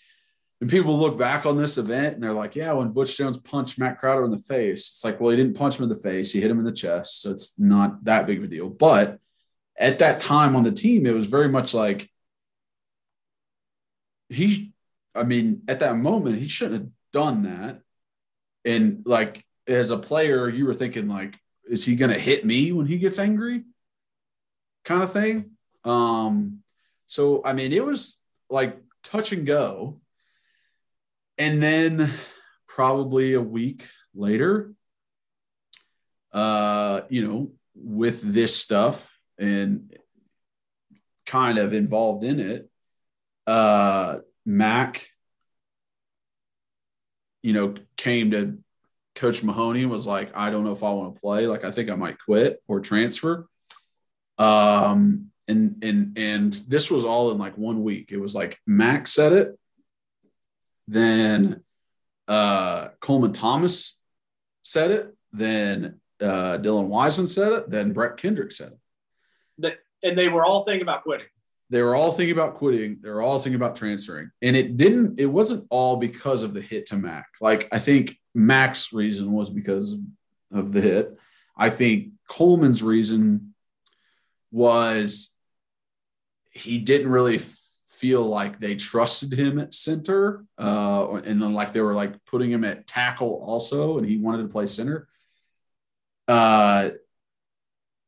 when 0.59 0.69
people 0.69 0.97
look 0.97 1.17
back 1.17 1.45
on 1.45 1.57
this 1.57 1.77
event 1.77 2.15
and 2.15 2.23
they're 2.23 2.31
like, 2.31 2.55
yeah, 2.55 2.71
when 2.71 2.91
Butch 2.91 3.17
Jones 3.17 3.37
punched 3.37 3.77
Mack 3.77 3.99
Crowder 3.99 4.23
in 4.23 4.31
the 4.31 4.37
face, 4.37 4.81
it's 4.81 5.03
like, 5.03 5.19
well, 5.19 5.31
he 5.31 5.37
didn't 5.37 5.57
punch 5.57 5.77
him 5.77 5.83
in 5.83 5.89
the 5.89 5.95
face, 5.95 6.31
he 6.31 6.39
hit 6.39 6.49
him 6.49 6.59
in 6.59 6.65
the 6.65 6.71
chest. 6.71 7.21
So 7.21 7.31
it's 7.31 7.59
not 7.59 8.03
that 8.05 8.25
big 8.25 8.37
of 8.37 8.45
a 8.45 8.47
deal. 8.47 8.69
But 8.69 9.19
at 9.77 9.99
that 9.99 10.21
time 10.21 10.55
on 10.55 10.63
the 10.63 10.71
team, 10.71 11.05
it 11.05 11.13
was 11.13 11.27
very 11.27 11.49
much 11.49 11.73
like 11.73 12.09
he, 14.29 14.73
I 15.13 15.23
mean, 15.23 15.63
at 15.67 15.79
that 15.81 15.97
moment, 15.97 16.39
he 16.39 16.47
shouldn't 16.47 16.81
have 16.81 16.89
done 17.11 17.43
that. 17.43 17.81
And 18.63 19.03
like 19.05 19.45
as 19.67 19.91
a 19.91 19.97
player, 19.97 20.47
you 20.49 20.65
were 20.65 20.73
thinking, 20.73 21.07
like, 21.09 21.37
is 21.69 21.83
he 21.83 21.95
gonna 21.95 22.17
hit 22.17 22.45
me 22.45 22.71
when 22.71 22.85
he 22.85 22.97
gets 22.97 23.19
angry? 23.19 23.63
Kind 24.85 25.03
of 25.03 25.11
thing. 25.11 25.54
Um, 25.85 26.63
so 27.07 27.41
I 27.45 27.53
mean, 27.53 27.71
it 27.71 27.85
was 27.85 28.21
like 28.49 28.77
touch 29.03 29.31
and 29.31 29.45
go. 29.45 30.01
And 31.37 31.61
then 31.61 32.11
probably 32.67 33.33
a 33.33 33.41
week 33.41 33.85
later, 34.13 34.73
uh, 36.31 37.01
you 37.09 37.25
know, 37.25 37.51
with 37.75 38.21
this 38.21 38.55
stuff 38.55 39.19
and 39.37 39.93
kind 41.25 41.57
of 41.57 41.73
involved 41.73 42.23
in 42.23 42.39
it, 42.39 42.69
uh, 43.47 44.19
Mac, 44.45 45.05
you 47.41 47.53
know, 47.53 47.75
came 47.97 48.31
to 48.31 48.57
Coach 49.15 49.43
Mahoney 49.43 49.81
and 49.81 49.91
was 49.91 50.07
like, 50.07 50.31
I 50.35 50.49
don't 50.49 50.63
know 50.63 50.71
if 50.71 50.83
I 50.83 50.91
want 50.91 51.15
to 51.15 51.21
play. 51.21 51.47
Like, 51.47 51.63
I 51.63 51.71
think 51.71 51.89
I 51.89 51.95
might 51.95 52.19
quit 52.19 52.61
or 52.67 52.79
transfer. 52.79 53.47
Um, 54.37 55.31
and 55.47 55.83
and 55.83 56.17
and 56.17 56.53
this 56.53 56.89
was 56.89 57.05
all 57.05 57.31
in 57.31 57.37
like 57.37 57.57
one 57.57 57.83
week. 57.83 58.11
It 58.11 58.17
was 58.17 58.35
like 58.35 58.59
Mac 58.65 59.07
said 59.07 59.33
it, 59.33 59.59
then 60.87 61.63
uh, 62.27 62.89
Coleman 62.99 63.33
Thomas 63.33 64.01
said 64.63 64.91
it, 64.91 65.15
then 65.31 65.99
uh, 66.21 66.57
Dylan 66.57 66.89
Wiesman 66.89 67.27
said 67.27 67.51
it, 67.51 67.69
then 67.69 67.93
Brett 67.93 68.17
Kendrick 68.17 68.51
said 68.51 68.71
it. 68.71 68.79
That, 69.59 69.77
and 70.03 70.17
they 70.17 70.29
were 70.29 70.45
all 70.45 70.63
thinking 70.63 70.81
about 70.81 71.03
quitting. 71.03 71.27
They 71.69 71.81
were 71.81 71.95
all 71.95 72.11
thinking 72.11 72.33
about 72.33 72.55
quitting. 72.55 72.99
They 73.01 73.09
were 73.09 73.21
all 73.21 73.39
thinking 73.39 73.55
about 73.55 73.75
transferring, 73.75 74.31
and 74.41 74.55
it 74.55 74.77
didn't. 74.77 75.19
It 75.19 75.25
wasn't 75.25 75.67
all 75.69 75.97
because 75.97 76.43
of 76.43 76.53
the 76.53 76.61
hit 76.61 76.87
to 76.87 76.97
Mac. 76.97 77.27
Like 77.41 77.67
I 77.71 77.79
think 77.79 78.17
Mac's 78.33 78.93
reason 78.93 79.31
was 79.31 79.49
because 79.49 79.99
of 80.51 80.71
the 80.71 80.81
hit. 80.81 81.17
I 81.57 81.69
think 81.69 82.11
Coleman's 82.27 82.83
reason 82.83 83.55
was 84.51 85.34
he 86.55 86.79
didn't 86.79 87.11
really 87.11 87.37
feel 87.37 88.25
like 88.25 88.57
they 88.57 88.75
trusted 88.75 89.33
him 89.33 89.59
at 89.59 89.73
center, 89.73 90.45
uh, 90.57 91.13
and 91.25 91.41
then 91.41 91.53
like 91.53 91.73
they 91.73 91.81
were 91.81 91.93
like 91.93 92.13
putting 92.25 92.49
him 92.49 92.63
at 92.63 92.87
tackle 92.87 93.43
also, 93.45 93.97
and 93.97 94.07
he 94.07 94.17
wanted 94.17 94.43
to 94.43 94.49
play 94.49 94.65
center. 94.65 95.07
Uh, 96.27 96.89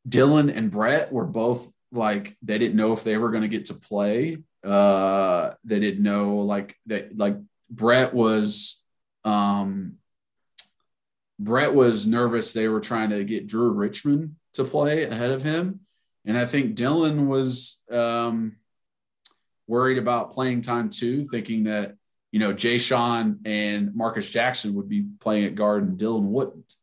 Dylan 0.07 0.55
and 0.55 0.71
Brett 0.71 1.11
were 1.11 1.25
both 1.25 1.71
like 1.91 2.35
they 2.41 2.57
didn't 2.57 2.77
know 2.77 2.93
if 2.93 3.03
they 3.03 3.17
were 3.17 3.31
going 3.31 3.43
to 3.43 3.47
get 3.49 3.65
to 3.65 3.73
play. 3.73 4.37
Uh, 4.63 5.51
they 5.63 5.79
didn't 5.79 6.03
know 6.03 6.37
like 6.37 6.75
that. 6.87 7.15
Like 7.15 7.37
Brett 7.69 8.13
was, 8.13 8.83
um, 9.25 9.95
Brett 11.37 11.75
was 11.75 12.07
nervous. 12.07 12.53
They 12.53 12.67
were 12.67 12.79
trying 12.79 13.09
to 13.11 13.23
get 13.23 13.47
Drew 13.47 13.69
Richmond 13.71 14.35
to 14.53 14.63
play 14.63 15.03
ahead 15.03 15.31
of 15.31 15.43
him, 15.43 15.81
and 16.27 16.37
I 16.37 16.45
think 16.45 16.75
Dylan 16.75 17.25
was 17.27 17.81
um, 17.89 18.57
worried 19.65 19.97
about 19.97 20.33
playing 20.33 20.61
time 20.61 20.89
too, 20.89 21.27
thinking 21.29 21.63
that 21.63 21.95
you 22.31 22.39
know 22.39 22.53
Jashon 22.53 23.39
and 23.45 23.95
Marcus 23.95 24.29
Jackson 24.29 24.75
would 24.75 24.89
be 24.89 25.07
playing 25.19 25.45
at 25.45 25.55
guard 25.55 25.87
and 25.87 25.97
Dylan 25.97 26.23
wouldn't. 26.23 26.75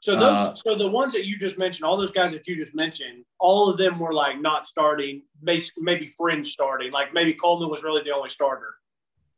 So 0.00 0.16
those, 0.16 0.36
Uh, 0.36 0.54
so 0.54 0.74
the 0.74 0.88
ones 0.88 1.14
that 1.14 1.24
you 1.24 1.38
just 1.38 1.58
mentioned, 1.58 1.86
all 1.86 1.96
those 1.96 2.12
guys 2.12 2.32
that 2.32 2.46
you 2.46 2.56
just 2.56 2.74
mentioned, 2.74 3.24
all 3.38 3.70
of 3.70 3.78
them 3.78 3.98
were 3.98 4.12
like 4.12 4.38
not 4.38 4.66
starting, 4.66 5.22
basically 5.42 5.82
maybe 5.82 6.06
fringe 6.08 6.52
starting. 6.52 6.92
Like 6.92 7.14
maybe 7.14 7.32
Coleman 7.32 7.70
was 7.70 7.82
really 7.82 8.02
the 8.02 8.10
only 8.10 8.28
starter. 8.28 8.74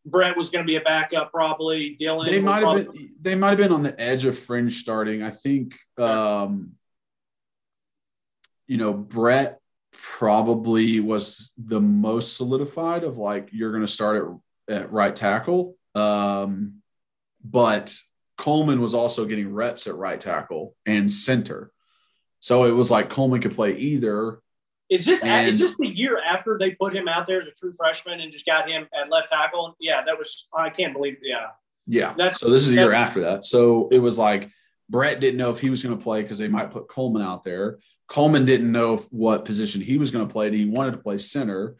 Brett 0.05 0.37
was 0.37 0.51
going 0.51 0.65
to 0.65 0.67
be 0.67 0.77
a 0.77 0.81
backup, 0.81 1.31
probably. 1.31 1.97
Dylan. 2.01 2.31
they 2.31 2.41
might 2.41 2.55
have 2.55 2.63
probably- 2.63 2.83
been 2.85 3.11
they 3.21 3.35
might 3.35 3.51
have 3.51 3.59
been 3.59 3.73
on 3.73 3.83
the 3.83 4.01
edge 4.01 4.25
of 4.25 4.37
fringe 4.39 4.75
starting 4.75 5.23
i 5.23 5.31
think 5.31 5.77
um 5.99 6.73
you 8.67 8.77
know 8.77 8.93
brett 8.93 9.61
probably 9.93 11.01
was 11.01 11.53
the 11.57 11.81
most 11.81 12.37
solidified 12.37 13.05
of 13.05 13.19
like 13.19 13.49
you're 13.53 13.71
going 13.71 13.85
to 13.85 13.87
start 13.91 14.29
at, 14.69 14.75
at 14.77 14.93
right 14.93 15.17
tackle 15.17 15.77
um 15.95 16.75
but 17.45 17.95
coleman 18.39 18.81
was 18.81 18.95
also 18.95 19.25
getting 19.25 19.53
reps 19.53 19.87
at 19.87 19.95
right 19.97 20.21
tackle 20.21 20.75
and 20.85 21.11
center 21.11 21.71
so 22.41 22.65
it 22.65 22.73
was 22.73 22.91
like 22.91 23.09
coleman 23.11 23.41
could 23.41 23.55
play 23.55 23.77
either 23.77 24.41
Is 24.91 25.05
this 25.07 25.23
And- 25.25 25.49
is 25.49 25.59
this 25.59 25.77
the 25.79 25.87
year 25.89 26.19
after 26.23 26.59
they 26.59 26.73
put 26.73 26.95
him 26.95 27.09
out 27.09 27.27
there 27.27 27.39
as 27.39 27.47
a 27.47 27.53
true 27.53 27.73
freshman 27.77 28.21
and 28.21 28.31
just 28.31 28.47
got 28.47 28.69
him 28.69 28.87
at 28.95 29.11
left 29.11 29.31
tackle? 29.31 29.75
Yeah, 29.81 30.03
that 30.07 30.17
was 30.17 30.47
I 30.55 30.71
can't 30.71 30.93
believe. 30.93 31.17
Yeah, 31.23 31.47
Yeah. 31.89 32.13
That's- 32.17 32.39
so 32.41 32.49
this 32.51 32.67
is 32.67 32.73
a 32.73 32.77
year 32.77 32.93
after 32.93 33.21
that. 33.23 33.45
So 33.45 33.89
it 33.91 33.99
was 33.99 34.17
like 34.19 34.49
Brett 34.89 35.19
didn't 35.19 35.39
know 35.39 35.51
if 35.51 35.59
he 35.61 35.71
was 35.71 35.83
going 35.83 35.97
to 35.99 36.03
play 36.03 36.23
because 36.23 36.39
they 36.39 36.47
might 36.47 36.71
put 36.71 36.87
Coleman 36.89 37.23
out 37.23 37.43
there. 37.43 37.79
Coleman 38.09 38.45
didn't 38.45 38.71
know 38.71 38.97
what 39.11 39.45
position 39.45 39.81
he 39.81 39.99
was 39.99 40.11
going 40.11 40.27
to 40.27 40.33
play. 40.33 40.55
He 40.57 40.65
wanted 40.67 40.93
to 40.93 40.99
play 40.99 41.19
center. 41.19 41.77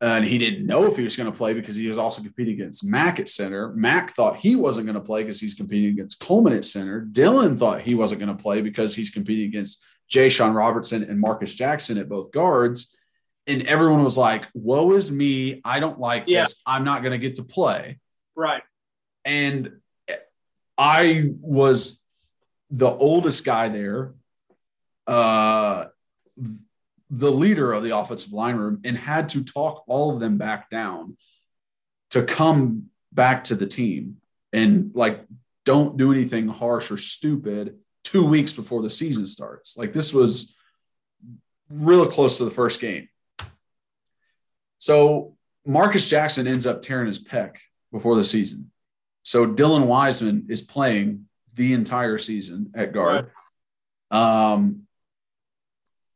and 0.00 0.24
he 0.24 0.36
didn't 0.38 0.66
know 0.66 0.84
if 0.84 0.96
he 0.96 1.04
was 1.04 1.16
going 1.16 1.30
to 1.30 1.36
play 1.36 1.54
because 1.54 1.74
he 1.76 1.88
was 1.88 1.96
also 1.98 2.20
competing 2.22 2.52
against 2.54 2.84
Mac 2.84 3.18
at 3.18 3.28
center. 3.30 3.72
Mac 3.74 4.10
thought 4.10 4.36
he 4.36 4.54
wasn't 4.56 4.86
going 4.86 4.94
to 4.98 5.00
play 5.00 5.22
because 5.22 5.40
he's 5.40 5.54
competing 5.54 5.90
against 5.90 6.20
Coleman 6.20 6.52
at 6.52 6.64
center. 6.66 7.06
Dylan 7.12 7.58
thought 7.58 7.80
he 7.80 7.94
wasn't 7.94 8.20
going 8.20 8.36
to 8.36 8.42
play 8.42 8.60
because 8.60 8.94
he's 8.94 9.10
competing 9.10 9.46
against 9.46 9.82
Jashon 10.12 10.54
Robertson 10.54 11.02
and 11.04 11.18
Marcus 11.18 11.54
Jackson 11.54 11.96
at 11.96 12.08
both 12.10 12.30
guards. 12.30 12.94
And 13.46 13.62
everyone 13.62 14.04
was 14.04 14.18
like, 14.18 14.48
Woe 14.52 14.92
is 14.92 15.10
me. 15.10 15.62
I 15.64 15.80
don't 15.80 15.98
like 16.00 16.24
Yeah. 16.26 16.42
this. 16.42 16.60
I'm 16.66 16.84
not 16.84 17.02
going 17.02 17.12
to 17.12 17.18
get 17.18 17.36
to 17.36 17.44
play. 17.44 17.98
Right. 18.34 18.62
And 19.24 19.80
I 20.76 21.30
was 21.40 22.00
the 22.70 22.90
oldest 22.90 23.44
guy 23.46 23.68
there, 23.70 24.12
uh, 25.06 25.86
the 27.10 27.30
leader 27.30 27.72
of 27.72 27.82
the 27.82 27.96
offensive 27.96 28.32
line 28.32 28.56
room, 28.56 28.80
and 28.84 28.96
had 28.96 29.28
to 29.30 29.44
talk 29.44 29.84
all 29.86 30.12
of 30.12 30.20
them 30.20 30.38
back 30.38 30.70
down 30.70 31.16
to 32.10 32.22
come 32.22 32.86
back 33.12 33.44
to 33.44 33.54
the 33.54 33.66
team 33.66 34.16
and 34.52 34.92
like 34.94 35.24
don't 35.64 35.96
do 35.96 36.12
anything 36.12 36.48
harsh 36.48 36.90
or 36.90 36.96
stupid 36.96 37.76
two 38.04 38.24
weeks 38.24 38.52
before 38.52 38.82
the 38.82 38.90
season 38.90 39.26
starts. 39.26 39.76
Like 39.76 39.92
this 39.92 40.14
was 40.14 40.56
real 41.68 42.06
close 42.06 42.38
to 42.38 42.44
the 42.44 42.50
first 42.50 42.80
game. 42.80 43.08
So 44.78 45.36
Marcus 45.64 46.08
Jackson 46.08 46.46
ends 46.46 46.66
up 46.66 46.82
tearing 46.82 47.08
his 47.08 47.22
pec 47.22 47.56
before 47.90 48.14
the 48.14 48.24
season. 48.24 48.70
So 49.24 49.46
Dylan 49.46 49.86
Wiesman 49.86 50.48
is 50.50 50.62
playing 50.62 51.26
the 51.54 51.72
entire 51.72 52.18
season 52.18 52.72
at 52.76 52.92
guard. 52.92 53.30
Um, 54.10 54.85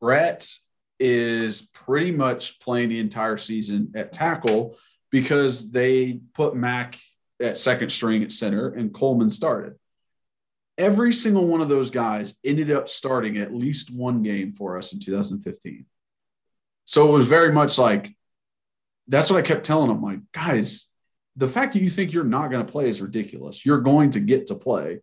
Brett 0.01 0.49
is 0.99 1.63
pretty 1.63 2.13
much 2.13 2.61
playing 2.61 2.89
the 2.89 3.01
entire 3.01 3.37
season 3.37 3.93
at 3.95 4.13
tackle 4.13 4.77
because 5.11 5.73
they 5.73 6.21
put 6.35 6.55
Mac 6.55 6.99
at 7.41 7.59
second 7.59 7.91
string 7.91 8.23
at 8.23 8.33
center 8.33 8.69
and 8.69 8.93
Coleman 8.93 9.31
started. 9.31 9.75
Every 10.79 11.13
single 11.13 11.47
one 11.47 11.61
of 11.61 11.69
those 11.69 11.91
guys 11.91 12.35
ended 12.45 12.71
up 12.71 12.89
starting 12.89 13.39
at 13.39 13.55
least 13.55 13.95
one 13.95 14.23
game 14.23 14.53
for 14.53 14.79
us 14.79 14.93
in 14.93 15.01
2015. 15.01 15.85
So 16.85 17.09
it 17.09 17.13
was 17.13 17.27
very 17.27 17.53
much 17.53 17.79
like 17.79 18.15
that's 19.09 19.29
what 19.31 19.39
I 19.39 19.43
kept 19.43 19.67
telling 19.67 19.89
them 19.89 20.03
like, 20.03 20.21
guys, 20.33 20.89
the 21.37 21.49
fact 21.49 21.73
that 21.73 21.83
you 21.83 21.91
think 21.91 22.13
you're 22.13 22.25
not 22.25 22.51
going 22.51 22.65
to 22.65 22.71
play 22.71 22.89
is 22.89 23.01
ridiculous. 23.03 23.65
You're 23.65 23.81
going 23.81 24.13
to 24.13 24.21
get 24.21 24.47
to 24.49 24.55
play. 24.55 25.01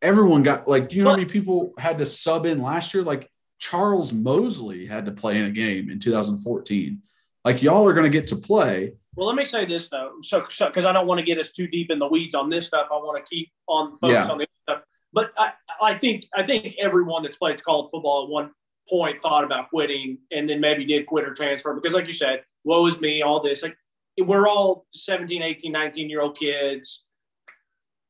Everyone 0.00 0.42
got 0.42 0.68
like, 0.68 0.88
do 0.88 0.96
you 0.96 1.02
know 1.02 1.10
what? 1.10 1.18
how 1.18 1.24
many 1.24 1.30
people 1.30 1.72
had 1.78 1.98
to 1.98 2.06
sub 2.06 2.46
in 2.46 2.62
last 2.62 2.94
year? 2.94 3.02
Like 3.02 3.30
Charles 3.58 4.12
Mosley 4.12 4.86
had 4.86 5.06
to 5.06 5.12
play 5.12 5.38
in 5.38 5.44
a 5.44 5.50
game 5.50 5.90
in 5.90 5.98
2014. 5.98 7.02
Like 7.44 7.62
y'all 7.62 7.86
are 7.88 7.92
going 7.94 8.04
to 8.04 8.10
get 8.10 8.26
to 8.28 8.36
play. 8.36 8.94
Well, 9.14 9.26
let 9.26 9.36
me 9.36 9.44
say 9.44 9.64
this 9.64 9.88
though, 9.88 10.14
so 10.22 10.40
because 10.40 10.84
I 10.84 10.92
don't 10.92 11.06
want 11.06 11.20
to 11.20 11.24
get 11.24 11.38
us 11.38 11.52
too 11.52 11.66
deep 11.68 11.90
in 11.90 11.98
the 11.98 12.06
weeds 12.06 12.34
on 12.34 12.50
this 12.50 12.66
stuff. 12.66 12.88
I 12.90 12.96
want 12.96 13.24
to 13.24 13.28
keep 13.34 13.50
on 13.66 13.96
focus 13.98 14.14
Yeah. 14.14 14.28
on 14.28 14.38
this 14.38 14.48
stuff. 14.68 14.82
But 15.12 15.32
I, 15.38 15.52
I 15.80 15.94
think 15.94 16.26
I 16.34 16.42
think 16.42 16.74
everyone 16.78 17.22
that's 17.22 17.38
played 17.38 17.62
college 17.64 17.88
football 17.90 18.24
at 18.24 18.28
one 18.28 18.50
point 18.90 19.22
thought 19.22 19.42
about 19.44 19.70
quitting 19.70 20.18
and 20.30 20.48
then 20.48 20.60
maybe 20.60 20.84
did 20.84 21.06
quit 21.06 21.24
or 21.26 21.32
transfer 21.34 21.72
because, 21.74 21.94
like 21.94 22.06
you 22.06 22.12
said, 22.12 22.42
woe 22.64 22.86
is 22.86 23.00
me, 23.00 23.22
all 23.22 23.40
this. 23.42 23.62
Like 23.62 23.76
we're 24.18 24.46
all 24.48 24.86
17, 24.92 25.42
18, 25.42 25.72
19 25.72 26.10
year 26.10 26.20
old 26.20 26.38
kids. 26.38 27.04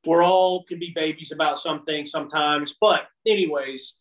We're 0.04 0.22
all 0.24 0.64
can 0.64 0.78
be 0.78 0.92
babies 0.94 1.30
about 1.32 1.58
some 1.60 1.84
things 1.84 2.10
sometimes. 2.10 2.76
But 2.80 3.02
anyways, 3.26 3.94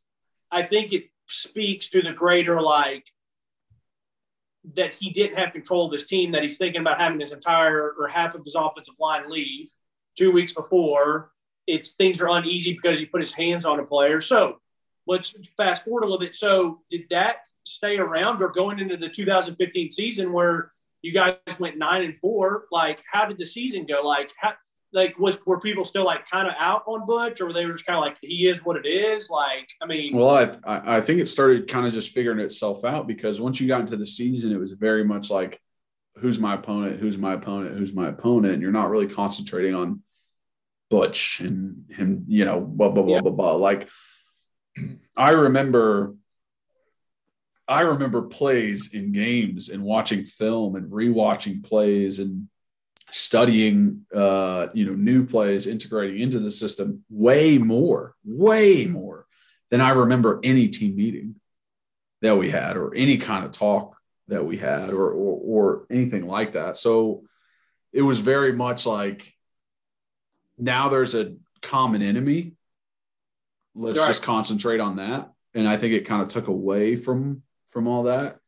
I 0.52 0.64
think 0.64 0.93
it 0.93 1.06
speaks 1.28 1.89
to 1.89 2.01
the 2.01 2.13
greater 2.13 2.61
like 2.61 3.05
that 4.73 4.93
he 4.93 5.11
didn't 5.11 5.38
have 5.38 5.53
control 5.53 5.86
of 5.86 5.93
his 5.93 6.07
team, 6.07 6.32
that 6.32 6.41
he's 6.41 6.57
thinking 6.57 6.82
about 6.82 6.99
having 6.99 7.19
his 7.19 7.32
entire 7.32 7.93
or 7.99 8.07
half 8.07 8.36
of 8.36 8.43
his 8.43 8.55
offensive 8.55 8.95
line 8.99 9.30
leave 9.30 9.69
two 10.17 10.32
weeks 10.32 10.53
before. 10.53 11.32
It's 11.67 11.91
things 11.91 12.21
are 12.21 12.30
uneasy 12.30 12.73
because 12.73 12.99
he 12.99 13.05
put 13.05 13.21
his 13.21 13.32
hands 13.32 13.65
on 13.65 13.80
a 13.80 13.86
player. 13.86 14.21
So 14.21 14.57
let's 15.07 15.34
fast 15.57 15.86
forward 15.86 16.03
a 16.03 16.05
little 16.05 16.19
bit. 16.19 16.36
So 16.36 16.82
did 16.89 17.03
that 17.09 17.47
stay 17.63 17.97
around 17.97 18.41
or 18.41 18.49
going 18.49 18.80
into 18.80 18.97
the 18.97 19.09
2015 19.09 19.91
season 19.91 20.32
where 20.32 20.71
you 21.01 21.11
guys 21.11 21.36
went 21.59 21.78
nine 21.78 22.03
and 22.03 22.17
four? 22.17 22.65
Like, 22.71 23.03
how 23.11 23.26
did 23.26 23.38
the 23.38 23.45
season 23.45 23.86
go? 23.86 24.01
Like, 24.01 24.32
how, 24.39 24.53
like 24.96 25.20
was 25.20 25.38
were 25.46 25.60
people 25.60 25.86
still 25.86 26.06
like 26.06 26.28
kind 26.28 26.48
of 26.48 26.54
out 26.58 26.84
on 26.88 27.06
Butch, 27.06 27.41
or 27.41 27.46
were 27.48 27.54
they 27.54 27.66
were 27.66 27.74
just 27.74 27.86
kind 27.86 27.98
of 27.98 28.02
like 28.04 28.18
he 28.22 28.48
is 28.48 28.66
what 28.66 28.78
it 28.78 28.88
is? 28.88 29.30
Like, 29.30 29.70
I 29.82 29.86
mean, 29.86 30.16
Well, 30.16 30.30
I, 30.30 30.43
I 30.66 30.98
I 30.98 31.02
think 31.02 31.20
it 31.20 31.30
started 31.30 31.68
kind 31.68 31.86
of 31.86 31.93
just 31.93 32.12
figuring 32.12 32.39
itself 32.39 32.84
out 32.86 33.06
because 33.06 33.39
once 33.39 33.60
you 33.60 33.68
got 33.68 33.82
into 33.82 33.98
the 33.98 34.08
season, 34.08 34.52
it 34.52 34.60
was 34.60 34.72
very 34.72 35.04
much 35.04 35.30
like, 35.30 35.62
who's 36.16 36.39
my 36.39 36.56
opponent? 36.56 37.00
Who's 37.00 37.18
my 37.18 37.34
opponent? 37.34 37.78
Who's 37.78 37.93
my 37.93 38.08
opponent? 38.08 38.54
And 38.54 38.62
you're 38.62 38.72
not 38.72 38.89
really 38.89 39.08
concentrating 39.08 39.76
on 39.76 40.02
Butch 40.89 41.41
and 41.41 41.86
him, 41.89 42.26
you 42.28 42.46
know, 42.46 42.62
blah, 42.62 42.89
blah, 42.89 43.04
blah, 43.04 43.16
Yeah. 43.16 43.22
blah, 43.22 43.32
blah. 43.32 43.56
Like, 43.56 43.89
I 45.18 45.32
remember, 45.32 46.16
I 47.68 47.82
remember 47.82 48.22
plays 48.24 48.93
in 48.93 49.12
games 49.12 49.70
and 49.70 49.84
watching 49.84 50.26
film 50.26 50.76
and 50.76 50.91
rewatching 50.91 51.64
plays 51.64 52.20
and 52.20 52.48
studying, 53.12 54.06
uh, 54.14 54.68
you 54.74 54.86
know, 54.86 54.93
new 54.93 55.26
plays, 55.26 55.68
integrating 55.68 56.20
into 56.20 56.39
the 56.39 56.51
system 56.51 57.03
way 57.10 57.58
more, 57.58 58.16
way 58.24 58.86
more 58.86 59.26
than 59.72 59.82
I 59.82 59.91
remember 59.91 60.39
any 60.43 60.68
team 60.68 60.95
meeting 60.95 61.36
that 62.22 62.38
we 62.38 62.49
had 62.49 62.78
or 62.78 62.93
any 62.95 63.18
kind 63.18 63.45
of 63.45 63.51
talk 63.51 63.97
that 64.28 64.45
we 64.45 64.58
had 64.58 64.89
or, 64.89 65.12
or, 65.12 65.39
or 65.43 65.88
anything 65.89 66.26
like 66.26 66.53
that. 66.53 66.78
So 66.78 67.24
it 67.93 68.01
was 68.01 68.20
very 68.20 68.53
much 68.53 68.86
like 68.86 69.32
now 70.58 70.89
there's 70.89 71.16
a 71.16 71.36
common 71.62 72.01
enemy. 72.01 72.53
Let's 73.76 73.99
Right. 73.99 74.08
just 74.08 74.24
concentrate 74.24 74.80
on 74.80 74.97
that. 74.97 75.32
And 75.53 75.68
I 75.68 75.78
think 75.78 75.93
it 75.93 76.06
kind 76.06 76.22
of 76.22 76.30
took 76.30 76.47
away 76.47 76.95
from 76.95 77.43
from 77.70 77.88
all 77.88 78.03
that. 78.03 78.39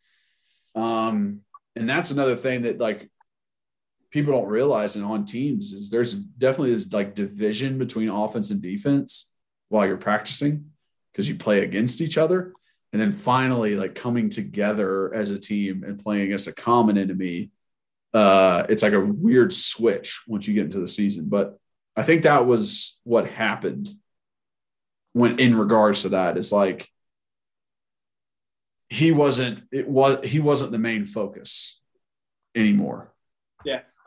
Um, 0.74 1.42
and 1.76 1.90
that's 1.90 2.12
another 2.12 2.36
thing 2.36 2.64
that 2.64 2.80
like 2.80 3.10
people 4.12 4.34
don't 4.34 4.48
realize 4.48 4.96
and 4.96 5.06
on 5.06 5.26
teams 5.26 5.74
is 5.74 5.90
there's 5.90 6.14
definitely 6.14 6.72
this 6.72 6.92
like 6.94 7.16
division 7.16 7.78
between 7.78 8.10
offense 8.10 8.52
and 8.52 8.62
defense 8.62 9.34
while 9.70 9.86
you're 9.86 9.98
practicing 9.98 10.72
because 11.12 11.28
you 11.28 11.36
play 11.36 11.64
against 11.64 12.02
each 12.02 12.18
other. 12.18 12.54
And 12.94 13.02
then 13.02 13.12
finally 13.12 13.76
like 13.76 13.96
coming 13.96 14.30
together 14.30 15.14
as 15.14 15.32
a 15.32 15.38
team 15.38 15.84
and 15.84 16.02
playing 16.02 16.24
against 16.24 16.48
a 16.48 16.54
common 16.54 16.98
enemy 16.98 17.52
uh 18.14 18.66
it's 18.70 18.84
like 18.84 18.94
a 18.94 19.00
weird 19.00 19.54
switch 19.54 20.24
once 20.28 20.48
you 20.48 20.54
get 20.54 20.64
into 20.66 20.80
the 20.80 20.88
season. 20.88 21.28
But 21.28 21.60
i 21.98 22.04
think 22.04 22.24
that 22.24 22.46
was 22.46 23.02
what 23.04 23.28
happened 23.28 23.90
when 25.14 25.40
in 25.40 25.58
regards 25.58 26.04
to 26.04 26.10
that 26.10 26.38
is 26.38 26.52
like 26.52 26.88
he 28.88 29.12
wasn't 29.12 29.62
it 29.72 29.88
was 29.88 30.26
he 30.26 30.40
wasn't 30.40 30.72
the 30.72 30.80
main 30.80 31.06
focus 31.06 31.82
anymore 32.56 33.12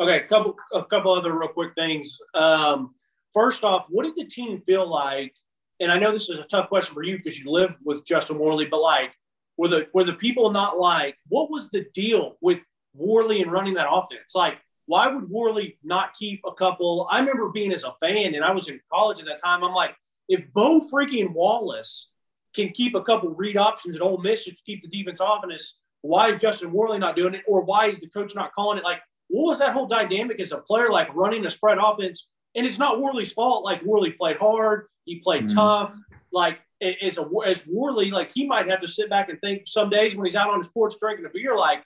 Okay, 0.00 0.16
a 0.16 0.26
couple 0.26 0.56
a 0.72 0.82
couple 0.82 1.12
other 1.12 1.38
real 1.38 1.48
quick 1.48 1.74
things. 1.74 2.18
Um, 2.34 2.94
first 3.34 3.64
off, 3.64 3.84
what 3.90 4.04
did 4.04 4.14
the 4.16 4.24
team 4.24 4.58
feel 4.62 4.88
like? 4.88 5.34
And 5.78 5.92
I 5.92 5.98
know 5.98 6.10
this 6.10 6.30
is 6.30 6.38
a 6.38 6.44
tough 6.44 6.70
question 6.70 6.94
for 6.94 7.02
you 7.02 7.18
because 7.18 7.38
you 7.38 7.50
live 7.50 7.74
with 7.84 8.06
Justin 8.06 8.38
Worley, 8.38 8.64
but 8.64 8.80
like, 8.80 9.12
were 9.58 9.68
the 9.68 9.88
were 9.92 10.04
the 10.04 10.14
people 10.14 10.50
not 10.50 10.78
like? 10.78 11.16
What 11.28 11.50
was 11.50 11.68
the 11.68 11.84
deal 11.92 12.38
with 12.40 12.64
Worley 12.94 13.42
and 13.42 13.52
running 13.52 13.74
that 13.74 13.90
offense? 13.90 14.34
Like, 14.34 14.58
why 14.86 15.06
would 15.06 15.28
Worley 15.28 15.78
not 15.84 16.14
keep 16.14 16.40
a 16.46 16.54
couple? 16.54 17.06
I 17.10 17.18
remember 17.18 17.50
being 17.50 17.72
as 17.72 17.84
a 17.84 17.92
fan, 18.00 18.34
and 18.34 18.42
I 18.42 18.52
was 18.52 18.68
in 18.68 18.80
college 18.90 19.20
at 19.20 19.26
that 19.26 19.42
time. 19.44 19.62
I'm 19.62 19.74
like, 19.74 19.94
if 20.30 20.50
Bo 20.54 20.80
freaking 20.80 21.34
Wallace 21.34 22.10
can 22.56 22.70
keep 22.70 22.94
a 22.94 23.02
couple 23.02 23.28
read 23.34 23.58
options 23.58 23.96
at 23.96 24.02
Ole 24.02 24.18
Miss 24.18 24.44
to 24.44 24.56
keep 24.64 24.80
the 24.80 24.88
defense 24.88 25.20
off, 25.20 25.44
and 25.44 25.52
why 26.00 26.30
is 26.30 26.36
Justin 26.36 26.72
Worley 26.72 26.98
not 26.98 27.16
doing 27.16 27.34
it, 27.34 27.42
or 27.46 27.62
why 27.62 27.88
is 27.88 28.00
the 28.00 28.08
coach 28.08 28.34
not 28.34 28.54
calling 28.54 28.78
it? 28.78 28.84
Like, 28.84 29.02
what 29.30 29.48
was 29.48 29.58
that 29.60 29.72
whole 29.72 29.86
dynamic 29.86 30.40
as 30.40 30.52
a 30.52 30.58
player, 30.58 30.90
like 30.90 31.14
running 31.14 31.46
a 31.46 31.50
spread 31.50 31.78
offense? 31.78 32.26
And 32.54 32.66
it's 32.66 32.78
not 32.78 33.00
Worley's 33.00 33.32
fault. 33.32 33.64
Like 33.64 33.82
Worley 33.84 34.10
played 34.10 34.36
hard, 34.36 34.86
he 35.04 35.20
played 35.20 35.44
Mhm. 35.44 35.54
tough. 35.54 35.96
Like 36.32 36.58
as 36.82 37.18
a 37.18 37.28
as 37.46 37.66
Worley, 37.66 38.10
like 38.10 38.30
he 38.32 38.46
might 38.46 38.68
have 38.68 38.80
to 38.80 38.88
sit 38.88 39.08
back 39.08 39.28
and 39.28 39.40
think 39.40 39.62
some 39.66 39.88
days 39.90 40.16
when 40.16 40.26
he's 40.26 40.36
out 40.36 40.50
on 40.50 40.58
his 40.58 40.68
porch 40.68 40.94
drinking 41.00 41.26
a 41.26 41.28
beer, 41.28 41.56
like, 41.56 41.84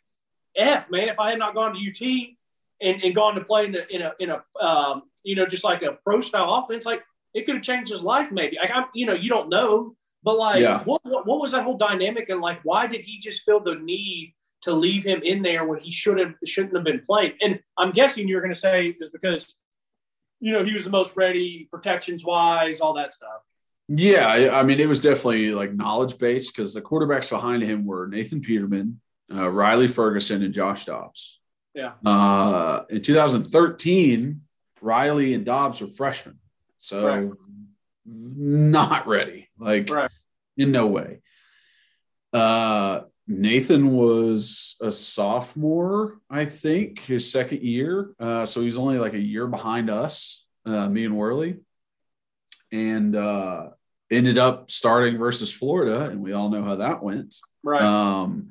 "F 0.57 0.91
man, 0.91 1.09
if 1.09 1.19
I 1.19 1.31
had 1.31 1.39
not 1.39 1.55
gone 1.55 1.75
to 1.75 1.79
UT 1.79 2.37
and, 2.81 3.03
and 3.03 3.15
gone 3.15 3.35
to 3.35 3.45
play 3.45 3.67
in 3.67 3.75
a 3.75 3.85
in 3.91 4.03
a 4.03 4.13
in 4.21 4.31
a 4.31 4.45
um, 4.65 5.03
you 5.23 5.35
know 5.35 5.47
just 5.47 5.65
like 5.65 5.83
a 5.83 5.99
pro 6.05 6.21
style 6.21 6.53
offense, 6.55 6.85
like 6.87 7.03
it 7.35 7.45
could 7.47 7.57
have 7.57 7.65
changed 7.65 7.91
his 7.91 8.03
life 8.03 8.31
maybe. 8.31 8.57
Like 8.61 8.71
I'm, 8.73 8.85
you 8.95 9.07
know, 9.07 9.13
you 9.15 9.29
don't 9.29 9.49
know, 9.49 9.97
but 10.23 10.39
like, 10.39 10.63
Yeah. 10.63 10.83
what, 10.85 11.01
what 11.05 11.27
what 11.27 11.41
was 11.41 11.51
that 11.53 11.65
whole 11.65 11.77
dynamic 11.77 12.29
and 12.29 12.41
like 12.41 12.61
why 12.63 12.87
did 12.87 13.03
he 13.05 13.19
just 13.19 13.43
feel 13.43 13.61
the 13.61 13.75
need? 13.75 14.35
To 14.65 14.73
leave 14.75 15.05
him 15.05 15.21
in 15.23 15.43
there 15.43 15.65
when 15.65 15.81
he 15.81 15.91
should 15.91 16.19
have 16.19 16.35
shouldn't 16.45 16.75
have 16.75 16.85
been 16.85 17.01
playing. 17.01 17.33
And 17.41 17.61
I'm 17.79 17.93
guessing 17.93 18.29
you're 18.29 18.41
going 18.43 18.53
to 18.53 18.59
say 18.59 18.95
is 19.01 19.09
because 19.11 19.55
you 20.41 20.53
know 20.53 20.65
he 20.65 20.75
was 20.75 20.85
the 20.85 20.91
most 20.91 21.17
ready, 21.17 21.69
protections 21.71 22.25
wise, 22.25 22.81
all 22.81 22.95
that 22.95 23.15
stuff. 23.15 23.41
Yeah, 23.89 24.27
I 24.27 24.61
I 24.61 24.63
mean, 24.63 24.81
it 24.81 24.89
was 24.89 25.01
definitely 25.01 25.53
like 25.53 25.73
knowledge 25.75 26.19
based 26.19 26.55
because 26.55 26.75
the 26.75 26.83
quarterbacks 26.83 27.31
behind 27.31 27.63
him 27.63 27.85
were 27.87 28.07
Nathan 28.09 28.41
Peterman, 28.41 29.01
uh, 29.33 29.49
Riley 29.51 29.89
Ferguson 29.89 30.43
and 30.43 30.55
Josh 30.55 30.87
Dobbs. 30.87 31.41
Yeah. 31.75 31.93
Uh, 32.07 32.85
in 32.89 33.03
2013, 33.03 34.41
Riley 34.81 35.35
and 35.35 35.45
Dobbs 35.45 35.81
were 35.81 35.89
freshmen, 35.89 36.39
so 36.79 37.07
Right. 37.07 37.31
not 38.07 39.07
ready. 39.07 39.49
Like 39.59 39.91
Right. 39.91 40.11
in 40.57 40.73
no 40.73 40.87
way. 40.87 41.21
Uh, 42.33 43.03
Nathan 43.27 43.93
was 43.93 44.77
a 44.83 44.93
sophomore, 44.93 46.19
I 46.29 46.45
think, 46.45 46.99
his 47.01 47.31
second 47.31 47.63
year. 47.63 48.11
Uh, 48.19 48.45
so 48.45 48.61
he's 48.61 48.77
only 48.77 48.99
like 48.99 49.15
a 49.15 49.19
year 49.19 49.47
behind 49.47 49.89
us, 49.89 50.47
uh, 50.67 50.89
me 50.89 51.05
and 51.07 51.17
Worley, 51.17 51.57
and 52.71 53.17
uh, 53.17 53.69
ended 54.11 54.37
up 54.37 54.71
starting 54.71 55.17
versus 55.17 55.51
Florida, 55.51 56.05
and 56.11 56.21
we 56.21 56.33
all 56.33 56.51
know 56.51 56.63
how 56.63 56.77
that 56.77 57.03
went. 57.03 57.35
Right. 57.63 57.81
Um, 57.81 58.51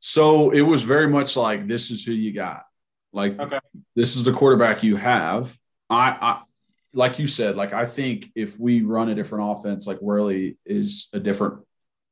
so 0.00 0.50
it 0.50 0.60
was 0.60 0.82
very 0.82 1.08
much 1.08 1.36
like 1.36 1.66
this 1.66 1.90
is 1.90 2.04
who 2.04 2.12
you 2.12 2.32
got. 2.32 2.64
Like 3.12 3.38
Okay. 3.38 3.58
this 3.96 4.16
is 4.16 4.24
the 4.24 4.32
quarterback 4.32 4.82
you 4.82 4.96
have. 4.96 5.56
I, 5.88 6.16
I 6.20 6.42
like 6.92 7.18
you 7.18 7.26
said, 7.26 7.56
like 7.56 7.72
I 7.72 7.86
think 7.86 8.30
if 8.34 8.60
we 8.60 8.82
run 8.82 9.08
a 9.08 9.14
different 9.14 9.58
offense, 9.58 9.86
like 9.86 10.00
Worley 10.02 10.58
is 10.66 11.08
a 11.14 11.18
different 11.20 11.60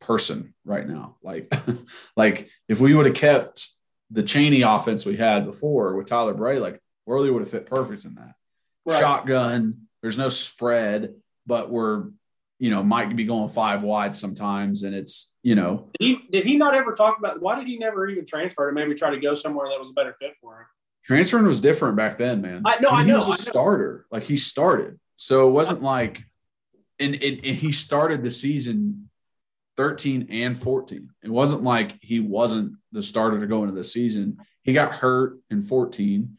person 0.00 0.54
right 0.64 0.86
now. 0.86 1.16
Like, 1.22 1.52
like 2.16 2.50
if 2.68 2.80
we 2.80 2.94
would 2.94 3.06
have 3.06 3.14
kept 3.14 3.68
the 4.10 4.22
Chaney 4.22 4.62
offense 4.62 5.04
we 5.06 5.16
had 5.16 5.44
before 5.46 5.96
with 5.96 6.06
Tyler 6.06 6.34
Bray, 6.34 6.58
like 6.58 6.80
Worley 7.06 7.30
would 7.30 7.42
have 7.42 7.50
fit 7.50 7.66
perfect 7.66 8.04
in 8.04 8.14
that 8.16 8.34
Right. 8.84 9.00
shotgun. 9.00 9.88
There's 10.02 10.16
no 10.18 10.28
spread, 10.28 11.14
but 11.46 11.70
we're 11.70 12.04
you 12.58 12.70
know 12.70 12.82
might 12.82 13.14
be 13.16 13.24
going 13.24 13.48
five 13.48 13.82
wide 13.82 14.14
sometimes, 14.14 14.82
and 14.84 14.94
it's 14.94 15.36
you 15.42 15.54
know 15.56 15.90
Did 15.98 16.06
he 16.06 16.18
did 16.30 16.44
he 16.46 16.56
not 16.56 16.74
ever 16.74 16.92
talk 16.94 17.18
about 17.18 17.42
why 17.42 17.56
did 17.58 17.66
he 17.66 17.78
never 17.78 18.08
even 18.08 18.24
transfer 18.24 18.68
to 18.68 18.72
maybe 18.74 18.94
try 18.94 19.10
to 19.10 19.18
go 19.20 19.34
somewhere 19.34 19.68
that 19.70 19.80
was 19.80 19.90
a 19.90 19.92
better 19.92 20.14
fit 20.20 20.34
for 20.40 20.60
him? 20.60 20.66
transferring 21.04 21.46
was 21.46 21.60
different 21.60 21.96
back 21.96 22.16
then, 22.18 22.40
man. 22.42 22.62
I- 22.64 22.78
no, 22.80 22.88
And 22.90 22.98
I 22.98 23.00
know. 23.02 23.06
he 23.06 23.12
was 23.14 23.28
a 23.28 23.32
I 23.32 23.36
know. 23.36 23.50
starter. 23.50 24.06
Like 24.10 24.22
he 24.24 24.36
started, 24.36 24.98
so 25.16 25.48
it 25.48 25.52
wasn't 25.52 25.82
like, 25.82 26.22
and, 26.98 27.14
and, 27.14 27.24
and 27.44 27.56
he 27.56 27.72
started 27.72 28.22
the 28.24 28.30
season 28.30 29.05
13 29.76 30.28
and 30.30 30.58
14. 30.58 31.08
It 31.22 31.30
wasn't 31.30 31.62
like 31.62 31.98
he 32.00 32.20
wasn't 32.20 32.76
the 32.92 33.02
starter 33.02 33.40
to 33.40 33.46
go 33.46 33.62
into 33.62 33.74
the 33.74 33.84
season. 33.84 34.38
He 34.62 34.72
got 34.72 34.92
hurt 34.92 35.38
in 35.50 35.62
14. 35.62 36.36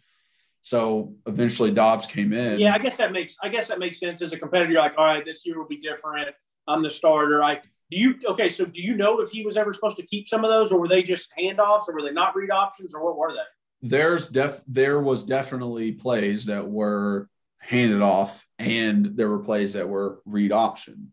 So 0.61 1.13
eventually 1.25 1.71
Dobbs 1.71 2.07
came 2.07 2.33
in. 2.33 2.59
Yeah, 2.59 2.73
I 2.73 2.79
guess 2.79 2.97
that 2.97 3.11
makes 3.11 3.37
I 3.41 3.49
guess 3.49 3.67
that 3.69 3.79
makes 3.79 3.99
sense 3.99 4.21
as 4.21 4.33
a 4.33 4.37
competitor. 4.37 4.71
You're 4.71 4.81
like, 4.81 4.97
all 4.97 5.05
right, 5.05 5.23
this 5.23 5.45
year 5.45 5.57
will 5.57 5.67
be 5.67 5.79
different. 5.79 6.29
I'm 6.67 6.83
the 6.83 6.91
starter. 6.91 7.43
I 7.43 7.61
do 7.89 7.97
you 7.97 8.15
okay? 8.27 8.49
So 8.49 8.65
do 8.65 8.81
you 8.81 8.95
know 8.95 9.21
if 9.21 9.29
he 9.29 9.45
was 9.45 9.55
ever 9.55 9.71
supposed 9.71 9.97
to 9.97 10.03
keep 10.03 10.27
some 10.27 10.43
of 10.43 10.51
those, 10.51 10.73
or 10.73 10.79
were 10.79 10.89
they 10.89 11.03
just 11.03 11.29
handoffs, 11.39 11.87
or 11.87 11.93
were 11.93 12.01
they 12.01 12.11
not 12.11 12.35
read 12.35 12.51
options, 12.51 12.93
or 12.93 13.05
what 13.05 13.17
were 13.17 13.31
they? 13.31 13.39
there's 13.81 14.29
def 14.29 14.61
there 14.67 14.99
was 14.99 15.25
definitely 15.25 15.91
plays 15.91 16.47
that 16.47 16.67
were 16.67 17.29
handed 17.59 18.01
off 18.01 18.45
and 18.57 19.05
there 19.17 19.29
were 19.29 19.39
plays 19.39 19.73
that 19.73 19.87
were 19.87 20.19
read 20.25 20.51
option 20.51 21.11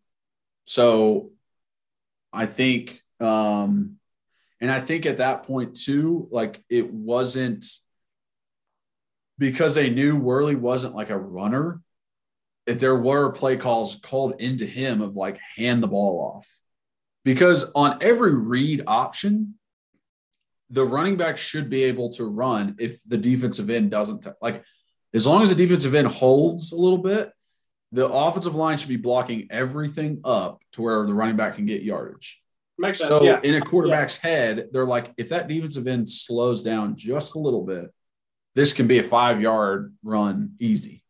so 0.64 1.30
i 2.34 2.46
think 2.46 3.00
um 3.20 3.96
and 4.60 4.70
i 4.70 4.80
think 4.80 5.06
at 5.06 5.18
that 5.18 5.44
point 5.44 5.74
too 5.74 6.28
like 6.30 6.62
it 6.68 6.92
wasn't 6.92 7.64
because 9.38 9.74
they 9.74 9.90
knew 9.90 10.16
Worley 10.16 10.54
wasn't 10.54 10.94
like 10.94 11.10
a 11.10 11.18
runner 11.18 11.80
if 12.66 12.80
there 12.80 12.96
were 12.96 13.32
play 13.32 13.56
calls 13.56 13.96
called 13.96 14.40
into 14.40 14.64
him 14.64 15.00
of 15.00 15.16
like 15.16 15.38
hand 15.56 15.82
the 15.82 15.88
ball 15.88 16.36
off. 16.36 16.48
Because 17.24 17.70
on 17.74 17.98
every 18.00 18.34
read 18.34 18.82
option 18.86 19.54
the 20.70 20.84
running 20.84 21.16
back 21.16 21.36
should 21.36 21.68
be 21.68 21.84
able 21.84 22.10
to 22.10 22.24
run 22.24 22.74
if 22.78 23.02
the 23.04 23.18
defensive 23.18 23.70
end 23.70 23.90
doesn't 23.90 24.22
t- 24.22 24.30
like 24.40 24.64
as 25.12 25.26
long 25.26 25.42
as 25.42 25.54
the 25.54 25.62
defensive 25.62 25.94
end 25.94 26.08
holds 26.08 26.72
a 26.72 26.76
little 26.76 26.98
bit 26.98 27.30
the 27.94 28.06
offensive 28.06 28.54
line 28.54 28.76
should 28.78 28.88
be 28.88 28.96
blocking 28.96 29.46
everything 29.50 30.20
up 30.24 30.62
to 30.72 30.82
where 30.82 31.04
the 31.06 31.14
running 31.14 31.36
back 31.36 31.54
can 31.54 31.66
get 31.66 31.82
yardage 31.82 32.42
Makes 32.78 32.98
sense. 32.98 33.08
so 33.08 33.22
yeah. 33.22 33.40
in 33.42 33.54
a 33.54 33.60
quarterback's 33.60 34.16
head 34.16 34.68
they're 34.72 34.84
like 34.84 35.12
if 35.16 35.28
that 35.30 35.48
defensive 35.48 35.86
end 35.86 36.08
slows 36.08 36.62
down 36.62 36.96
just 36.96 37.34
a 37.34 37.38
little 37.38 37.62
bit 37.64 37.92
this 38.54 38.72
can 38.72 38.86
be 38.86 38.98
a 38.98 39.02
five 39.02 39.40
yard 39.40 39.94
run 40.02 40.52
easy 40.58 41.02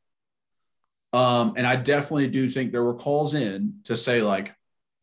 um, 1.12 1.54
and 1.56 1.66
i 1.66 1.76
definitely 1.76 2.28
do 2.28 2.50
think 2.50 2.72
there 2.72 2.84
were 2.84 2.94
calls 2.94 3.34
in 3.34 3.80
to 3.84 3.96
say 3.96 4.22
like 4.22 4.54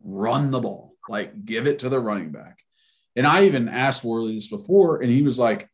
run 0.04 0.52
the 0.52 0.60
ball 0.60 0.94
like 1.10 1.46
give 1.46 1.68
it 1.68 1.80
to 1.80 1.90
the 1.90 2.00
running 2.00 2.32
back 2.32 2.62
and 3.16 3.28
I 3.28 3.46
even 3.46 3.68
asked 3.68 4.04
Worley 4.04 4.36
this 4.36 4.50
before, 4.50 5.02
and 5.02 5.12
he 5.12 5.22
was 5.22 5.38
like, 5.38 5.70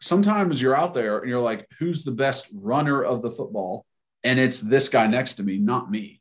sometimes 0.00 0.62
you're 0.62 0.76
out 0.76 0.94
there 0.94 1.18
and 1.18 1.28
you're 1.28 1.40
like, 1.40 1.66
who's 1.78 2.04
the 2.04 2.12
best 2.12 2.48
runner 2.54 3.02
of 3.02 3.22
the 3.22 3.30
football? 3.30 3.84
And 4.24 4.38
it's 4.40 4.60
this 4.60 4.88
guy 4.88 5.06
next 5.06 5.34
to 5.34 5.42
me, 5.42 5.58
not 5.58 5.90
me. 5.90 6.20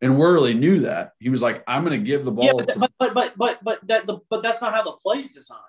And 0.00 0.18
Worley 0.18 0.54
knew 0.54 0.80
that. 0.80 1.12
He 1.20 1.28
was 1.28 1.42
like, 1.42 1.62
I'm 1.68 1.84
going 1.84 1.98
to 1.98 2.04
give 2.04 2.24
the 2.24 2.32
Yeah, 2.32 2.50
ball. 2.50 2.58
but, 2.64 2.72
to- 2.72 2.78
but 2.80 2.90
but 2.98 3.14
but 3.14 3.32
but 3.38 3.58
but 3.64 3.78
that 3.86 4.06
the, 4.06 4.18
but 4.28 4.42
that's 4.42 4.60
not 4.60 4.74
how 4.74 4.82
the 4.82 4.92
play's 4.92 5.32
designed. 5.32 5.60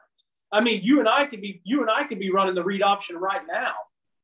I 0.51 0.61
mean, 0.61 0.81
you 0.83 0.99
and 0.99 1.07
I 1.09 1.25
could 1.27 1.41
be 1.41 1.61
you 1.63 1.81
and 1.81 1.89
I 1.89 2.03
could 2.05 2.19
be 2.19 2.31
running 2.31 2.55
the 2.55 2.63
read 2.63 2.81
option 2.81 3.15
right 3.17 3.41
now, 3.47 3.73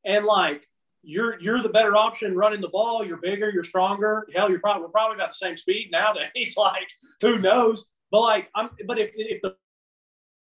and 0.05 0.25
like 0.25 0.67
you're 1.03 1.39
you're 1.39 1.61
the 1.61 1.69
better 1.69 1.95
option 1.95 2.35
running 2.35 2.61
the 2.61 2.67
ball. 2.69 3.05
You're 3.05 3.17
bigger, 3.17 3.49
you're 3.51 3.63
stronger. 3.63 4.27
Hell, 4.35 4.49
you're 4.49 4.59
probably 4.59 4.83
we're 4.83 4.89
probably 4.89 5.15
about 5.15 5.29
the 5.29 5.35
same 5.35 5.57
speed 5.57 5.89
nowadays. 5.91 6.53
Like 6.57 6.89
who 7.21 7.37
knows? 7.39 7.85
But 8.11 8.21
like 8.21 8.49
I'm 8.55 8.69
but 8.87 8.97
if 8.99 9.11
if 9.15 9.41
the 9.43 9.55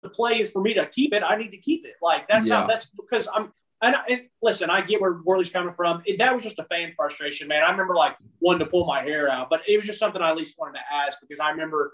the 0.03 0.09
play 0.09 0.39
is 0.39 0.51
for 0.51 0.61
me 0.61 0.73
to 0.75 0.85
keep 0.87 1.13
it, 1.13 1.23
I 1.23 1.35
need 1.37 1.51
to 1.51 1.57
keep 1.57 1.85
it. 1.85 1.95
Like 2.01 2.27
that's 2.29 2.47
Yeah. 2.47 2.61
how 2.61 2.67
that's 2.67 2.87
because 2.87 3.27
I'm. 3.33 3.51
And, 3.81 3.95
and 4.09 4.21
listen, 4.41 4.69
I 4.69 4.81
get 4.81 4.99
where 5.01 5.19
Worley's 5.23 5.49
coming 5.51 5.73
from. 5.75 6.01
It, 6.05 6.17
that 6.19 6.33
was 6.33 6.43
just 6.43 6.57
a 6.59 6.63
fan 6.65 6.93
frustration, 6.95 7.47
man. 7.47 7.63
I 7.63 7.69
remember 7.71 7.93
like 7.95 8.15
wanting 8.39 8.65
to 8.65 8.71
pull 8.71 8.85
my 8.85 9.03
hair 9.03 9.29
out, 9.29 9.49
but 9.49 9.61
it 9.67 9.77
was 9.77 9.85
just 9.85 9.99
something 9.99 10.21
I 10.21 10.31
at 10.31 10.37
least 10.37 10.55
wanted 10.57 10.79
to 10.79 10.95
ask 11.05 11.19
because 11.21 11.39
I 11.39 11.49
remember 11.51 11.93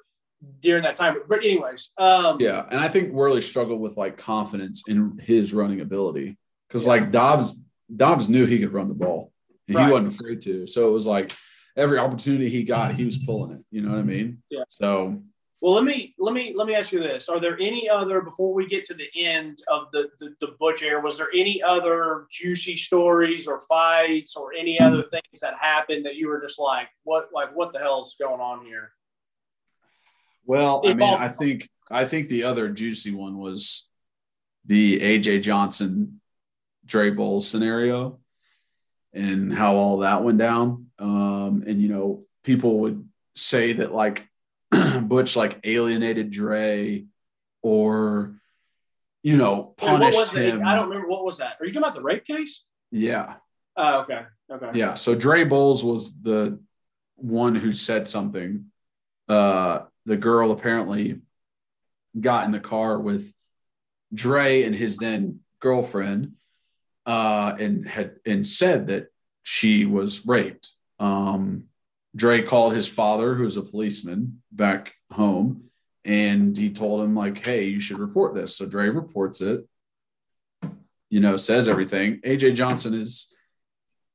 during 0.62 0.84
that 0.84 0.96
time. 0.96 1.18
But 1.28 1.40
anyways, 1.40 1.92
um, 1.98 2.38
yeah. 2.40 2.66
And 2.70 2.80
I 2.80 2.88
think 2.88 3.12
Worley 3.12 3.42
struggled 3.42 3.82
with 3.82 3.98
like 3.98 4.18
confidence 4.18 4.88
in 4.88 5.20
his 5.22 5.54
running 5.54 5.82
ability 5.82 6.38
because 6.70 6.84
Yeah. 6.86 6.90
like 6.94 7.12
Dobbs, 7.12 7.66
Dobbs 7.94 8.30
knew 8.30 8.46
he 8.46 8.60
could 8.60 8.72
run 8.74 8.88
the 8.88 8.94
ball 8.94 9.32
and 9.68 9.76
Right. 9.76 9.86
he 9.88 9.92
wasn't 9.92 10.14
afraid 10.14 10.42
to. 10.44 10.68
So 10.68 10.88
it 10.90 10.92
was 10.94 11.06
like 11.06 11.34
every 11.76 11.98
opportunity 11.98 12.50
he 12.50 12.64
got, 12.64 12.94
he 12.94 13.04
was 13.04 13.18
pulling 13.18 13.52
it. 13.58 13.62
You 13.72 13.82
know 13.82 13.92
what 13.92 14.00
I 14.00 14.04
mean? 14.04 14.42
Yeah. 14.50 14.64
So 14.70 15.22
Well, 15.64 15.76
let 15.76 15.86
me 15.86 16.14
let 16.20 16.34
me 16.34 16.54
let 16.54 16.68
me 16.68 16.76
ask 16.76 16.92
you 16.92 17.00
this: 17.00 17.30
Are 17.30 17.40
there 17.40 17.58
any 17.58 17.88
other 17.88 18.20
before 18.20 18.54
we 18.54 18.68
get 18.68 18.84
to 18.84 18.94
the 18.94 19.08
end 19.16 19.60
of 19.70 19.84
the 19.94 20.10
the, 20.20 20.36
the 20.42 20.48
Butch 20.60 20.84
era? 20.84 21.00
Was 21.00 21.18
there 21.18 21.30
any 21.34 21.64
other 21.64 22.26
juicy 22.30 22.76
stories 22.76 23.48
or 23.48 23.62
fights 23.62 24.36
or 24.36 24.52
any 24.52 24.78
other 24.78 25.04
things 25.04 25.40
that 25.42 25.54
happened 25.58 26.06
that 26.06 26.16
you 26.16 26.28
were 26.28 26.42
just 26.42 26.60
like, 26.60 26.90
what 27.06 27.30
like 27.34 27.56
what 27.56 27.72
the 27.72 27.80
hell 27.80 28.04
is 28.04 28.14
going 28.20 28.42
on 28.42 28.66
here? 28.66 28.92
Well, 30.46 30.82
I 30.86 30.96
mean, 30.96 31.14
I 31.14 31.30
think 31.30 31.70
I 31.90 32.04
think 32.04 32.28
the 32.28 32.44
other 32.44 32.68
juicy 32.68 33.14
one 33.14 33.38
was 33.38 33.90
the 34.66 35.00
AJ 35.00 35.44
Johnson 35.44 36.20
Drae 36.86 37.12
Bowles 37.12 37.48
scenario 37.48 38.20
and 39.14 39.54
how 39.54 39.76
all 39.76 40.00
that 40.00 40.26
went 40.26 40.40
down. 40.40 40.88
Um, 41.00 41.64
and 41.66 41.82
you 41.82 41.88
know, 41.88 42.26
people 42.44 42.80
would 42.80 43.08
say 43.38 43.72
that 43.72 43.94
like 43.94 44.28
Butch 45.02 45.36
like 45.36 45.60
alienated 45.64 46.32
Drae 46.32 47.06
or 47.62 48.36
you 49.22 49.38
know 49.38 49.74
And 49.82 49.94
what 49.94 50.02
was 50.02 50.16
punished 50.32 50.36
him. 50.36 50.68
I 50.68 50.76
don't 50.76 50.90
remember 50.90 51.08
what 51.10 51.24
was 51.24 51.38
that. 51.38 51.58
Are 51.60 51.66
you 51.66 51.72
talking 51.72 51.84
about 51.84 51.96
the 51.96 52.02
rape 52.02 52.26
case? 52.26 52.64
yeah, 52.92 53.36
Oh, 53.76 54.02
okay, 54.02 54.22
okay. 54.52 54.70
yeah. 54.74 54.94
So 54.96 55.16
Drae 55.16 55.46
Bowles 55.46 55.84
was 55.84 56.20
the 56.22 56.60
one 57.16 57.56
who 57.56 57.72
said 57.72 58.08
something. 58.08 58.66
Uh, 59.28 59.82
the 60.06 60.18
girl 60.18 60.52
apparently 60.52 61.22
got 62.20 62.46
in 62.46 62.52
the 62.52 62.60
car 62.60 63.00
with 63.00 63.34
Drae 64.14 64.64
and 64.64 64.76
his 64.76 64.98
then 64.98 65.40
girlfriend, 65.60 66.34
uh, 67.06 67.56
and 67.60 67.88
had 67.88 68.18
and 68.26 68.46
said 68.46 68.88
that 68.88 69.08
she 69.44 69.86
was 69.86 70.26
raped. 70.28 70.70
Um, 71.00 71.66
Drae 72.16 72.42
called 72.42 72.74
his 72.74 72.88
father, 72.88 73.36
who 73.36 73.44
was 73.44 73.58
a 73.58 73.62
policeman 73.64 74.42
back 74.52 74.94
home, 75.12 75.66
and 76.06 76.56
he 76.56 76.70
told 76.72 77.02
him 77.02 77.16
like, 77.16 77.38
"Hey, 77.38 77.66
you 77.66 77.80
should 77.80 78.00
report 78.00 78.36
this." 78.36 78.56
So 78.56 78.66
Drae 78.68 78.90
reports 78.90 79.42
it. 79.42 79.68
You 81.10 81.20
know, 81.20 81.38
says 81.38 81.68
everything. 81.70 82.22
AJ 82.24 82.56
Johnson 82.56 82.94
is 82.94 83.34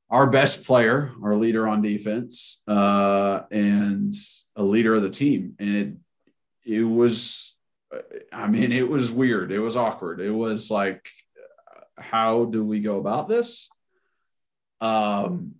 our 0.09 0.27
best 0.27 0.65
player, 0.65 1.11
our 1.23 1.35
leader 1.35 1.67
on 1.67 1.81
defense, 1.81 2.61
uh, 2.67 3.41
and 3.51 4.13
a 4.55 4.63
leader 4.63 4.95
of 4.95 5.03
the 5.03 5.09
team. 5.09 5.55
And 5.59 5.75
it 5.75 5.93
it 6.65 6.83
was, 6.83 7.55
I 8.31 8.47
mean, 8.47 8.71
it 8.71 8.87
was 8.89 9.11
weird. 9.11 9.51
It 9.51 9.59
was 9.59 9.77
awkward. 9.77 10.19
It 10.19 10.31
was 10.31 10.69
like, 10.69 11.09
how 11.97 12.45
do 12.45 12.63
we 12.63 12.79
go 12.79 12.99
about 12.99 13.27
this? 13.27 13.69
Um, 14.81 15.55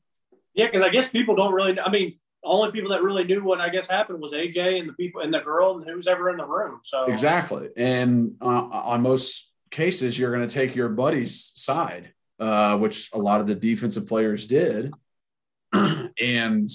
Yeah, 0.54 0.68
because 0.68 0.82
I 0.82 0.90
guess 0.90 1.10
people 1.10 1.36
don't 1.36 1.54
really. 1.54 1.80
I 1.80 1.90
mean, 1.90 2.20
only 2.44 2.72
people 2.72 2.92
that 2.92 3.04
really 3.04 3.24
knew 3.24 3.44
what 3.44 3.60
I 3.60 3.70
guess 3.70 3.88
happened 3.88 4.22
was 4.22 4.34
AJ 4.34 4.80
and 4.80 4.90
the 4.90 4.94
people 4.94 5.22
and 5.22 5.34
the 5.34 5.40
girl 5.40 5.78
and 5.78 5.90
who's 5.90 6.08
ever 6.08 6.30
in 6.30 6.38
the 6.38 6.46
room. 6.46 6.80
So 6.84 7.06
exactly, 7.06 7.70
and 7.76 8.36
uh, 8.42 8.46
on 8.46 9.02
most 9.02 9.52
cases, 9.72 10.18
you're 10.18 10.34
going 10.34 10.48
to 10.48 10.54
take 10.54 10.76
your 10.76 10.90
buddy's 10.90 11.52
side, 11.56 12.14
uh, 12.40 12.78
which 12.78 13.10
a 13.14 13.18
lot 13.18 13.42
of 13.42 13.48
the 13.48 13.56
defensive 13.56 14.08
players 14.08 14.46
did, 14.46 14.94
and 15.74 16.70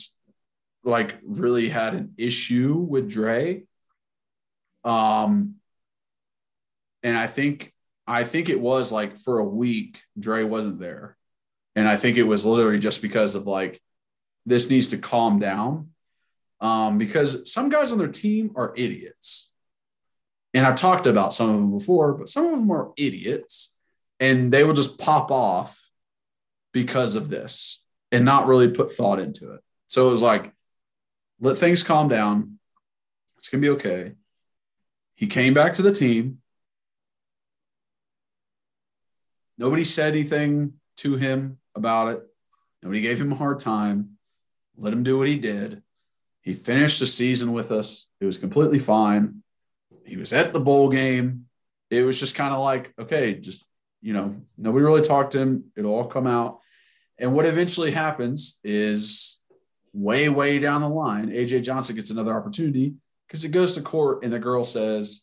like 0.85 1.19
really 1.25 1.69
had 1.69 1.95
an 1.95 2.15
issue 2.19 2.75
with 2.75 3.11
Drae. 3.11 3.65
Um, 4.85 5.57
and 7.03 7.17
I 7.17 7.27
think 7.27 7.73
I 8.07 8.25
think 8.25 8.49
it 8.49 8.61
was 8.61 8.93
like 8.93 9.17
for 9.17 9.39
a 9.39 9.45
week 9.45 10.01
Drae 10.19 10.45
wasn't 10.45 10.79
there, 10.79 11.17
and 11.75 11.89
I 11.89 11.97
think 11.97 12.19
it 12.19 12.25
was 12.25 12.45
literally 12.45 12.79
just 12.79 13.01
because 13.01 13.35
of 13.35 13.47
like 13.47 13.81
this 14.47 14.71
needs 14.71 14.89
to 14.89 14.99
calm 14.99 15.39
down, 15.39 15.91
um, 16.61 16.99
because 16.99 17.53
some 17.53 17.69
guys 17.69 17.93
on 17.93 17.99
their 17.99 18.09
team 18.09 18.53
are 18.57 18.75
idiots, 18.77 19.53
and 20.53 20.67
I've 20.67 20.77
talked 20.77 21.07
about 21.07 21.35
some 21.35 21.49
of 21.51 21.57
them 21.57 21.79
before, 21.79 22.15
but 22.15 22.29
some 22.29 22.45
of 22.47 22.51
them 22.53 22.71
are 22.71 22.93
idiots, 22.97 23.75
and 24.21 24.51
they 24.51 24.65
will 24.65 24.75
just 24.75 24.99
pop 24.99 25.31
off 25.31 25.81
because 26.73 27.17
of 27.17 27.29
this 27.29 27.85
and 28.13 28.25
not 28.25 28.47
really 28.47 28.69
put 28.69 28.93
thought 28.93 29.19
into 29.19 29.53
it. 29.53 29.61
So 29.89 30.09
it 30.09 30.11
was 30.11 30.23
like 30.23 30.53
let 31.41 31.59
things 31.59 31.83
calm 31.83 32.09
down. 32.09 32.59
It's 33.37 33.49
going 33.49 33.61
to 33.63 33.67
be 33.67 33.75
okay. 33.75 34.13
He 35.15 35.27
came 35.27 35.55
back 35.55 35.75
to 35.75 35.83
the 35.83 35.93
team. 35.93 36.39
Nobody 39.59 39.85
said 39.85 40.15
anything 40.15 40.75
to 40.99 41.17
him 41.17 41.59
about 41.75 42.09
it. 42.09 42.23
Nobody 42.83 43.01
gave 43.01 43.21
him 43.21 43.33
a 43.33 43.37
hard 43.37 43.61
time. 43.61 44.14
Let 44.77 44.93
him 44.93 45.03
do 45.03 45.19
what 45.19 45.29
he 45.29 45.39
did. 45.39 45.83
He 46.43 46.53
finished 46.53 47.01
the 47.01 47.07
season 47.07 47.53
with 47.53 47.73
us. 47.73 48.09
It 48.21 48.27
was 48.27 48.39
completely 48.39 48.79
fine. 48.79 49.43
He 50.05 50.17
was 50.17 50.33
at 50.33 50.53
the 50.53 50.61
bowl 50.61 50.91
game. 50.91 51.47
It 51.91 52.03
was 52.03 52.21
just 52.21 52.35
kind 52.35 52.53
of 52.53 52.61
like, 52.61 52.93
okay, 52.99 53.35
just, 53.35 53.65
you 54.03 54.13
know, 54.13 54.37
nobody 54.59 54.85
really 54.85 55.01
talked 55.01 55.33
to 55.33 55.39
him. 55.39 55.65
It'll 55.77 55.95
all 55.95 56.07
come 56.07 56.27
out. 56.27 56.61
And 57.19 57.33
what 57.35 57.47
eventually 57.47 57.93
happens 57.93 58.61
is 58.65 59.41
way, 59.93 60.29
way 60.29 60.59
down 60.59 60.81
the 60.81 60.89
line, 60.89 61.31
AJ 61.31 61.63
Johnson 61.63 61.97
gets 61.97 62.11
another 62.11 62.37
opportunity 62.37 62.95
because 63.27 63.45
it 63.45 63.51
goes 63.51 63.75
to 63.75 63.83
court 63.83 64.25
and 64.25 64.33
the 64.33 64.39
girl 64.39 64.65
says, 64.65 65.23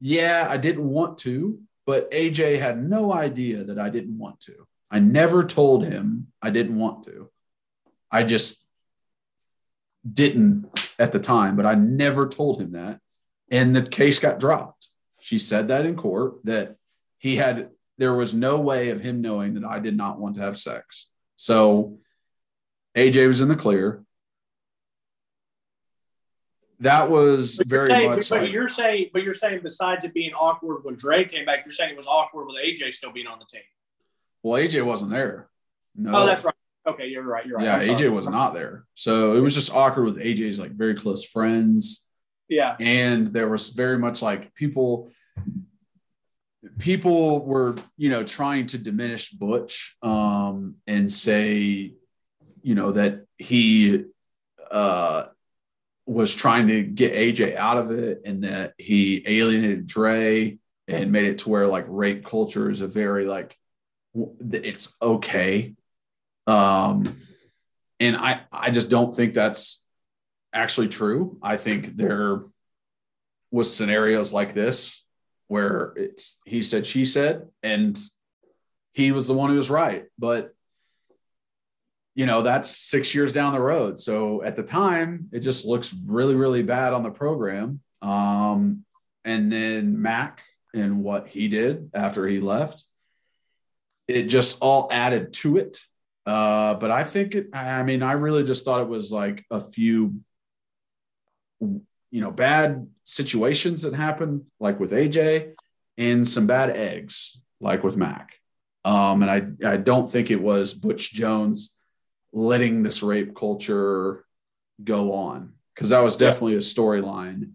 Yeah, 0.00 0.46
I 0.48 0.58
didn't 0.58 0.88
want 0.88 1.18
to, 1.18 1.58
but 1.86 2.10
AJ 2.10 2.60
had 2.60 2.82
no 2.82 3.12
idea 3.12 3.64
that 3.64 3.78
I 3.78 3.88
didn't 3.88 4.18
want 4.18 4.40
to. 4.40 4.66
I 4.90 4.98
never 4.98 5.42
told 5.42 5.84
him 5.84 6.28
I 6.40 6.50
didn't 6.50 6.76
want 6.76 7.04
to. 7.04 7.30
I 8.10 8.22
just 8.22 8.61
didn't 10.10 10.66
at 10.98 11.12
the 11.12 11.18
time, 11.20 11.56
but 11.56 11.66
I 11.66 11.74
never 11.74 12.28
told 12.28 12.60
him 12.60 12.72
that. 12.72 13.00
And 13.50 13.74
the 13.76 13.82
case 13.82 14.18
got 14.18 14.40
dropped. 14.40 14.88
She 15.20 15.38
said 15.38 15.68
that 15.68 15.86
in 15.86 15.94
court 15.96 16.44
that 16.44 16.76
he 17.18 17.36
had, 17.36 17.70
there 17.98 18.14
was 18.14 18.34
no 18.34 18.60
way 18.60 18.90
of 18.90 19.00
him 19.00 19.20
knowing 19.20 19.54
that 19.54 19.64
I 19.64 19.78
did 19.78 19.96
not 19.96 20.18
want 20.18 20.34
to 20.36 20.40
have 20.40 20.58
sex. 20.58 21.10
So 21.36 21.98
AJ 22.96 23.28
was 23.28 23.40
in 23.40 23.48
the 23.48 23.56
clear. 23.56 24.02
That 26.80 27.10
was 27.10 27.58
But 27.58 27.66
very 27.68 27.86
saying- 27.86 28.10
much 28.10 28.28
But 28.28 28.40
like, 28.42 28.52
you're 28.52 28.66
saying, 28.68 29.10
but 29.12 29.22
you're 29.22 29.32
saying 29.34 29.60
besides 29.62 30.04
it 30.04 30.12
being 30.14 30.32
awkward 30.32 30.82
when 30.84 30.96
Drae 30.96 31.24
came 31.24 31.44
back, 31.46 31.60
you're 31.64 31.70
saying 31.72 31.92
it 31.92 31.96
was 31.96 32.06
awkward 32.08 32.46
with 32.46 32.56
AJ 32.56 32.92
still 32.92 33.12
being 33.12 33.28
on 33.28 33.38
the 33.38 33.44
team. 33.44 33.62
well, 34.42 34.60
AJ 34.60 34.84
wasn't 34.84 35.12
there. 35.12 35.48
Oh, 35.96 36.02
no. 36.02 36.18
Oh, 36.22 36.26
that's 36.26 36.44
right. 36.44 36.54
Okay, 36.86 37.06
you're 37.06 37.22
right. 37.22 37.46
You're 37.46 37.58
right. 37.58 37.86
Yeah, 37.86 37.94
AJ 37.94 38.12
was 38.12 38.28
not 38.28 38.54
there. 38.54 38.84
So 38.94 39.34
it 39.34 39.40
was 39.40 39.54
just 39.54 39.74
awkward 39.74 40.04
with 40.04 40.16
AJ's 40.18 40.58
like 40.58 40.72
very 40.72 40.94
close 40.94 41.24
friends. 41.24 42.06
Yeah. 42.48 42.76
And 42.80 43.26
there 43.28 43.48
was 43.48 43.70
very 43.70 43.98
much 43.98 44.20
like 44.20 44.52
people 44.54 45.10
people 46.78 47.44
were, 47.44 47.76
you 47.96 48.08
know, 48.08 48.24
trying 48.24 48.66
to 48.68 48.78
diminish 48.78 49.30
Butch 49.30 49.96
um 50.02 50.76
and 50.86 51.10
say, 51.10 51.94
you 52.62 52.74
know, 52.74 52.92
that 52.92 53.26
he 53.38 54.04
uh 54.70 55.26
was 56.04 56.34
trying 56.34 56.66
to 56.66 56.82
get 56.82 57.14
AJ 57.14 57.54
out 57.54 57.78
of 57.78 57.92
it 57.92 58.22
and 58.24 58.42
that 58.42 58.74
he 58.76 59.22
alienated 59.26 59.86
Drae 59.86 60.58
and 60.88 61.12
made 61.12 61.26
it 61.26 61.38
to 61.38 61.48
where 61.48 61.68
like 61.68 61.84
rape 61.86 62.24
culture 62.24 62.68
is 62.68 62.80
a 62.80 62.88
very 62.88 63.24
like 63.24 63.56
it's 64.14 64.96
okay 65.00 65.74
um 66.46 67.04
and 68.00 68.16
i 68.16 68.40
i 68.50 68.70
just 68.70 68.90
don't 68.90 69.14
think 69.14 69.34
that's 69.34 69.82
actually 70.52 70.88
true. 70.88 71.38
I 71.42 71.56
think 71.56 71.96
there 71.96 72.42
was 73.50 73.74
scenarios 73.74 74.32
like 74.32 74.54
this 74.54 75.04
where 75.48 75.92
it's 75.96 76.40
he 76.46 76.62
said 76.62 76.86
she 76.86 77.04
said 77.04 77.48
and 77.62 77.98
he 78.92 79.12
was 79.12 79.26
the 79.26 79.34
one 79.34 79.50
who 79.50 79.56
was 79.56 79.70
right. 79.70 80.04
But 80.18 80.54
you 82.14 82.26
know 82.26 82.42
that's 82.42 82.76
six 82.76 83.14
years 83.14 83.32
down 83.32 83.54
the 83.54 83.60
road. 83.60 83.98
So 83.98 84.42
at 84.42 84.56
the 84.56 84.62
time 84.62 85.28
it 85.32 85.40
just 85.40 85.64
looks 85.64 85.94
really 86.06 86.34
really 86.34 86.62
bad 86.62 86.92
on 86.92 87.02
the 87.02 87.10
program. 87.10 87.80
Um 88.00 88.84
and 89.24 89.52
then 89.52 90.02
mac 90.02 90.42
and 90.74 91.02
what 91.02 91.28
he 91.28 91.48
did 91.48 91.90
after 91.94 92.26
he 92.26 92.40
left 92.40 92.84
it 94.08 94.24
just 94.24 94.58
all 94.60 94.88
added 94.90 95.32
to 95.32 95.58
it 95.58 95.78
uh, 96.26 96.74
but 96.74 96.90
I 96.90 97.04
think 97.04 97.34
it, 97.34 97.48
I 97.52 97.82
mean, 97.82 98.02
I 98.02 98.12
really 98.12 98.44
just 98.44 98.64
thought 98.64 98.82
it 98.82 98.88
was 98.88 99.10
like 99.10 99.44
a 99.50 99.60
few, 99.60 100.20
you 101.60 101.80
know, 102.20 102.30
bad 102.30 102.86
situations 103.04 103.82
that 103.82 103.94
happened, 103.94 104.42
like 104.60 104.78
with 104.78 104.92
AJ, 104.92 105.54
and 105.98 106.26
some 106.26 106.46
bad 106.46 106.70
eggs, 106.70 107.40
like 107.60 107.82
with 107.82 107.96
Mac. 107.96 108.34
Um, 108.84 109.22
and 109.22 109.30
I, 109.30 109.72
I 109.72 109.76
don't 109.76 110.10
think 110.10 110.30
it 110.30 110.40
was 110.40 110.74
Butch 110.74 111.12
Jones 111.12 111.76
letting 112.32 112.82
this 112.82 113.02
rape 113.02 113.34
culture 113.34 114.24
go 114.82 115.12
on 115.12 115.52
because 115.74 115.90
that 115.90 116.02
was 116.02 116.16
definitely 116.16 116.54
a 116.54 116.58
storyline 116.58 117.52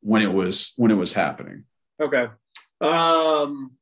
when 0.00 0.22
it 0.22 0.32
was 0.32 0.72
when 0.76 0.90
it 0.90 0.96
was 0.96 1.12
happening. 1.12 1.64
Okay. 2.00 2.26
Um 2.80 3.72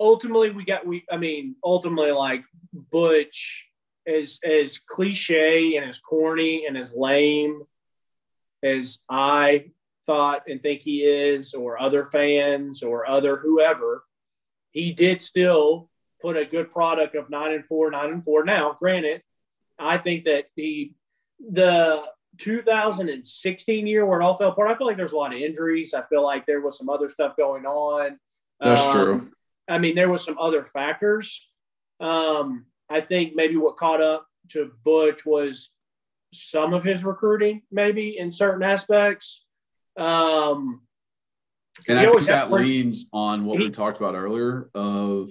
ultimately 0.00 0.50
we 0.50 0.64
got 0.64 0.86
we 0.86 1.04
I 1.10 1.16
mean 1.16 1.56
ultimately 1.64 2.12
like 2.12 2.42
Butch 2.72 3.66
as 4.06 4.38
as 4.44 4.78
cliche 4.78 5.76
and 5.76 5.88
as 5.88 5.98
corny 5.98 6.66
and 6.66 6.76
as 6.76 6.92
lame 6.94 7.62
as 8.62 8.98
I 9.08 9.66
thought 10.06 10.42
and 10.48 10.62
think 10.62 10.82
he 10.82 11.00
is 11.02 11.54
or 11.54 11.80
other 11.80 12.04
fans 12.06 12.82
or 12.82 13.08
other 13.08 13.36
whoever 13.36 14.04
he 14.70 14.92
did 14.92 15.20
still 15.20 15.90
put 16.22 16.36
a 16.36 16.44
good 16.44 16.70
product 16.72 17.14
of 17.16 17.28
9 17.28 17.52
and 17.52 17.66
4 17.66 17.90
9 17.90 18.08
and 18.10 18.24
4 18.24 18.44
now 18.44 18.76
granted 18.78 19.22
I 19.78 19.98
think 19.98 20.24
that 20.24 20.44
he 20.54 20.94
the 21.40 22.04
2016 22.38 23.86
year 23.86 24.06
where 24.06 24.20
it 24.20 24.24
all 24.24 24.36
fell 24.36 24.50
apart. 24.50 24.70
I 24.70 24.76
feel 24.76 24.86
like 24.86 24.96
there's 24.96 25.12
a 25.12 25.16
lot 25.16 25.34
of 25.34 25.40
injuries. 25.40 25.94
I 25.94 26.02
feel 26.02 26.22
like 26.22 26.46
there 26.46 26.60
was 26.60 26.78
some 26.78 26.88
other 26.88 27.08
stuff 27.08 27.36
going 27.36 27.64
on. 27.66 28.18
That's 28.60 28.84
Um, 28.86 28.92
true. 28.92 29.32
I 29.68 29.78
mean, 29.78 29.94
there 29.94 30.08
was 30.08 30.24
some 30.24 30.38
other 30.38 30.64
factors. 30.64 31.46
Um, 32.00 32.66
I 32.88 33.00
think 33.00 33.34
maybe 33.34 33.56
what 33.56 33.76
caught 33.76 34.00
up 34.02 34.26
to 34.50 34.70
Butch 34.84 35.24
was 35.26 35.70
some 36.32 36.72
of 36.74 36.84
his 36.84 37.04
recruiting, 37.04 37.62
maybe 37.72 38.18
in 38.18 38.30
certain 38.30 38.62
aspects. 38.62 39.44
Um, 39.96 40.82
And 41.88 41.98
I 41.98 42.06
think 42.06 42.22
that 42.24 42.48
pretty- 42.50 42.64
leans 42.68 43.06
on 43.12 43.44
what 43.44 43.58
we 43.58 43.70
talked 43.70 43.96
about 43.98 44.14
earlier 44.14 44.70
of 44.74 45.30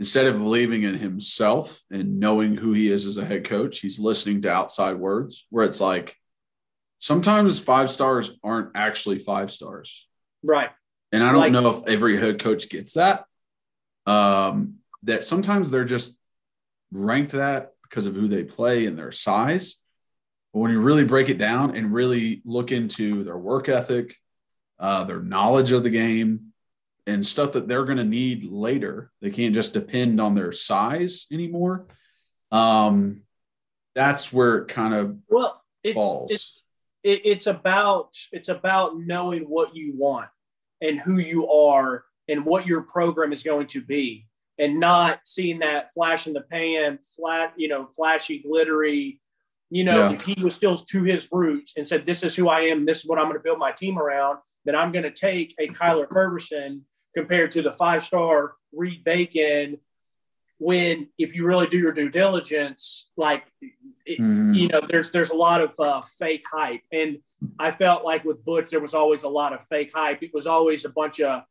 instead 0.00 0.26
of 0.26 0.38
believing 0.38 0.82
in 0.82 0.94
himself 0.96 1.80
and 1.90 2.18
knowing 2.20 2.56
who 2.56 2.72
he 2.72 2.90
is 2.90 3.06
as 3.06 3.16
a 3.16 3.24
head 3.24 3.44
coach, 3.44 3.78
he's 3.80 3.98
listening 3.98 4.42
to 4.42 4.50
outside 4.50 4.94
words 4.96 5.46
where 5.50 5.64
it's 5.64 5.80
like 5.80 6.16
sometimes 6.98 7.58
five 7.58 7.88
stars 7.90 8.36
aren't 8.42 8.70
actually 8.74 9.18
five 9.18 9.52
stars. 9.52 10.08
right. 10.42 10.70
And 11.14 11.22
I 11.22 11.30
don't 11.30 11.40
Like- 11.42 11.52
know 11.52 11.70
if 11.70 11.86
every 11.86 12.16
head 12.16 12.40
coach 12.40 12.68
gets 12.68 12.94
that. 12.94 13.26
Um, 14.04 14.80
that 15.04 15.24
sometimes 15.24 15.70
they're 15.70 15.84
just 15.84 16.18
ranked 16.90 17.32
that 17.32 17.72
because 17.82 18.06
of 18.06 18.14
who 18.16 18.26
they 18.26 18.42
play 18.42 18.86
and 18.86 18.98
their 18.98 19.12
size. 19.12 19.76
But 20.52 20.58
when 20.60 20.72
you 20.72 20.80
really 20.80 21.04
break 21.04 21.28
it 21.28 21.38
down 21.38 21.76
and 21.76 21.92
really 21.92 22.42
look 22.44 22.72
into 22.72 23.22
their 23.22 23.38
work 23.38 23.68
ethic, 23.68 24.16
uh, 24.80 25.04
their 25.04 25.22
knowledge 25.22 25.70
of 25.70 25.84
the 25.84 25.90
game, 25.90 26.52
and 27.06 27.24
stuff 27.24 27.52
that 27.52 27.68
they're 27.68 27.84
going 27.84 27.98
to 27.98 28.04
need 28.04 28.44
later, 28.44 29.12
they 29.20 29.30
can't 29.30 29.54
just 29.54 29.72
depend 29.72 30.20
on 30.20 30.34
their 30.34 30.50
size 30.52 31.26
anymore. 31.30 31.86
Um, 32.50 33.22
that's 33.94 34.32
where 34.32 34.58
it 34.58 34.68
kind 34.68 34.94
of 34.94 35.18
Well, 35.28 35.62
it's, 35.82 35.94
falls. 35.94 36.30
it's 36.32 36.60
it's 37.04 37.46
about 37.46 38.16
it's 38.32 38.48
about 38.48 38.98
knowing 38.98 39.42
what 39.42 39.76
you 39.76 39.92
want 39.94 40.30
and 40.84 41.00
who 41.00 41.18
you 41.18 41.50
are 41.50 42.04
and 42.28 42.44
what 42.44 42.66
your 42.66 42.82
program 42.82 43.32
is 43.32 43.42
going 43.42 43.66
to 43.66 43.82
be 43.82 44.26
and 44.58 44.78
not 44.78 45.18
seeing 45.24 45.58
that 45.58 45.92
flash 45.92 46.26
in 46.28 46.32
the 46.32 46.40
pan 46.42 46.98
flat 47.16 47.52
you 47.56 47.68
know 47.68 47.86
flashy 47.96 48.38
glittery 48.38 49.20
you 49.70 49.82
know, 49.82 50.10
Yeah. 50.10 50.12
if 50.12 50.22
he 50.22 50.40
was 50.40 50.54
still 50.54 50.76
to 50.76 51.02
his 51.02 51.26
roots 51.32 51.72
and 51.76 51.88
said, 51.88 52.06
"This 52.06 52.22
is 52.22 52.36
who 52.36 52.48
I 52.48 52.60
am. 52.60 52.84
This 52.84 52.98
is 52.98 53.06
what 53.06 53.18
I'm 53.18 53.24
going 53.24 53.38
to 53.38 53.42
build 53.42 53.58
my 53.58 53.72
team 53.72 53.98
around," 53.98 54.38
then 54.64 54.76
I'm 54.76 54.92
going 54.92 55.02
to 55.02 55.10
take 55.10 55.52
a 55.58 55.66
Kyler 55.68 56.06
Kerbyson 56.06 56.82
compared 57.16 57.50
to 57.52 57.62
the 57.62 57.72
five-star 57.72 58.54
Reed 58.72 59.02
Bacon. 59.02 59.78
When, 60.58 61.08
if 61.18 61.34
you 61.34 61.44
really 61.46 61.66
do 61.66 61.78
your 61.78 61.92
due 61.92 62.08
diligence, 62.08 63.10
like 63.16 63.44
it, 64.06 64.20
Mhm. 64.20 64.54
you 64.56 64.68
know, 64.68 64.80
there's 64.80 65.10
there's 65.10 65.30
a 65.30 65.36
lot 65.36 65.60
of 65.60 65.74
uh, 65.80 66.00
fake 66.02 66.44
hype, 66.50 66.82
and 66.92 67.18
I 67.58 67.70
felt 67.70 68.04
like 68.04 68.24
with 68.24 68.44
Butch 68.44 68.70
there 68.70 68.80
was 68.80 68.94
always 68.94 69.24
a 69.24 69.28
lot 69.28 69.52
of 69.52 69.66
fake 69.66 69.90
hype. 69.94 70.22
It 70.22 70.32
was 70.32 70.46
always 70.46 70.84
a 70.84 70.88
bunch 70.90 71.20
of 71.20 71.42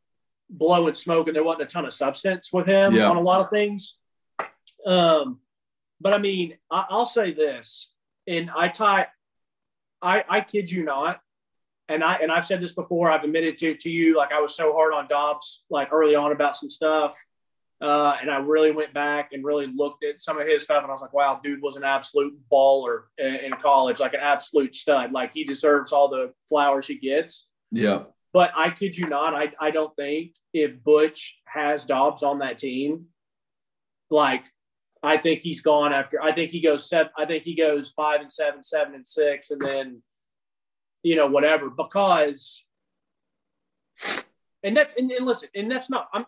blowing 0.48 0.94
smoke, 0.94 1.26
and 1.26 1.36
there 1.36 1.44
wasn't 1.44 1.64
a 1.64 1.66
ton 1.66 1.84
of 1.84 1.92
substance 1.92 2.50
with 2.52 2.66
him 2.66 2.94
Yeah. 2.94 3.10
on 3.10 3.16
a 3.16 3.20
lot 3.20 3.40
of 3.42 3.50
things. 3.50 3.96
Um, 4.86 5.40
but 6.00 6.14
I 6.14 6.18
mean, 6.18 6.56
I, 6.70 6.86
I'll 6.88 7.06
say 7.06 7.32
this, 7.32 7.90
and 8.26 8.50
I 8.56 8.68
tie, 8.68 9.08
I 10.00 10.24
I 10.28 10.40
kid 10.40 10.70
you 10.70 10.82
not, 10.82 11.20
and 11.88 12.02
I 12.02 12.14
and 12.16 12.32
I've 12.32 12.46
said 12.46 12.60
this 12.62 12.72
before. 12.74 13.10
I've 13.10 13.24
admitted 13.24 13.58
to 13.58 13.74
to 13.76 13.90
you, 13.90 14.16
like 14.16 14.32
I 14.32 14.40
was 14.40 14.54
so 14.56 14.72
hard 14.72 14.94
on 14.94 15.08
Dobbs 15.08 15.62
like 15.68 15.92
early 15.92 16.14
on 16.14 16.32
about 16.32 16.56
some 16.56 16.70
stuff. 16.70 17.14
Uh, 17.80 18.16
and 18.20 18.30
I 18.30 18.38
really 18.38 18.70
went 18.70 18.94
back 18.94 19.30
and 19.32 19.44
really 19.44 19.66
looked 19.66 20.04
at 20.04 20.22
some 20.22 20.40
of 20.40 20.46
his 20.46 20.62
stuff, 20.62 20.82
and 20.82 20.90
I 20.90 20.92
was 20.92 21.02
like, 21.02 21.12
"Wow, 21.12 21.40
dude 21.42 21.60
was 21.60 21.76
an 21.76 21.84
absolute 21.84 22.34
baller 22.50 23.02
in, 23.18 23.34
in 23.36 23.52
college, 23.52 24.00
like 24.00 24.14
an 24.14 24.20
absolute 24.22 24.74
stud. 24.74 25.12
Like 25.12 25.32
he 25.34 25.44
deserves 25.44 25.92
all 25.92 26.08
the 26.08 26.32
flowers 26.48 26.86
he 26.86 26.96
gets." 26.96 27.46
Yeah. 27.70 28.04
But 28.32 28.50
I 28.56 28.70
kid 28.70 28.96
you 28.96 29.06
not, 29.06 29.34
I, 29.34 29.52
I 29.60 29.70
don't 29.70 29.94
think 29.94 30.32
if 30.52 30.82
Butch 30.82 31.36
has 31.46 31.84
Dobbs 31.84 32.24
on 32.24 32.40
that 32.40 32.58
team, 32.58 33.06
like 34.10 34.46
I 35.04 35.18
think 35.18 35.40
he's 35.40 35.60
gone 35.60 35.92
after. 35.92 36.20
I 36.22 36.32
think 36.32 36.50
he 36.50 36.60
goes 36.60 36.88
seven. 36.88 37.12
I 37.16 37.26
think 37.26 37.44
he 37.44 37.54
goes 37.54 37.90
five 37.90 38.20
and 38.22 38.32
seven, 38.32 38.64
seven 38.64 38.94
and 38.94 39.06
six, 39.06 39.50
and 39.50 39.60
then 39.60 40.02
you 41.02 41.14
know 41.14 41.26
whatever. 41.26 41.68
Because 41.70 42.64
and 44.62 44.76
that's 44.76 44.96
and, 44.96 45.10
and 45.10 45.26
listen, 45.26 45.50
and 45.54 45.70
that's 45.70 45.90
not. 45.90 46.08
I'm. 46.12 46.26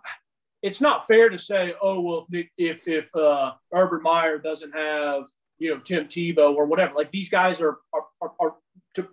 It's 0.66 0.80
not 0.80 1.06
fair 1.06 1.28
to 1.28 1.38
say, 1.38 1.74
oh 1.80 2.00
well, 2.00 2.26
if 2.32 2.48
if 2.58 2.88
if 2.88 3.14
uh, 3.14 3.52
Urban 3.72 4.02
Meyer 4.02 4.38
doesn't 4.38 4.72
have 4.74 5.22
you 5.58 5.68
know 5.72 5.80
Tim 5.80 6.06
Tebow 6.06 6.54
or 6.54 6.66
whatever, 6.66 6.94
like 6.94 7.12
these 7.12 7.30
guys 7.30 7.60
are 7.60 7.78
are, 7.94 8.04
are, 8.20 8.32
are 8.40 8.54
to, 8.94 9.08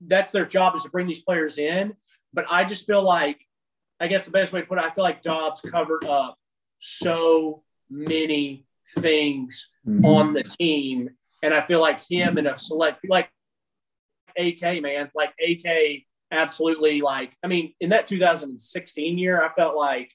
that's 0.00 0.30
their 0.32 0.46
job 0.46 0.74
is 0.76 0.82
to 0.84 0.88
bring 0.90 1.06
these 1.06 1.22
players 1.22 1.58
in. 1.58 1.94
But 2.32 2.46
I 2.50 2.64
just 2.64 2.86
feel 2.86 3.02
like, 3.02 3.40
I 4.00 4.06
guess 4.08 4.24
the 4.24 4.30
best 4.30 4.52
way 4.52 4.60
to 4.62 4.66
put 4.66 4.78
it, 4.78 4.84
I 4.84 4.90
feel 4.90 5.04
like 5.04 5.22
Dobbs 5.22 5.60
covered 5.60 6.04
up 6.06 6.36
so 6.80 7.62
many 7.90 8.66
things 8.98 9.68
Mhm. 9.86 10.04
on 10.04 10.32
the 10.32 10.42
team. 10.42 11.10
And 11.42 11.54
I 11.54 11.60
feel 11.60 11.80
like 11.80 12.00
him 12.08 12.38
and 12.38 12.46
a 12.46 12.58
select, 12.58 13.04
like 13.08 13.28
AK, 14.38 14.80
man, 14.82 15.10
like 15.14 15.32
AK 15.40 16.06
absolutely 16.30 17.00
like, 17.00 17.36
I 17.42 17.46
mean, 17.46 17.74
in 17.80 17.90
that 17.90 18.06
2016 18.06 19.18
year, 19.18 19.42
I 19.42 19.52
felt 19.54 19.76
like, 19.76 20.10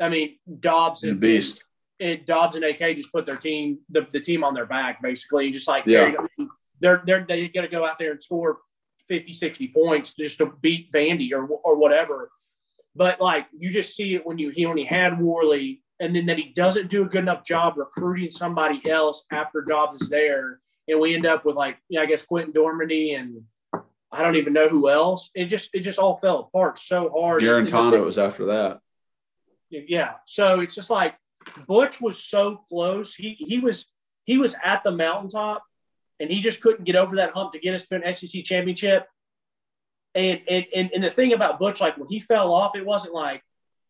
I 0.00 0.08
mean, 0.08 0.38
Dobbs 0.60 1.02
and 1.02 1.18
beast. 1.20 1.64
it, 1.98 2.26
Dobbs 2.26 2.56
and 2.56 2.64
AK 2.64 2.96
just 2.96 3.12
put 3.12 3.24
their 3.26 3.36
team, 3.36 3.78
the, 3.90 4.06
the 4.10 4.20
team 4.20 4.44
on 4.44 4.54
their 4.54 4.66
back, 4.66 5.00
basically. 5.02 5.50
Just 5.50 5.68
like, 5.68 5.84
Yeah. 5.86 6.12
they're, 6.80 7.02
they're, 7.06 7.24
they 7.26 7.48
got 7.48 7.62
to 7.62 7.68
go 7.68 7.86
out 7.86 7.98
there 7.98 8.10
and 8.12 8.22
score 8.22 8.58
50, 9.08 9.32
60 9.32 9.68
points 9.68 10.14
just 10.14 10.38
to 10.38 10.52
beat 10.60 10.92
Vandy 10.92 11.32
or, 11.32 11.46
or 11.46 11.76
whatever. 11.76 12.30
But 12.94 13.20
like, 13.20 13.46
you 13.56 13.70
just 13.70 13.94
see 13.96 14.14
it 14.14 14.26
when 14.26 14.38
you, 14.38 14.50
he, 14.50 14.66
when 14.66 14.76
he 14.76 14.84
had 14.84 15.18
Worley 15.20 15.82
and 16.00 16.14
then 16.14 16.26
that 16.26 16.36
he 16.38 16.52
doesn't 16.54 16.88
do 16.88 17.02
a 17.02 17.06
good 17.06 17.20
enough 17.20 17.44
job 17.44 17.74
recruiting 17.76 18.30
somebody 18.30 18.86
else 18.90 19.24
after 19.32 19.62
Dobbs 19.62 20.02
is 20.02 20.08
there. 20.10 20.60
And 20.88 21.00
we 21.00 21.14
end 21.14 21.26
up 21.26 21.44
with 21.44 21.56
like, 21.56 21.78
yeah, 21.88 22.00
I 22.02 22.06
guess 22.06 22.24
Quentin 22.24 22.52
Dormady 22.52 23.18
and 23.18 23.42
I 24.12 24.22
don't 24.22 24.36
even 24.36 24.52
know 24.52 24.68
who 24.68 24.88
else. 24.90 25.30
It 25.34 25.46
just, 25.46 25.70
it 25.74 25.80
just 25.80 25.98
all 25.98 26.18
fell 26.18 26.40
apart 26.40 26.78
so 26.78 27.10
hard. 27.16 27.42
And- 27.42 27.66
Guarantano 27.66 28.04
was 28.04 28.18
after 28.18 28.46
that. 28.46 28.80
Yeah. 29.70 30.14
So 30.26 30.60
it's 30.60 30.74
just 30.74 30.90
like 30.90 31.14
Butch 31.66 32.00
was 32.00 32.22
so 32.22 32.62
close. 32.68 33.14
He 33.14 33.36
he 33.38 33.58
was 33.58 33.86
he 34.24 34.38
was 34.38 34.54
at 34.64 34.82
the 34.84 34.90
mountaintop 34.90 35.62
and 36.20 36.30
he 36.30 36.40
just 36.40 36.60
couldn't 36.60 36.84
get 36.84 36.96
over 36.96 37.16
that 37.16 37.32
hump 37.32 37.52
to 37.52 37.58
get 37.58 37.74
us 37.74 37.86
to 37.86 37.96
an 37.96 38.12
SEC 38.12 38.44
championship. 38.44 39.06
And 40.14 40.40
and 40.48 40.64
and, 40.74 40.90
and 40.94 41.04
the 41.04 41.10
thing 41.10 41.32
about 41.32 41.58
Butch, 41.58 41.80
like 41.80 41.96
when 41.96 42.08
he 42.08 42.18
fell 42.18 42.52
off, 42.52 42.76
it 42.76 42.84
wasn't 42.84 43.14
like 43.14 43.42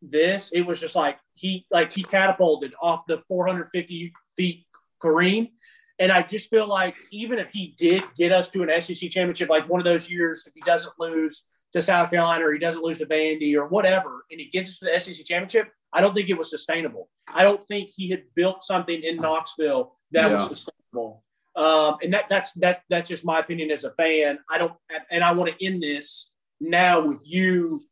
this. 0.03 0.51
It 0.53 0.62
was 0.62 0.81
just 0.81 0.97
like 0.97 1.18
he 1.35 1.66
like 1.70 1.93
he 1.93 2.03
catapulted 2.03 2.74
off 2.81 3.07
the 3.07 3.22
450 3.29 4.12
feet 4.37 4.66
Kareem. 5.03 5.51
And 5.99 6.12
I 6.12 6.22
just 6.22 6.51
feel 6.51 6.68
like 6.68 6.95
even 7.11 7.39
if 7.39 7.49
he 7.53 7.74
did 7.79 8.05
get 8.16 8.31
us 8.31 8.49
to 8.51 8.62
an 8.62 8.81
SEC 8.81 9.09
championship, 9.09 9.49
like 9.49 9.68
one 9.68 9.81
of 9.81 9.87
those 9.87 10.11
years, 10.11 10.45
if 10.47 10.53
he 10.55 10.61
doesn't 10.61 10.93
lose 10.99 11.45
to 11.77 11.83
South 11.83 12.09
Carolina 12.11 12.47
or 12.47 12.55
he 12.55 12.59
doesn't 12.59 12.83
lose 12.83 12.99
to 12.99 13.07
Vandy 13.07 13.55
or 13.55 13.66
whatever, 13.66 14.24
and 14.31 14.41
he 14.41 14.47
gets 14.47 14.70
us 14.70 14.79
to 14.79 14.87
the 14.87 14.99
SEC 14.99 15.27
championship, 15.27 15.70
I 15.93 16.01
don't 16.01 16.14
think 16.14 16.31
it 16.31 16.39
was 16.39 16.49
sustainable. 16.49 17.11
I 17.35 17.43
don't 17.43 17.62
think 17.62 17.91
he 17.95 18.09
had 18.09 18.22
built 18.35 18.64
something 18.64 19.03
in 19.03 19.16
Knoxville 19.16 19.93
that 20.12 20.31
Yeah. 20.31 20.35
was 20.35 20.49
sustainable. 20.49 21.22
Um, 21.55 21.97
and 22.03 22.12
that 22.14 22.29
that's 22.29 22.53
that's 22.53 22.81
that's 22.89 23.09
just 23.09 23.24
my 23.24 23.39
opinion 23.41 23.70
as 23.70 23.85
a 23.85 23.91
fan. 23.93 24.39
I 24.51 24.59
don't, 24.59 24.72
and 25.11 25.22
I 25.22 25.33
want 25.33 25.51
to 25.51 25.64
end 25.64 25.83
this 25.83 26.31
now 26.61 27.07
with 27.07 27.22
you 27.27 27.83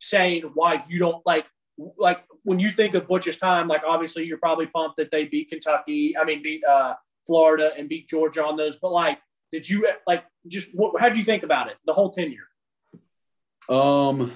saying 0.00 0.42
why 0.54 0.82
you 0.88 0.98
don't 0.98 1.24
like 1.26 1.46
like 1.98 2.24
when 2.42 2.58
you 2.58 2.70
think 2.70 2.94
of 2.94 3.06
Butch's 3.08 3.38
time. 3.38 3.66
Like 3.68 3.82
obviously 3.86 4.24
you're 4.24 4.38
probably 4.38 4.66
pumped 4.66 4.96
that 4.98 5.10
they 5.10 5.24
beat 5.24 5.50
Kentucky. 5.50 6.16
I 6.16 6.24
mean 6.24 6.42
beat 6.42 6.62
uh, 6.64 6.94
Florida 7.26 7.72
and 7.76 7.88
beat 7.88 8.08
Georgia 8.08 8.44
on 8.44 8.56
those. 8.56 8.76
But 8.76 8.92
like, 8.92 9.18
did 9.52 9.68
you 9.68 9.88
like 10.06 10.24
just 10.48 10.70
what, 10.74 11.00
how 11.00 11.08
do 11.08 11.18
you 11.18 11.24
think 11.24 11.42
about 11.42 11.68
it? 11.68 11.76
The 11.86 11.92
whole 11.92 12.10
tenure. 12.10 12.48
Um, 13.68 14.32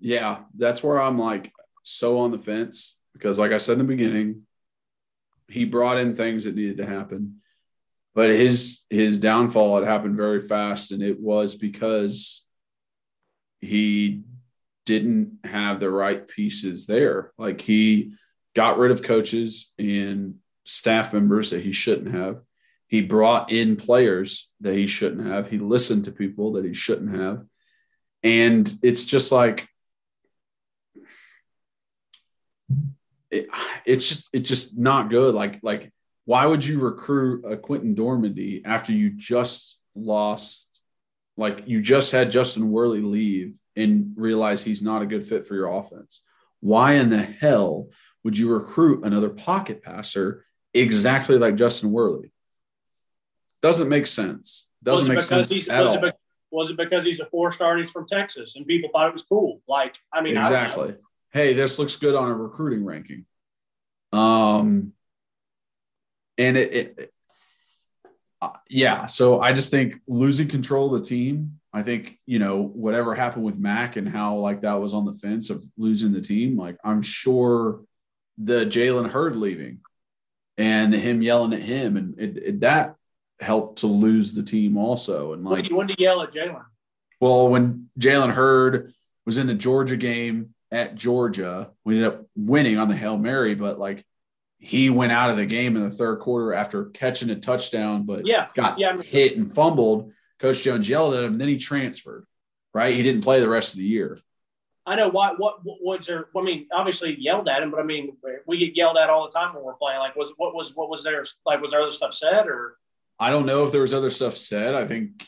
yeah, 0.00 0.40
that's 0.56 0.82
where 0.82 1.00
I'm 1.00 1.18
like 1.18 1.52
so 1.82 2.20
on 2.20 2.30
the 2.30 2.38
fence 2.38 2.98
because, 3.12 3.38
like 3.38 3.52
I 3.52 3.58
said 3.58 3.72
in 3.72 3.78
the 3.78 3.84
beginning, 3.84 4.42
he 5.48 5.64
brought 5.64 5.98
in 5.98 6.14
things 6.14 6.44
that 6.44 6.54
needed 6.54 6.78
to 6.78 6.86
happen, 6.86 7.40
but 8.14 8.30
his 8.30 8.84
his 8.90 9.18
downfall 9.18 9.78
had 9.78 9.88
happened 9.88 10.16
very 10.16 10.40
fast, 10.40 10.92
and 10.92 11.02
it 11.02 11.20
was 11.20 11.54
because 11.54 12.44
he 13.60 14.22
didn't 14.86 15.38
have 15.44 15.80
the 15.80 15.90
right 15.90 16.28
pieces 16.28 16.86
there. 16.86 17.32
Like 17.38 17.60
he 17.60 18.12
got 18.54 18.78
rid 18.78 18.90
of 18.90 19.02
coaches 19.02 19.72
and 19.78 20.36
staff 20.64 21.12
members 21.12 21.50
that 21.50 21.62
he 21.62 21.72
shouldn't 21.72 22.14
have. 22.14 22.40
He 22.86 23.02
brought 23.02 23.52
in 23.52 23.76
players 23.76 24.52
that 24.60 24.74
he 24.74 24.86
shouldn't 24.86 25.26
have. 25.26 25.48
He 25.48 25.58
listened 25.58 26.04
to 26.04 26.12
people 26.12 26.52
that 26.52 26.64
he 26.64 26.72
shouldn't 26.72 27.14
have 27.14 27.44
and 28.22 28.72
it's 28.82 29.04
just 29.04 29.30
like 29.32 29.68
it, 33.30 33.48
it's 33.84 34.08
just 34.08 34.28
it's 34.32 34.48
just 34.48 34.78
not 34.78 35.10
good. 35.10 35.34
Like 35.34 35.60
like 35.62 35.92
why 36.24 36.44
would 36.46 36.64
you 36.64 36.80
recruit 36.80 37.44
a 37.50 37.56
Quentin 37.56 37.94
Dormady 37.94 38.62
after 38.64 38.92
you 38.92 39.10
just 39.10 39.78
lost 39.94 40.80
like 41.36 41.64
you 41.66 41.80
just 41.80 42.12
had 42.12 42.30
justin 42.30 42.70
worley 42.70 43.00
leave 43.00 43.56
and 43.76 44.12
realize 44.16 44.62
he's 44.62 44.82
not 44.82 45.02
a 45.02 45.06
good 45.06 45.26
fit 45.26 45.46
for 45.46 45.54
your 45.54 45.68
offense? 45.68 46.22
Why 46.60 46.94
in 46.94 47.10
the 47.10 47.22
hell 47.22 47.88
would 48.24 48.36
you 48.36 48.52
recruit 48.52 49.04
another 49.04 49.30
pocket 49.30 49.82
passer 49.82 50.44
exactly 50.74 51.38
like 51.38 51.54
justin 51.54 51.92
worley? 51.92 52.32
Doesn't 53.62 53.88
make 53.88 54.06
sense. 54.06 54.68
Doesn't 54.82 55.08
make 55.08 55.22
sense 55.22 55.68
at 55.68 55.86
all 55.86 56.12
was 56.50 56.70
it 56.70 56.76
because 56.76 57.04
he's 57.04 57.20
a 57.20 57.26
four 57.26 57.52
star 57.52 57.72
and 57.72 57.82
he's 57.82 57.90
from 57.90 58.06
Texas 58.06 58.56
and 58.56 58.66
people 58.66 58.90
thought 58.92 59.08
it 59.08 59.12
was 59.12 59.22
cool? 59.22 59.60
Like, 59.68 59.96
I 60.12 60.20
mean, 60.22 60.36
I 60.36 60.40
exactly. 60.40 60.94
Hey, 61.30 61.52
this 61.52 61.78
looks 61.78 61.96
good 61.96 62.14
on 62.14 62.30
a 62.30 62.34
recruiting 62.34 62.84
ranking. 62.84 63.26
Um, 64.12 64.92
and 66.38 66.56
it, 66.56 66.72
it, 66.72 66.94
it- 66.98 67.12
uh, 68.40 68.50
yeah. 68.70 69.06
So 69.06 69.40
I 69.40 69.52
just 69.52 69.72
think 69.72 69.96
losing 70.06 70.46
control 70.46 70.94
of 70.94 71.02
the 71.02 71.08
team. 71.08 71.58
I 71.72 71.82
think 71.82 72.20
you 72.24 72.38
know 72.38 72.62
whatever 72.62 73.12
happened 73.14 73.44
with 73.44 73.58
Mac 73.58 73.96
and 73.96 74.08
how 74.08 74.36
like 74.36 74.60
that 74.60 74.74
was 74.80 74.94
on 74.94 75.04
the 75.04 75.14
fence 75.14 75.50
of 75.50 75.64
losing 75.76 76.12
the 76.12 76.20
team. 76.20 76.56
Like 76.56 76.76
I'm 76.84 77.02
sure 77.02 77.80
the 78.38 78.64
Jalen 78.64 79.10
Hurd 79.10 79.34
leaving 79.34 79.80
and 80.56 80.94
him 80.94 81.20
yelling 81.20 81.52
at 81.52 81.62
him 81.62 81.96
and 81.96 82.18
it, 82.18 82.36
it, 82.36 82.60
that 82.60 82.94
helped 83.40 83.78
to 83.80 83.86
lose 83.86 84.34
the 84.34 84.42
team 84.42 84.76
also. 84.76 85.32
And 85.32 85.44
like 85.44 85.68
you, 85.70 85.76
when 85.76 85.86
did 85.86 85.98
you 85.98 86.04
yell 86.06 86.22
at 86.22 86.32
Jalen? 86.32 86.64
well, 87.20 87.48
when 87.48 87.88
Jalen 87.98 88.32
Hurd 88.32 88.92
was 89.26 89.38
in 89.38 89.46
the 89.46 89.54
Georgia 89.54 89.96
game 89.96 90.54
at 90.70 90.94
Georgia, 90.94 91.70
we 91.84 91.96
ended 91.96 92.12
up 92.12 92.26
winning 92.36 92.78
on 92.78 92.88
the 92.88 92.96
Hail 92.96 93.16
Mary, 93.18 93.54
but 93.54 93.78
like 93.78 94.04
he 94.58 94.90
went 94.90 95.12
out 95.12 95.30
of 95.30 95.36
the 95.36 95.46
game 95.46 95.76
in 95.76 95.82
the 95.82 95.90
third 95.90 96.18
quarter 96.18 96.52
after 96.52 96.86
catching 96.86 97.30
a 97.30 97.36
touchdown, 97.36 98.04
but 98.04 98.26
Yeah, 98.26 98.48
got 98.54 98.78
yeah. 98.78 98.90
I 98.90 98.92
mean- 98.94 99.02
hit 99.02 99.36
and 99.36 99.50
fumbled. 99.50 100.12
Coach 100.40 100.62
Jones 100.62 100.88
yelled 100.88 101.14
at 101.14 101.24
him, 101.24 101.32
and 101.32 101.40
then 101.40 101.48
he 101.48 101.58
transferred, 101.58 102.24
right? 102.72 102.94
He 102.94 103.02
didn't 103.02 103.22
play 103.24 103.40
the 103.40 103.48
rest 103.48 103.74
of 103.74 103.78
the 103.78 103.84
year. 103.84 104.18
I 104.86 104.94
know 104.94 105.08
why. 105.10 105.34
What, 105.36 105.64
what 105.64 105.78
was 105.82 106.06
there? 106.06 106.26
I 106.36 106.40
mean, 106.42 106.66
obviously 106.72 107.16
yelled 107.20 107.48
at 107.48 107.62
him, 107.62 107.70
but 107.72 107.80
I 107.80 107.82
mean, 107.82 108.16
we 108.46 108.58
get 108.58 108.76
yelled 108.76 108.96
at 108.96 109.10
all 109.10 109.26
the 109.26 109.32
time 109.32 109.54
when 109.54 109.64
we're 109.64 109.74
playing. 109.74 109.98
Like, 109.98 110.14
was 110.16 110.32
what 110.36 110.54
was 110.54 110.74
what 110.76 110.88
was 110.88 111.02
there? 111.04 111.24
Like, 111.44 111.60
was 111.60 111.72
there 111.72 111.80
other 111.80 111.90
stuff 111.90 112.14
said 112.14 112.46
or? 112.46 112.76
I 113.18 113.30
don't 113.30 113.46
know 113.46 113.64
if 113.64 113.72
there 113.72 113.82
was 113.82 113.94
other 113.94 114.10
stuff 114.10 114.36
said. 114.36 114.74
I 114.74 114.86
think 114.86 115.26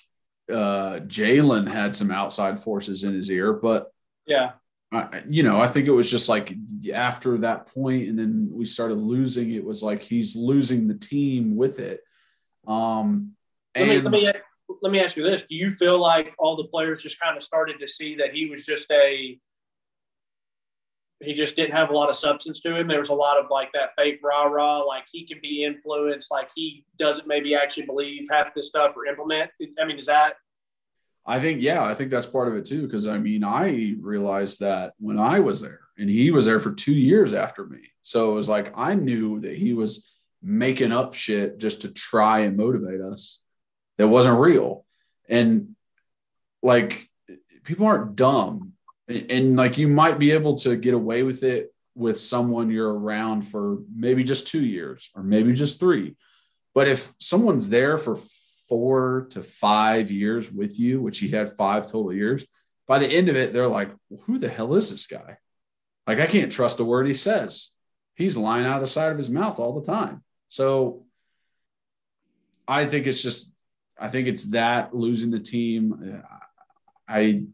uh, 0.51 1.01
Jalen 1.07 1.69
had 1.69 1.95
some 1.95 2.11
outside 2.11 2.61
forces 2.61 3.05
in 3.05 3.15
his 3.15 3.31
ear, 3.31 3.53
but 3.53 3.91
Yeah. 4.27 4.53
I, 4.93 5.23
you 5.29 5.45
know, 5.45 5.61
I 5.61 5.69
think 5.69 5.87
it 5.87 5.93
was 5.93 6.11
just 6.11 6.29
like 6.29 6.53
after 6.93 7.39
that 7.39 7.69
point, 7.69 8.09
and 8.09 8.19
then 8.19 8.49
we 8.53 8.65
started 8.65 8.97
losing. 8.97 9.53
It 9.53 9.65
was 9.65 9.85
like 9.85 10.03
he's 10.03 10.35
losing 10.35 10.89
the 10.89 10.95
team 10.95 11.55
with 11.57 11.79
it. 11.79 12.01
Um, 12.67 13.37
Let 13.77 13.89
me, 13.89 14.01
let 14.01 14.11
me 14.11 14.33
let 14.83 14.93
me 14.93 15.01
ask 15.01 15.17
you 15.17 15.23
this: 15.23 15.45
Do 15.49 15.55
you 15.55 15.71
feel 15.71 15.99
like 15.99 16.35
all 16.39 16.57
the 16.57 16.65
players 16.65 17.03
just 17.03 17.21
kind 17.21 17.37
of 17.37 17.43
started 17.45 17.79
to 17.79 17.87
see 17.87 18.17
that 18.17 18.35
he 18.35 18.47
was 18.47 18.67
just 18.67 18.91
a 18.91 19.39
he 21.21 21.35
just 21.35 21.57
didn't 21.57 21.75
have 21.75 21.91
a 21.91 21.95
lot 21.95 22.09
of 22.09 22.17
substance 22.17 22.61
to 22.63 22.75
him? 22.75 22.89
There 22.89 22.99
was 22.99 23.11
a 23.11 23.15
lot 23.15 23.39
of 23.39 23.51
like 23.51 23.73
that 23.73 23.91
fake 23.97 24.21
rah 24.23 24.45
rah, 24.45 24.81
like 24.81 25.05
he 25.11 25.27
can 25.27 25.39
be 25.43 25.65
influenced, 25.65 26.31
like 26.31 26.49
he 26.55 26.85
doesn't 26.99 27.29
maybe 27.29 27.55
actually 27.55 27.87
believe 27.87 28.27
half 28.31 28.55
this 28.55 28.69
stuff 28.69 28.95
or 28.97 29.07
implement. 29.07 29.51
I 29.81 29.85
mean, 29.85 29.99
is 29.99 30.07
that 30.07 30.35
I 31.27 31.39
think, 31.39 31.61
yeah, 31.61 31.85
I 31.85 31.95
think 31.95 32.11
that's 32.11 32.27
part 32.27 32.49
of 32.49 32.57
it 32.57 32.65
too. 32.65 32.89
Cause 32.89 33.07
I 33.07 33.19
mean, 33.19 33.45
I 33.45 33.95
realized 34.01 34.61
that 34.61 34.95
when 34.99 35.19
I 35.19 35.41
was 35.41 35.61
there 35.61 35.81
and 35.99 36.09
he 36.09 36.31
was 36.31 36.47
there 36.47 36.61
for 36.61 36.73
two 36.73 36.95
years 36.95 37.35
after 37.35 37.67
me. 37.67 37.81
So 38.03 38.33
it 38.33 38.35
was 38.35 38.49
like 38.49 38.73
I 38.77 38.95
knew 38.95 39.41
that 39.41 39.57
he 39.57 39.75
was 39.75 40.11
making 40.43 40.93
up 40.93 41.15
shit 41.15 41.59
just 41.59 41.83
to 41.83 41.93
try 41.93 42.41
and 42.41 42.57
motivate 42.57 43.03
us 43.03 43.43
that 43.99 44.09
wasn't 44.09 44.41
real. 44.41 44.87
And 45.29 45.77
like 46.63 47.07
people 47.65 47.87
aren't 47.87 48.17
dumb. 48.17 48.70
And, 49.11 49.57
like 49.57 49.77
you 49.77 49.89
might 49.89 50.19
be 50.19 50.31
able 50.31 50.57
to 50.59 50.77
get 50.77 50.95
away 50.95 51.23
with 51.25 51.43
it 51.43 51.75
with 51.97 52.19
someone 52.19 52.71
you're 52.71 52.95
around 52.95 53.43
for 53.43 53.79
maybe 53.93 54.23
just 54.23 54.47
two 54.47 54.65
years 54.65 55.11
or 55.15 55.23
maybe 55.23 55.53
just 55.53 55.81
three. 55.81 56.17
But 56.75 56.87
if 56.87 57.13
someone's 57.19 57.69
there 57.69 57.99
for 57.99 58.17
four 58.69 59.27
to 59.31 59.43
five 59.43 60.13
years 60.13 60.53
with 60.53 60.79
you, 60.79 61.01
which 61.03 61.19
he 61.19 61.29
had 61.29 61.57
five 61.57 61.87
total 61.91 62.13
years, 62.13 62.47
by 62.87 63.01
the 63.01 63.09
end 63.09 63.29
of 63.29 63.37
it, 63.37 63.53
they're 63.53 63.67
like, 63.67 63.91
who 64.23 64.39
the 64.39 64.49
hell 64.49 64.75
is 64.77 64.93
this 64.93 65.09
guy? 65.09 65.39
Like, 66.07 66.21
I 66.21 66.27
can't 66.27 66.53
trust 66.53 66.79
a 66.79 66.85
word 66.85 67.07
he 67.07 67.15
says. 67.15 67.73
He's 68.15 68.37
lying 68.37 68.67
out 68.67 68.77
of 68.77 68.83
the 68.83 68.87
side 68.87 69.11
of 69.11 69.19
his 69.19 69.31
mouth 69.31 69.59
all 69.59 69.81
the 69.81 69.87
time. 69.87 70.23
So 70.49 71.05
I 72.69 72.87
think 72.87 73.07
it's 73.09 73.23
just, 73.23 73.53
I 73.99 74.09
think 74.09 74.29
it's 74.29 74.51
that 74.51 74.95
losing 74.95 75.31
the 75.31 75.41
team. 75.41 76.23
I 77.09 77.45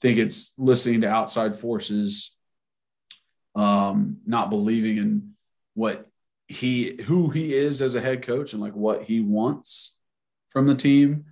think 0.00 0.18
it's 0.18 0.54
listening 0.58 1.02
to 1.02 1.08
outside 1.08 1.54
forces, 1.54 2.36
um, 3.54 4.18
not 4.26 4.50
believing 4.50 4.98
in 4.98 5.34
what 5.74 6.06
he, 6.48 7.00
who 7.02 7.30
he 7.30 7.54
is 7.54 7.80
as 7.82 7.94
a 7.94 8.00
head 8.00 8.22
coach 8.22 8.52
and 8.52 8.62
like 8.62 8.74
what 8.74 9.04
he 9.04 9.20
wants 9.20 9.96
from 10.50 10.66
the 10.66 10.74
team. 10.74 11.26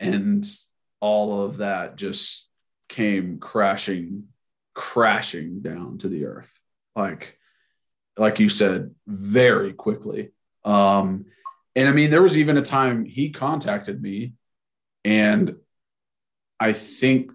And 0.00 0.44
all 1.00 1.42
of 1.42 1.58
that 1.58 1.96
just 1.96 2.48
came 2.88 3.38
crashing, 3.38 4.24
crashing 4.74 5.60
down 5.62 5.98
to 5.98 6.08
the 6.08 6.26
earth. 6.26 6.60
Like, 6.96 7.38
like 8.16 8.40
you 8.40 8.48
said, 8.48 8.94
very 9.06 9.72
quickly. 9.72 10.32
Um, 10.64 11.26
and 11.76 11.88
I 11.88 11.92
mean, 11.92 12.10
there 12.10 12.22
was 12.22 12.38
even 12.38 12.56
a 12.56 12.62
time 12.62 13.04
he 13.04 13.30
contacted 13.30 14.00
me, 14.00 14.34
and 15.04 15.56
I 16.60 16.72
think 16.72 17.32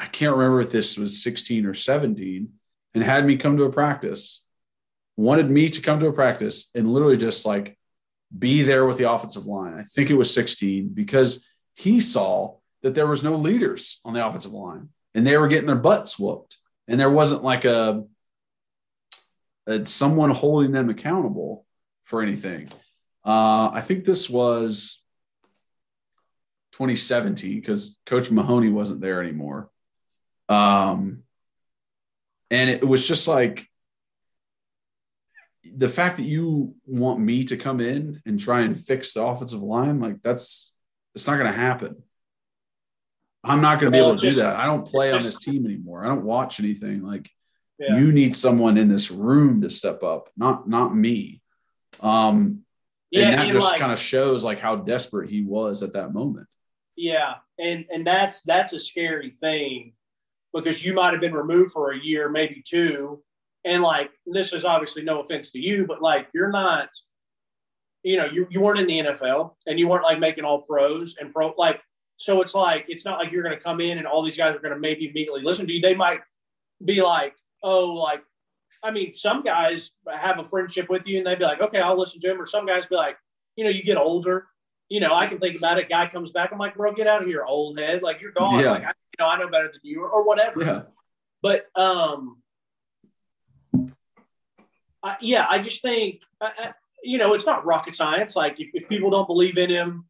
I 0.00 0.06
can't 0.06 0.34
remember 0.34 0.60
if 0.60 0.72
this 0.72 0.96
was 0.96 1.22
16 1.22 1.66
or 1.66 1.74
17, 1.74 2.48
and 2.94 3.04
had 3.04 3.26
me 3.26 3.36
come 3.36 3.58
to 3.58 3.64
a 3.64 3.72
practice, 3.72 4.42
wanted 5.16 5.50
me 5.50 5.68
to 5.68 5.82
come 5.82 6.00
to 6.00 6.06
a 6.06 6.12
practice 6.12 6.70
and 6.74 6.90
literally 6.90 7.18
just 7.18 7.44
like 7.44 7.78
be 8.36 8.62
there 8.62 8.86
with 8.86 8.96
the 8.96 9.10
offensive 9.10 9.46
line. 9.46 9.74
I 9.74 9.82
think 9.82 10.08
it 10.08 10.14
was 10.14 10.32
16 10.32 10.88
because 10.88 11.46
he 11.74 12.00
saw 12.00 12.56
that 12.82 12.94
there 12.94 13.06
was 13.06 13.22
no 13.22 13.36
leaders 13.36 14.00
on 14.04 14.14
the 14.14 14.26
offensive 14.26 14.52
line 14.52 14.88
and 15.14 15.26
they 15.26 15.36
were 15.36 15.48
getting 15.48 15.66
their 15.66 15.76
butts 15.76 16.18
whooped. 16.18 16.56
And 16.88 16.98
there 16.98 17.10
wasn't 17.10 17.44
like 17.44 17.66
a, 17.66 18.04
a 19.66 19.84
someone 19.86 20.30
holding 20.30 20.72
them 20.72 20.88
accountable 20.88 21.66
for 22.04 22.22
anything. 22.22 22.68
Uh, 23.24 23.70
I 23.72 23.82
think 23.82 24.04
this 24.04 24.30
was 24.30 25.02
2017 26.72 27.60
because 27.60 27.98
Coach 28.06 28.30
Mahoney 28.30 28.70
wasn't 28.70 29.02
there 29.02 29.22
anymore. 29.22 29.70
Um, 30.50 31.22
and 32.50 32.68
it 32.68 32.86
was 32.86 33.06
just 33.06 33.28
like 33.28 33.66
the 35.64 35.88
fact 35.88 36.16
that 36.16 36.24
you 36.24 36.74
want 36.84 37.20
me 37.20 37.44
to 37.44 37.56
come 37.56 37.80
in 37.80 38.20
and 38.26 38.40
try 38.40 38.62
and 38.62 38.78
fix 38.78 39.14
the 39.14 39.24
offensive 39.24 39.62
line, 39.62 40.00
like 40.00 40.20
that's 40.22 40.74
it's 41.14 41.26
not 41.26 41.36
going 41.36 41.46
to 41.52 41.58
happen. 41.58 42.02
I'm 43.44 43.60
not 43.60 43.80
going 43.80 43.92
to 43.92 43.96
be 43.98 44.04
able 44.04 44.16
to 44.16 44.30
do 44.30 44.36
that. 44.36 44.56
I 44.56 44.66
don't 44.66 44.86
play 44.86 45.12
on 45.12 45.22
this 45.22 45.38
team 45.38 45.64
anymore. 45.64 46.04
I 46.04 46.08
don't 46.08 46.24
watch 46.24 46.60
anything. 46.60 47.02
Like 47.02 47.30
Yeah. 47.78 47.96
you 47.96 48.12
need 48.12 48.36
someone 48.36 48.76
in 48.76 48.88
this 48.88 49.10
room 49.10 49.62
to 49.62 49.70
step 49.70 50.02
up, 50.02 50.28
not 50.36 50.68
not 50.68 50.94
me. 50.94 51.40
Um, 52.00 52.64
yeah? 53.10 53.26
and 53.26 53.34
that 53.34 53.44
and 53.44 53.52
just 53.52 53.66
like- 53.66 53.80
kind 53.80 53.92
of 53.92 53.98
shows 53.98 54.42
like 54.44 54.58
how 54.58 54.76
desperate 54.76 55.30
he 55.30 55.42
was 55.42 55.82
at 55.82 55.92
that 55.92 56.12
moment. 56.12 56.48
Yeah, 56.96 57.36
and 57.58 57.86
and 57.90 58.06
that's 58.06 58.42
that's 58.42 58.72
a 58.72 58.78
scary 58.78 59.30
thing 59.30 59.94
because 60.52 60.84
you 60.84 60.94
might 60.94 61.12
have 61.12 61.20
been 61.20 61.34
removed 61.34 61.72
for 61.72 61.92
a 61.92 61.98
year, 61.98 62.28
maybe 62.28 62.62
two, 62.66 63.22
and 63.64 63.82
like 63.82 64.10
this 64.26 64.52
is 64.52 64.64
obviously 64.64 65.02
no 65.02 65.20
offense 65.20 65.50
to 65.52 65.58
you, 65.58 65.86
but 65.86 66.02
like 66.02 66.28
you're 66.34 66.50
not, 66.50 66.88
you 68.02 68.16
know, 68.16 68.24
you 68.24 68.46
you 68.50 68.60
weren't 68.60 68.78
in 68.78 68.86
the 68.86 69.10
NFL 69.10 69.54
and 69.66 69.78
you 69.78 69.88
weren't 69.88 70.04
like 70.04 70.18
making 70.18 70.44
all 70.44 70.62
pros 70.62 71.16
and 71.20 71.32
pro 71.32 71.54
like 71.58 71.80
so 72.16 72.42
it's 72.42 72.54
like 72.54 72.84
it's 72.88 73.04
not 73.04 73.18
like 73.18 73.32
you're 73.32 73.42
going 73.42 73.56
to 73.56 73.62
come 73.62 73.80
in 73.80 73.98
and 73.98 74.06
all 74.06 74.22
these 74.22 74.36
guys 74.36 74.54
are 74.54 74.60
going 74.60 74.74
to 74.74 74.80
maybe 74.80 75.08
immediately 75.08 75.42
listen 75.42 75.66
to 75.66 75.72
you. 75.72 75.80
They 75.80 75.94
might 75.94 76.20
be 76.84 77.02
like, 77.02 77.34
oh, 77.62 77.92
like 77.94 78.22
I 78.82 78.90
mean, 78.90 79.12
some 79.12 79.42
guys 79.42 79.92
have 80.10 80.38
a 80.38 80.44
friendship 80.44 80.88
with 80.88 81.06
you 81.06 81.18
and 81.18 81.26
they'd 81.26 81.38
be 81.38 81.44
like, 81.44 81.60
okay, 81.60 81.80
I'll 81.80 81.98
listen 81.98 82.20
to 82.20 82.30
him, 82.30 82.40
or 82.40 82.46
some 82.46 82.66
guys 82.66 82.86
be 82.86 82.96
like, 82.96 83.16
you 83.56 83.64
know, 83.64 83.70
you 83.70 83.82
get 83.82 83.96
older 83.96 84.46
you 84.90 84.98
know, 84.98 85.14
I 85.14 85.28
can 85.28 85.38
think 85.38 85.56
about 85.56 85.78
it. 85.78 85.88
Guy 85.88 86.08
comes 86.08 86.32
back. 86.32 86.50
I'm 86.52 86.58
like, 86.58 86.74
bro, 86.74 86.92
get 86.92 87.06
out 87.06 87.22
of 87.22 87.28
here, 87.28 87.44
old 87.44 87.78
head. 87.78 88.02
Like 88.02 88.20
you're 88.20 88.32
gone. 88.32 88.58
Yeah. 88.58 88.72
Like 88.72 88.82
I, 88.82 88.88
you 88.88 89.20
know, 89.20 89.26
I 89.26 89.38
know 89.38 89.48
better 89.48 89.68
than 89.68 89.80
you, 89.82 90.02
or, 90.02 90.10
or 90.10 90.26
whatever. 90.26 90.64
Yeah, 90.64 90.82
But 91.40 91.66
um, 91.76 92.42
I, 95.02 95.16
yeah, 95.20 95.46
I 95.48 95.60
just 95.60 95.80
think, 95.80 96.22
I, 96.40 96.50
I, 96.58 96.72
you 97.04 97.18
know, 97.18 97.34
it's 97.34 97.46
not 97.46 97.64
rocket 97.64 97.94
science. 97.94 98.34
Like 98.34 98.58
if, 98.58 98.68
if 98.74 98.88
people 98.88 99.10
don't 99.10 99.28
believe 99.28 99.58
in 99.58 99.70
him, 99.70 100.06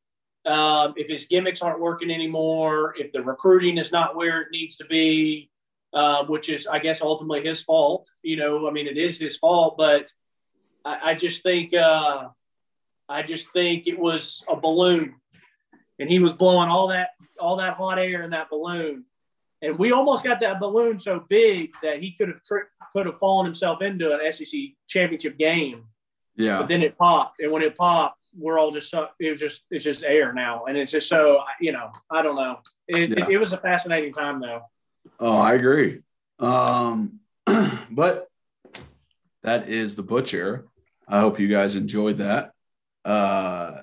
um, 0.46 0.94
if 0.96 1.08
his 1.08 1.26
gimmicks 1.26 1.60
aren't 1.60 1.78
working 1.78 2.10
anymore, 2.10 2.94
if 2.98 3.12
the 3.12 3.22
recruiting 3.22 3.76
is 3.76 3.92
not 3.92 4.16
where 4.16 4.40
it 4.40 4.48
needs 4.50 4.78
to 4.78 4.86
be, 4.86 5.50
uh, 5.92 6.24
which 6.24 6.48
is, 6.48 6.66
I 6.66 6.78
guess, 6.78 7.02
ultimately 7.02 7.46
his 7.46 7.62
fault. 7.62 8.10
You 8.22 8.38
know, 8.38 8.66
I 8.66 8.70
mean, 8.70 8.86
it 8.86 8.96
is 8.96 9.18
his 9.18 9.36
fault, 9.36 9.76
but 9.76 10.08
I, 10.86 11.10
I 11.10 11.14
just 11.14 11.42
think. 11.42 11.74
Uh, 11.74 12.28
I 13.10 13.22
just 13.22 13.50
think 13.52 13.88
it 13.88 13.98
was 13.98 14.44
a 14.48 14.54
balloon, 14.54 15.16
and 15.98 16.08
he 16.08 16.20
was 16.20 16.32
blowing 16.32 16.68
all 16.68 16.86
that 16.88 17.10
all 17.40 17.56
that 17.56 17.74
hot 17.74 17.98
air 17.98 18.22
in 18.22 18.30
that 18.30 18.48
balloon, 18.48 19.04
and 19.62 19.76
we 19.76 19.90
almost 19.90 20.22
got 20.24 20.40
that 20.40 20.60
balloon 20.60 21.00
so 21.00 21.24
big 21.28 21.72
that 21.82 22.00
he 22.00 22.12
could 22.12 22.28
have 22.28 22.42
tri- 22.42 22.68
could 22.92 23.06
have 23.06 23.18
fallen 23.18 23.44
himself 23.46 23.82
into 23.82 24.12
an 24.16 24.32
SEC 24.32 24.60
championship 24.88 25.36
game. 25.38 25.84
yeah, 26.36 26.58
But 26.58 26.68
then 26.68 26.82
it 26.82 26.96
popped, 26.96 27.40
and 27.40 27.50
when 27.50 27.62
it 27.62 27.76
popped, 27.76 28.18
we're 28.38 28.60
all 28.60 28.70
just 28.70 28.94
it 29.18 29.30
was 29.32 29.40
just 29.40 29.62
it's 29.72 29.84
just 29.84 30.04
air 30.04 30.32
now, 30.32 30.66
and 30.66 30.76
it's 30.78 30.92
just 30.92 31.08
so 31.08 31.42
you 31.60 31.72
know 31.72 31.90
I 32.10 32.22
don't 32.22 32.36
know. 32.36 32.60
It, 32.86 33.10
Yeah. 33.10 33.24
it, 33.24 33.30
it 33.30 33.38
was 33.38 33.52
a 33.52 33.58
fascinating 33.58 34.12
time 34.14 34.40
though. 34.40 34.62
Oh, 35.18 35.36
I 35.36 35.54
agree. 35.54 36.02
Um, 36.38 37.18
but 37.90 38.28
that 39.42 39.68
is 39.68 39.96
the 39.96 40.02
butcher. 40.04 40.66
I 41.08 41.18
hope 41.18 41.40
you 41.40 41.48
guys 41.48 41.74
enjoyed 41.74 42.18
that. 42.18 42.52
Uh, 43.04 43.82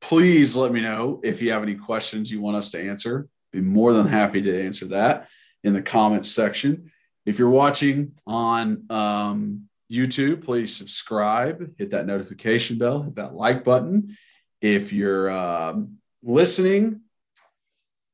please 0.00 0.54
let 0.54 0.72
me 0.72 0.80
know 0.80 1.20
if 1.24 1.40
you 1.40 1.52
have 1.52 1.62
any 1.62 1.74
questions 1.74 2.30
you 2.30 2.40
want 2.40 2.56
us 2.56 2.70
to 2.72 2.88
answer. 2.88 3.28
Be 3.52 3.60
more 3.60 3.92
than 3.92 4.06
happy 4.06 4.42
to 4.42 4.64
answer 4.64 4.86
that 4.86 5.28
in 5.62 5.72
the 5.72 5.82
comments 5.82 6.30
section. 6.30 6.90
If 7.24 7.38
you're 7.38 7.48
watching 7.48 8.12
on 8.26 8.84
um, 8.90 9.68
YouTube, 9.90 10.44
please 10.44 10.76
subscribe, 10.76 11.72
hit 11.78 11.90
that 11.90 12.06
notification 12.06 12.76
bell, 12.76 13.02
hit 13.02 13.14
that 13.16 13.34
like 13.34 13.64
button. 13.64 14.16
If 14.60 14.92
you're 14.92 15.30
um, 15.30 15.98
listening, 16.22 17.00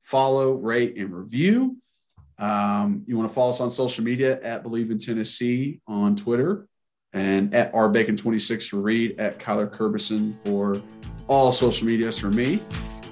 follow, 0.03 0.53
rate, 0.53 0.97
and 0.97 1.15
review. 1.15 1.77
Um, 2.39 3.05
you 3.07 3.17
want 3.17 3.29
to 3.29 3.35
follow 3.35 3.51
us 3.51 3.61
on 3.61 3.71
social 3.71 4.03
media 4.03 4.41
at 4.43 4.65
Bleav 4.65 4.91
in 4.91 4.99
Tennessee 4.99 5.81
on 5.87 6.17
Twitter 6.17 6.67
and 7.13 7.55
at 7.55 7.73
rbacon26 7.73 8.69
for 8.69 8.77
Reed, 8.77 9.19
at 9.19 9.39
Kyler 9.39 9.69
Kerbyson 9.69 10.35
for 10.45 10.83
all 11.29 11.53
social 11.53 11.87
medias 11.87 12.19
for 12.19 12.31
me. 12.31 12.61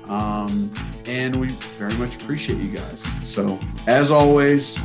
Um, 0.09 0.73
and 1.07 1.37
we 1.37 1.49
very 1.49 1.95
much 1.95 2.17
appreciate 2.17 2.63
you 2.65 2.71
guys. 2.71 3.07
So, 3.23 3.61
as 3.87 4.11
always, 4.11 4.79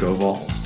go 0.00 0.14
Vols. 0.14 0.65